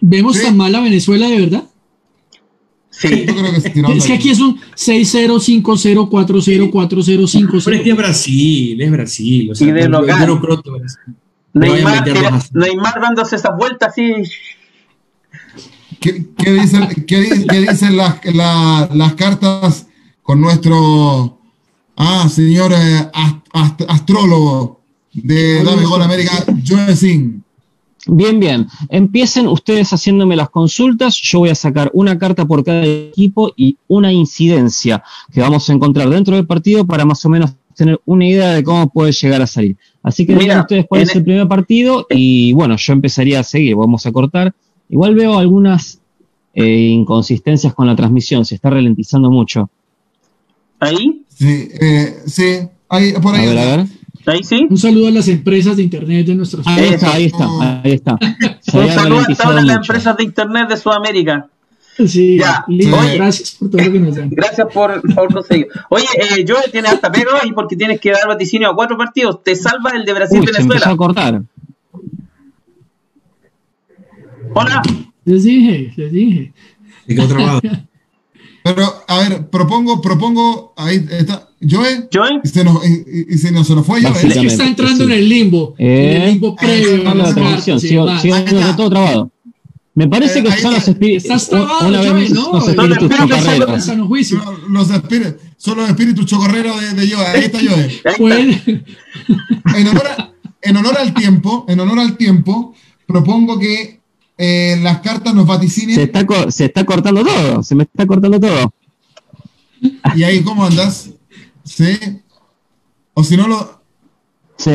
[0.00, 0.42] vemos Sí.
[0.42, 1.64] tan mal a Venezuela de verdad.
[2.90, 3.24] Sí.
[3.26, 7.24] Yo creo que sí, no, Es que aquí es un 6-0, 5-0, 4-0, 4-0, Pero
[7.24, 7.90] es que 5-0.
[7.90, 9.50] es Brasil, es Brasil.
[9.50, 10.20] O sea, Y de local.
[10.20, 11.00] yo no creo que Brasil.
[11.54, 12.04] Neymar.
[12.52, 14.12] Neymar dándose esas vueltas así.
[16.00, 19.86] ¿Qué, qué dicen, qué di- qué dicen las, la- las cartas
[20.22, 21.38] con nuestro
[21.96, 24.80] ah, señor eh, ast- ast- astrólogo
[25.12, 26.32] de Dame Gol América,
[26.66, 27.40] Joe Singh?
[28.06, 28.66] Bien, bien.
[28.90, 31.14] Empiecen ustedes haciéndome las consultas.
[31.14, 35.02] Yo voy a sacar una carta por cada equipo y una incidencia
[35.32, 38.62] que vamos a encontrar dentro del partido para más o menos tener una idea de
[38.62, 39.78] cómo puede llegar a salir.
[40.04, 43.74] Así que digan ustedes cuál es el primer partido y bueno, yo empezaría a seguir,
[43.74, 44.54] vamos a cortar.
[44.90, 45.98] Igual veo algunas
[46.52, 49.70] eh, inconsistencias con la transmisión, se está ralentizando mucho.
[50.78, 52.58] Ahí, Sí, eh, sí,
[52.88, 53.48] ahí, por A ahí.
[53.48, 53.86] ver, a ver.
[54.26, 54.66] ahí sí.
[54.70, 58.18] Un saludo a las empresas de internet de nuestros Ahí está, ahí está, ahí está.
[58.60, 61.48] Se Un saludo a todas las empresas de internet de Sudamérica.
[62.06, 62.64] Sí, Ya.
[62.68, 63.16] lindo, Oye.
[63.16, 64.30] gracias por todo lo que nos dan.
[64.30, 65.68] Gracias por, por conseguir.
[65.90, 69.42] Oye, eh, Joel tiene hasta pega y porque tienes que dar vaticinio a cuatro partidos.
[69.44, 70.90] Te salva el de Uy, se empezó Brasil-Venezuela.
[70.92, 71.42] a cortar.
[74.54, 74.82] Hola.
[75.24, 76.52] Les dije, les dije.
[77.28, 77.60] Trabado.
[78.64, 82.40] Pero, a ver, propongo, propongo, ahí está, Joe, Joel.
[82.42, 84.10] y se nos, y, y se nos, se nos fue Joe.
[84.10, 85.12] Es que está entrando sí.
[85.12, 85.74] en el limbo.
[85.76, 86.96] Eh, en el limbo previo.
[87.04, 88.76] la y Ahí viendo está.
[88.76, 89.30] todo trabado.
[89.96, 90.90] Me parece Eh, que ahí son los está.
[90.92, 91.24] espíritus.
[91.24, 92.52] Estás trabado, Una vez ¿no?
[92.52, 93.90] los espíritus chocarreros.
[94.08, 94.38] Juicio.
[94.68, 97.26] Los, los espíritus, son los espíritus chocorreros de, de Joe.
[97.26, 97.58] Ahí está
[98.10, 98.36] está.
[98.38, 98.84] El-
[99.76, 102.74] En honor, a- en honor al tiempo, en honor al tiempo,
[103.06, 104.00] propongo que
[104.36, 106.00] eh, las cartas nos Se vaticinen.
[106.00, 108.72] está, co- se está cortando todo, se me está cortando todo.
[110.16, 111.10] Y ahí, ¿cómo andas?
[111.64, 111.98] Sí.
[113.14, 113.80] O si no, lo,
[114.56, 114.72] Sí.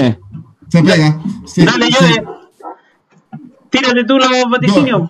[0.70, 1.22] se pega.
[1.46, 1.94] Sí, Dale, sí.
[2.00, 2.24] Joel.
[3.70, 5.10] Tírate tú los vaticinios.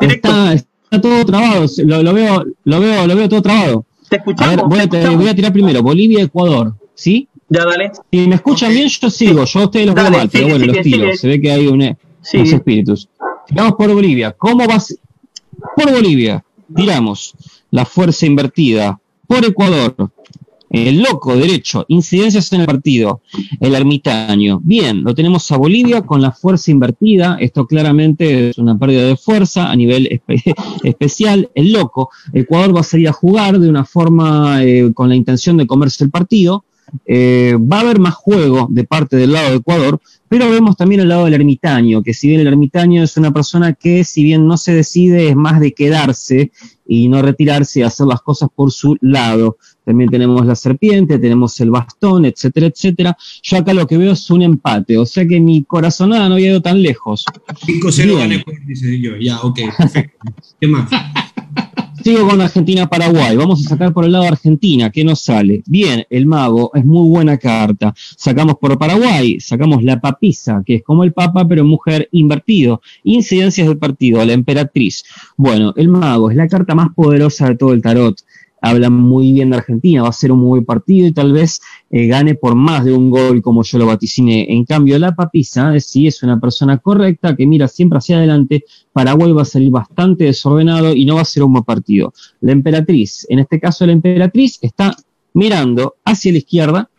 [0.00, 0.28] Directo.
[0.28, 3.84] Está, está todo trabado, lo, lo veo, lo veo, lo veo todo trabado.
[4.08, 4.56] Te A escuchamos.
[4.56, 5.16] ver, voy te a, escuchamos.
[5.20, 7.28] voy a tirar primero, Bolivia, Ecuador, ¿sí?
[7.48, 7.92] Ya, dale.
[8.10, 10.58] Si me escuchan bien, yo sigo, yo a ustedes los veo Dale, mal, pero sigue,
[10.58, 11.16] bueno, sigue, los tiro, sigue.
[11.18, 12.42] se ve que hay un, Sigue.
[12.42, 13.08] unos espíritus.
[13.46, 14.96] Tiramos por Bolivia, ¿cómo va a ser?
[15.76, 16.44] Por Bolivia,
[16.74, 17.34] tiramos
[17.70, 19.94] la fuerza invertida, por Ecuador,
[20.72, 23.20] el loco derecho, incidencias en el partido,
[23.60, 24.60] el ermitaño.
[24.62, 29.16] Bien, lo tenemos a Bolivia con la fuerza invertida, esto claramente es una pérdida de
[29.16, 31.50] fuerza a nivel espe- especial.
[31.54, 35.56] El loco, Ecuador va a salir a jugar de una forma eh, con la intención
[35.56, 36.64] de comerse el partido.
[37.06, 41.00] Eh, va a haber más juego de parte del lado de Ecuador, pero vemos también
[41.00, 44.46] el lado del ermitaño, que si bien el ermitaño es una persona que si bien
[44.46, 46.52] no se decide, es más de quedarse
[46.86, 49.58] y no retirarse y hacer las cosas por su lado.
[49.84, 53.16] También tenemos la serpiente, tenemos el bastón, etcétera, etcétera.
[53.42, 56.50] Yo acá lo que veo es un empate, o sea que mi corazonada no había
[56.50, 57.24] ido tan lejos.
[57.66, 58.18] 5-0 Bien.
[58.18, 59.16] gana Ecuador, dice yo.
[59.16, 60.18] Ya, ok, perfecto.
[60.60, 60.90] ¿Qué más?
[62.02, 63.36] Sigo con Argentina-Paraguay.
[63.36, 64.90] Vamos a sacar por el lado de Argentina.
[64.90, 65.62] ¿Qué nos sale?
[65.66, 67.94] Bien, el mago es muy buena carta.
[67.96, 72.82] Sacamos por Paraguay, sacamos la papisa, que es como el papa, pero mujer invertido.
[73.04, 75.04] Incidencias del partido, la emperatriz.
[75.36, 78.16] Bueno, el mago es la carta más poderosa de todo el tarot.
[78.64, 81.60] Habla muy bien de Argentina, va a ser un muy buen partido y tal vez
[81.90, 84.46] eh, gane por más de un gol como yo lo vaticiné.
[84.52, 88.64] En cambio, la papisa, eh, sí es una persona correcta que mira siempre hacia adelante,
[88.92, 92.14] Paraguay va a salir bastante desordenado y no va a ser un buen partido.
[92.40, 94.96] La emperatriz, en este caso la emperatriz está
[95.34, 96.90] mirando hacia la izquierda,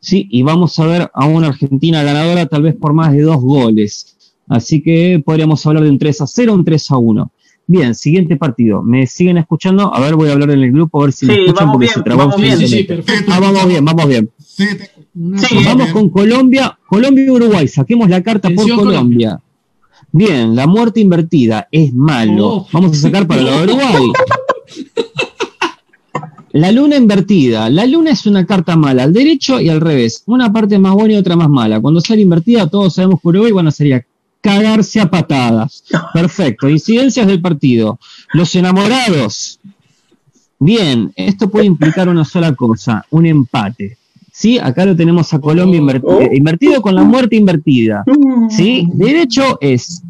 [0.00, 0.26] ¿sí?
[0.30, 4.34] Y vamos a ver a una Argentina ganadora tal vez por más de dos goles.
[4.48, 7.32] Así que podríamos hablar de un 3 a 0 un 3 a 1.
[7.72, 8.82] Bien, siguiente partido.
[8.82, 9.94] ¿Me siguen escuchando?
[9.94, 11.94] A ver, voy a hablar en el grupo a ver si me escuchan porque bien,
[11.94, 12.58] se trabó vamos bien.
[12.58, 12.86] Sí.
[13.28, 14.30] Ah, vamos bien, vamos bien.
[14.38, 15.92] Sí, te- Una Sí, cosa- Vamos bien.
[15.94, 17.66] con Colombia, Colombia y Uruguay.
[17.68, 19.40] Saquemos la carta Atención, por Colombia.
[20.12, 22.46] Bien, la muerte invertida es malo.
[22.46, 22.68] Oh.
[22.72, 24.12] Vamos a sacar para la de Uruguay.
[26.52, 27.70] La luna invertida.
[27.70, 30.22] La luna es una carta mala, al derecho y al revés.
[30.26, 31.80] Una parte más buena y otra más mala.
[31.80, 34.04] Cuando sale invertida, todos sabemos que Uruguay van a salir a
[34.42, 35.84] cagarse a patadas.
[36.12, 36.68] Perfecto.
[36.68, 37.98] Incidencias del partido.
[38.34, 39.58] Los enamorados.
[40.58, 43.96] Bien, esto puede implicar una sola cosa, un empate.
[44.30, 44.58] ¿Sí?
[44.58, 46.20] Acá lo tenemos a Colombia inverti- Oh.
[46.20, 48.04] eh, invertido con la muerte invertida.
[48.48, 48.86] ¿Sí?
[48.92, 50.02] Derecho es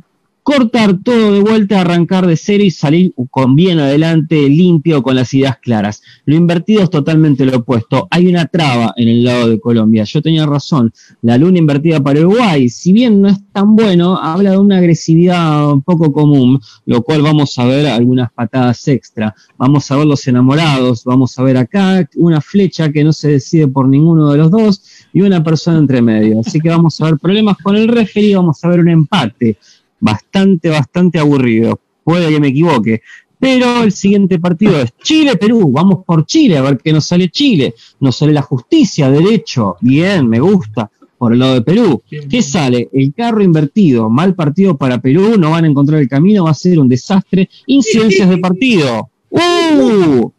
[0.42, 5.32] cortar todo de vuelta, arrancar de cero y salir con bien adelante, limpio, con las
[5.34, 6.02] ideas claras.
[6.24, 8.08] Lo invertido es totalmente lo opuesto.
[8.10, 10.04] Hay una traba en el lado de Colombia.
[10.04, 10.92] Yo tenía razón.
[11.22, 15.74] La luna invertida para Uruguay, si bien no es tan bueno, habla de una agresividad
[15.84, 19.34] poco común, lo cual vamos a ver algunas patadas extra.
[19.56, 23.68] Vamos a ver los enamorados, vamos a ver acá una flecha que no se decide
[23.68, 24.82] por ninguno de los dos
[25.12, 26.40] y una persona entre medio.
[26.40, 29.56] Así que vamos a ver problemas con el referee, vamos a ver un empate
[30.02, 31.80] bastante, bastante aburrido.
[32.04, 33.00] Puede que me equivoque.
[33.38, 35.72] Pero el siguiente partido es Chile-Perú.
[35.72, 37.74] Vamos por Chile a ver qué nos sale Chile.
[38.00, 39.76] Nos sale la justicia, derecho.
[39.80, 40.90] Bien, me gusta.
[41.16, 42.02] Por el lado de Perú.
[42.28, 42.88] ¿Qué sale?
[42.92, 44.10] El carro invertido.
[44.10, 45.36] Mal partido para Perú.
[45.38, 46.44] No van a encontrar el camino.
[46.44, 47.48] Va a ser un desastre.
[47.66, 49.08] Incidencias de partido.
[49.30, 50.30] ¡Uh!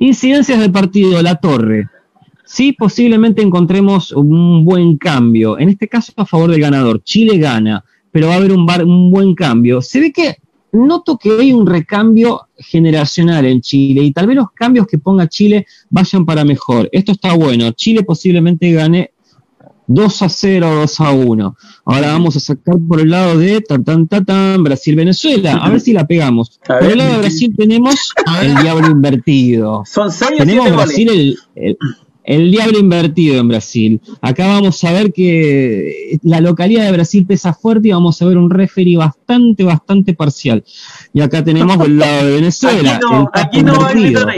[0.00, 1.20] Incidencias de partido.
[1.22, 1.88] La torre.
[2.44, 5.58] Sí, posiblemente encontremos un buen cambio.
[5.58, 7.02] En este caso, a favor del ganador.
[7.02, 9.80] Chile gana, pero va a haber un, bar- un buen cambio.
[9.82, 10.36] Se ve que
[10.72, 15.28] noto que hay un recambio generacional en Chile y tal vez los cambios que ponga
[15.28, 16.88] Chile vayan para mejor.
[16.92, 17.70] Esto está bueno.
[17.72, 19.12] Chile posiblemente gane
[19.90, 21.56] 2 a 0, 2 a 1.
[21.86, 25.52] Ahora vamos a sacar por el lado de tan, tan, tan, tan Brasil-Venezuela.
[25.52, 26.60] A ver si la pegamos.
[26.66, 27.94] Por el lado de Brasil tenemos
[28.42, 29.82] el diablo invertido.
[29.86, 31.78] Son 6 o Tenemos 7 Brasil el-
[32.28, 34.00] el diablo invertido en Brasil.
[34.20, 38.36] Acá vamos a ver que la localidad de Brasil pesa fuerte y vamos a ver
[38.36, 40.62] un referee bastante, bastante parcial.
[41.14, 42.96] Y acá tenemos del lado de Venezuela.
[42.96, 44.34] Aquí el no, aquí no va a.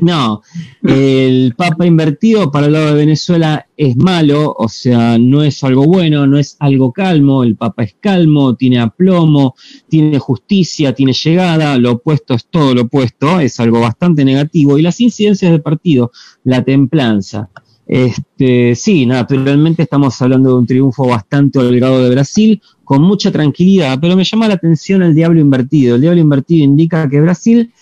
[0.00, 0.42] No,
[0.82, 5.84] el Papa invertido para el lado de Venezuela es malo, o sea, no es algo
[5.84, 9.54] bueno, no es algo calmo, el Papa es calmo, tiene aplomo,
[9.88, 14.82] tiene justicia, tiene llegada, lo opuesto es todo lo opuesto, es algo bastante negativo, y
[14.82, 16.10] las incidencias del partido,
[16.44, 17.48] la templanza.
[17.86, 23.98] Este, sí, naturalmente estamos hablando de un triunfo bastante holgado de Brasil, con mucha tranquilidad,
[24.00, 25.94] pero me llama la atención el diablo invertido.
[25.94, 27.72] El diablo invertido indica que Brasil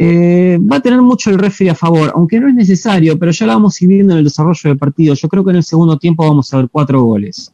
[0.00, 3.46] eh, va a tener mucho el referee a favor, aunque no es necesario, pero ya
[3.46, 5.14] lo vamos a ir viendo en el desarrollo del partido.
[5.14, 7.52] Yo creo que en el segundo tiempo vamos a ver cuatro goles.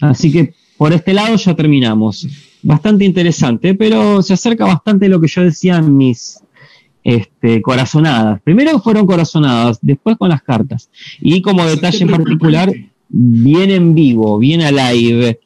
[0.00, 2.26] Así que por este lado ya terminamos.
[2.62, 6.40] Bastante interesante, pero se acerca bastante lo que yo decía en mis
[7.04, 8.40] este, corazonadas.
[8.42, 10.88] Primero fueron corazonadas, después con las cartas.
[11.20, 12.72] Y como detalle en particular,
[13.08, 15.38] bien en vivo, bien a live.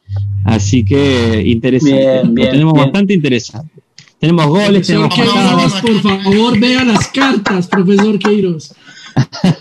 [0.44, 1.96] Así que interesante.
[1.98, 2.84] Bien, bien, lo tenemos bien.
[2.84, 3.81] bastante interesante.
[4.22, 8.72] Tenemos goles, Profesor tenemos Queiroz, por favor, vea las cartas, profesor Queiroz.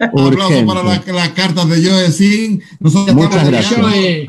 [0.00, 2.62] Aplausos para la- las cartas de Joe Sin.
[2.78, 4.28] Nosotros Muchas estamos gracias.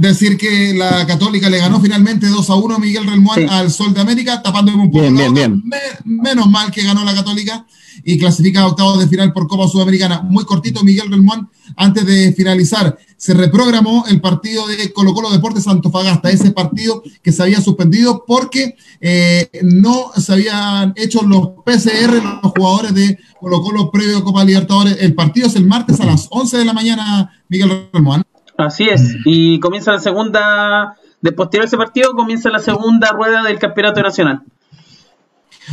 [0.00, 3.46] Decir que la Católica le ganó finalmente 2 a 1 a Miguel Relmuán Sí.
[3.48, 5.46] al Sol de América, tapándome un poco Bien, bien, boca.
[5.48, 5.62] bien.
[5.64, 7.66] Me- menos mal que ganó la Católica
[8.04, 10.22] y clasifica a octavos de final por Copa Sudamericana.
[10.22, 15.66] Muy cortito, Miguel Relmuán, antes de finalizar, se reprogramó el partido de Colo Colo Deportes
[15.66, 22.22] Antofagasta, ese partido que se había suspendido porque eh, no se habían hecho los PCR
[22.42, 24.96] los jugadores de Colo Colo previo a Copa Libertadores.
[25.00, 28.22] El partido es el martes a las 11 de la mañana, Miguel Relmuán.
[28.66, 29.16] Así es.
[29.24, 34.02] Y comienza la segunda, de posterior a ese partido, comienza la segunda rueda del campeonato
[34.02, 34.42] nacional.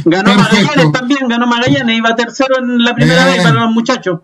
[0.06, 0.66] Ganó Perfecto.
[0.68, 4.20] Magallanes también, ganó Magallanes, iba tercero en la primera vez para los muchachos.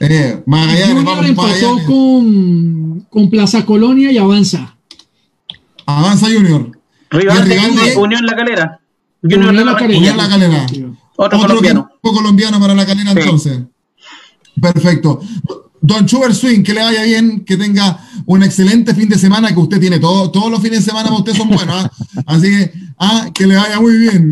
[0.00, 1.86] Eh, Magallanes, Junior vamos, empató Magallanes.
[1.86, 4.74] con, con Plaza Colonia y avanza.
[5.86, 6.70] Avanza Junior.
[7.10, 8.80] Rival de rival de- Unión La Calera.
[9.22, 9.98] Junior Unión La Calera.
[9.98, 10.66] Unión La Calera.
[11.16, 11.90] Otro, Otro colombiano.
[12.00, 13.18] colombiano para la calera Sí.
[13.20, 13.60] entonces.
[14.60, 15.20] Perfecto.
[15.84, 19.58] Don Chuber Swing, que le vaya bien, que tenga un excelente fin de semana, que
[19.58, 21.74] usted tiene todo, todos los fines de semana para usted son buenos.
[21.74, 21.90] ¿ah?
[22.26, 24.30] Así que, ah, que le vaya muy bien.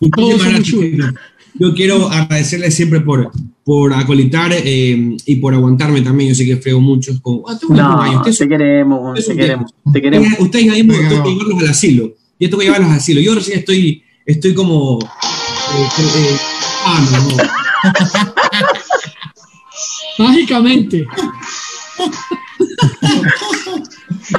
[0.00, 0.66] Gracias.
[0.68, 1.14] somos
[1.54, 3.30] Yo quiero agradecerle siempre por,
[3.64, 6.28] por acolitar eh, y por aguantarme también.
[6.28, 7.20] Yo sé que frego muchos.
[7.20, 7.58] Con, ah.
[7.70, 10.40] No, Ustedes te queremos, ustedes te queremos, te queremos.
[10.40, 11.24] Ustedes, Venga, tengo que va.
[11.24, 12.14] llevarlos al asilo.
[12.38, 13.20] Yo tengo que llevarlos al asilo.
[13.22, 14.98] Yo recién estoy, estoy como.
[15.00, 16.36] eh, eh,
[16.84, 18.32] ah, no, no.
[20.18, 21.06] Mágicamente.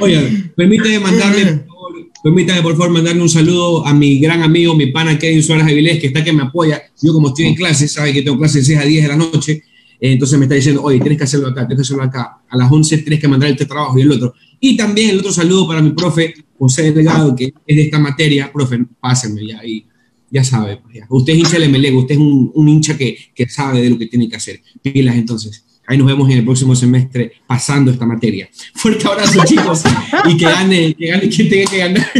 [0.00, 1.92] Oigan, permítame mandarle, por
[2.22, 6.00] permítame por favor mandarle un saludo a mi gran amigo, mi pana Kevin Suárez Avilés,
[6.00, 6.82] que está que me apoya.
[7.02, 9.16] Yo como estoy en clase, sabe que tengo clase de 6 a 10 de la
[9.16, 9.52] noche,
[10.00, 12.38] eh, entonces me está diciendo, oye, tienes que hacerlo acá, tienes que hacerlo acá.
[12.48, 14.34] A las 11 tienes que mandar este trabajo y el otro.
[14.60, 18.50] Y también el otro saludo para mi profe José Delgado, que es de esta materia.
[18.52, 19.86] Profe, pásenme ya y
[20.30, 20.78] ya sabe.
[20.78, 21.06] pues ya.
[21.08, 23.98] Usted es hincha del MLE, usted es un, un hincha que, que sabe de lo
[23.98, 24.60] que tiene que hacer.
[24.82, 25.64] Pilas entonces.
[25.86, 28.48] Ahí nos vemos en el próximo semestre pasando esta materia.
[28.74, 29.82] Fuerte abrazo, chicos.
[30.28, 32.10] Y que gane, que gane quien tenga que ganar.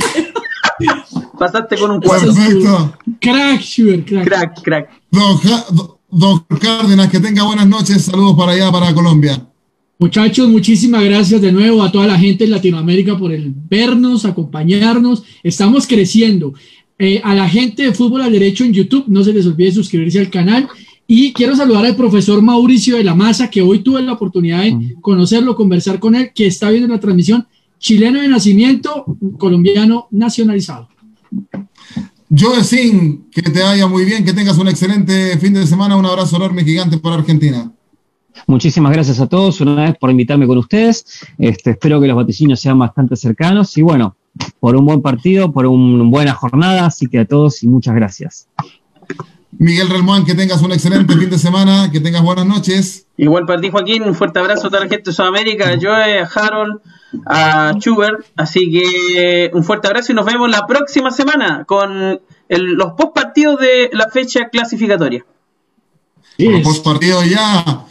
[1.38, 2.32] Pasaste con un cuatro.
[2.34, 2.94] Perfecto.
[3.20, 4.24] Crack, Schubert, crack.
[4.26, 4.90] Crack, crack.
[5.10, 5.64] Don, Ja-
[6.10, 8.02] don Cárdenas, que tenga buenas noches.
[8.02, 9.46] Saludos para allá, para Colombia.
[9.98, 15.22] Muchachos, muchísimas gracias de nuevo a toda la gente en Latinoamérica por el vernos, acompañarnos.
[15.42, 16.52] Estamos creciendo.
[16.98, 20.20] Eh, a la gente de Fútbol al Derecho en YouTube, no se les olvide suscribirse
[20.20, 20.68] al canal.
[21.06, 24.94] Y quiero saludar al profesor Mauricio de la Maza, que hoy tuve la oportunidad de
[25.00, 27.46] conocerlo, conversar con él, que está viendo la transmisión.
[27.78, 29.04] Chileno de nacimiento,
[29.38, 30.88] colombiano nacionalizado.
[32.36, 35.96] Joe Sin, que te vaya muy bien, que tengas un excelente fin de semana.
[35.96, 37.70] Un abrazo enorme, gigante para Argentina.
[38.46, 41.04] Muchísimas gracias a todos una vez por invitarme con ustedes.
[41.38, 44.16] Este, espero que los vaticinios sean bastante cercanos y bueno,
[44.60, 46.86] por un buen partido, por una buena jornada.
[46.86, 48.48] Así que a todos y muchas gracias.
[49.56, 53.06] Miguel Relmuán, que tengas un excelente fin de semana, que tengas buenas noches.
[53.16, 56.18] Igual para ti, Joaquín, un fuerte abrazo a toda la gente de Sudamérica, a Joe,
[56.18, 56.80] a Harold,
[57.24, 58.26] a Schubert.
[58.36, 63.14] Así que un fuerte abrazo y nos vemos la próxima semana con el- los post
[63.14, 65.24] partidos de la fecha clasificatoria.
[66.36, 66.64] Yes.
[66.66, 67.84] Post partido ya.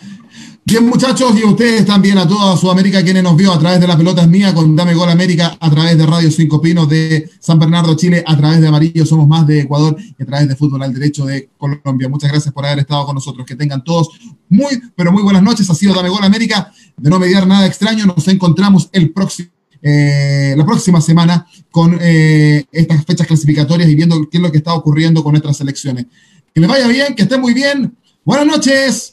[0.65, 3.97] Bien, muchachos, y ustedes también, a toda Sudamérica, quienes nos vio a través de la
[3.97, 7.59] pelota es mía, con Dame Gol América, a través de Radio Cinco Pinos de San
[7.59, 10.81] Bernardo, Chile, a través de Amarillo Somos Más de Ecuador y a través de Fútbol
[10.83, 12.07] al Derecho de Colombia.
[12.07, 13.45] Muchas gracias por haber estado con nosotros.
[13.45, 14.07] Que tengan todos
[14.47, 15.69] muy, pero muy buenas noches.
[15.69, 16.71] Ha sido Dame Gol América.
[16.95, 19.49] De no mediar nada extraño, nos encontramos el próximo.
[19.81, 24.59] Eh, la próxima semana con eh, estas fechas clasificatorias y viendo qué es lo que
[24.59, 26.05] está ocurriendo con nuestras selecciones.
[26.53, 27.97] Que les vaya bien, que estén muy bien.
[28.23, 29.12] Buenas noches.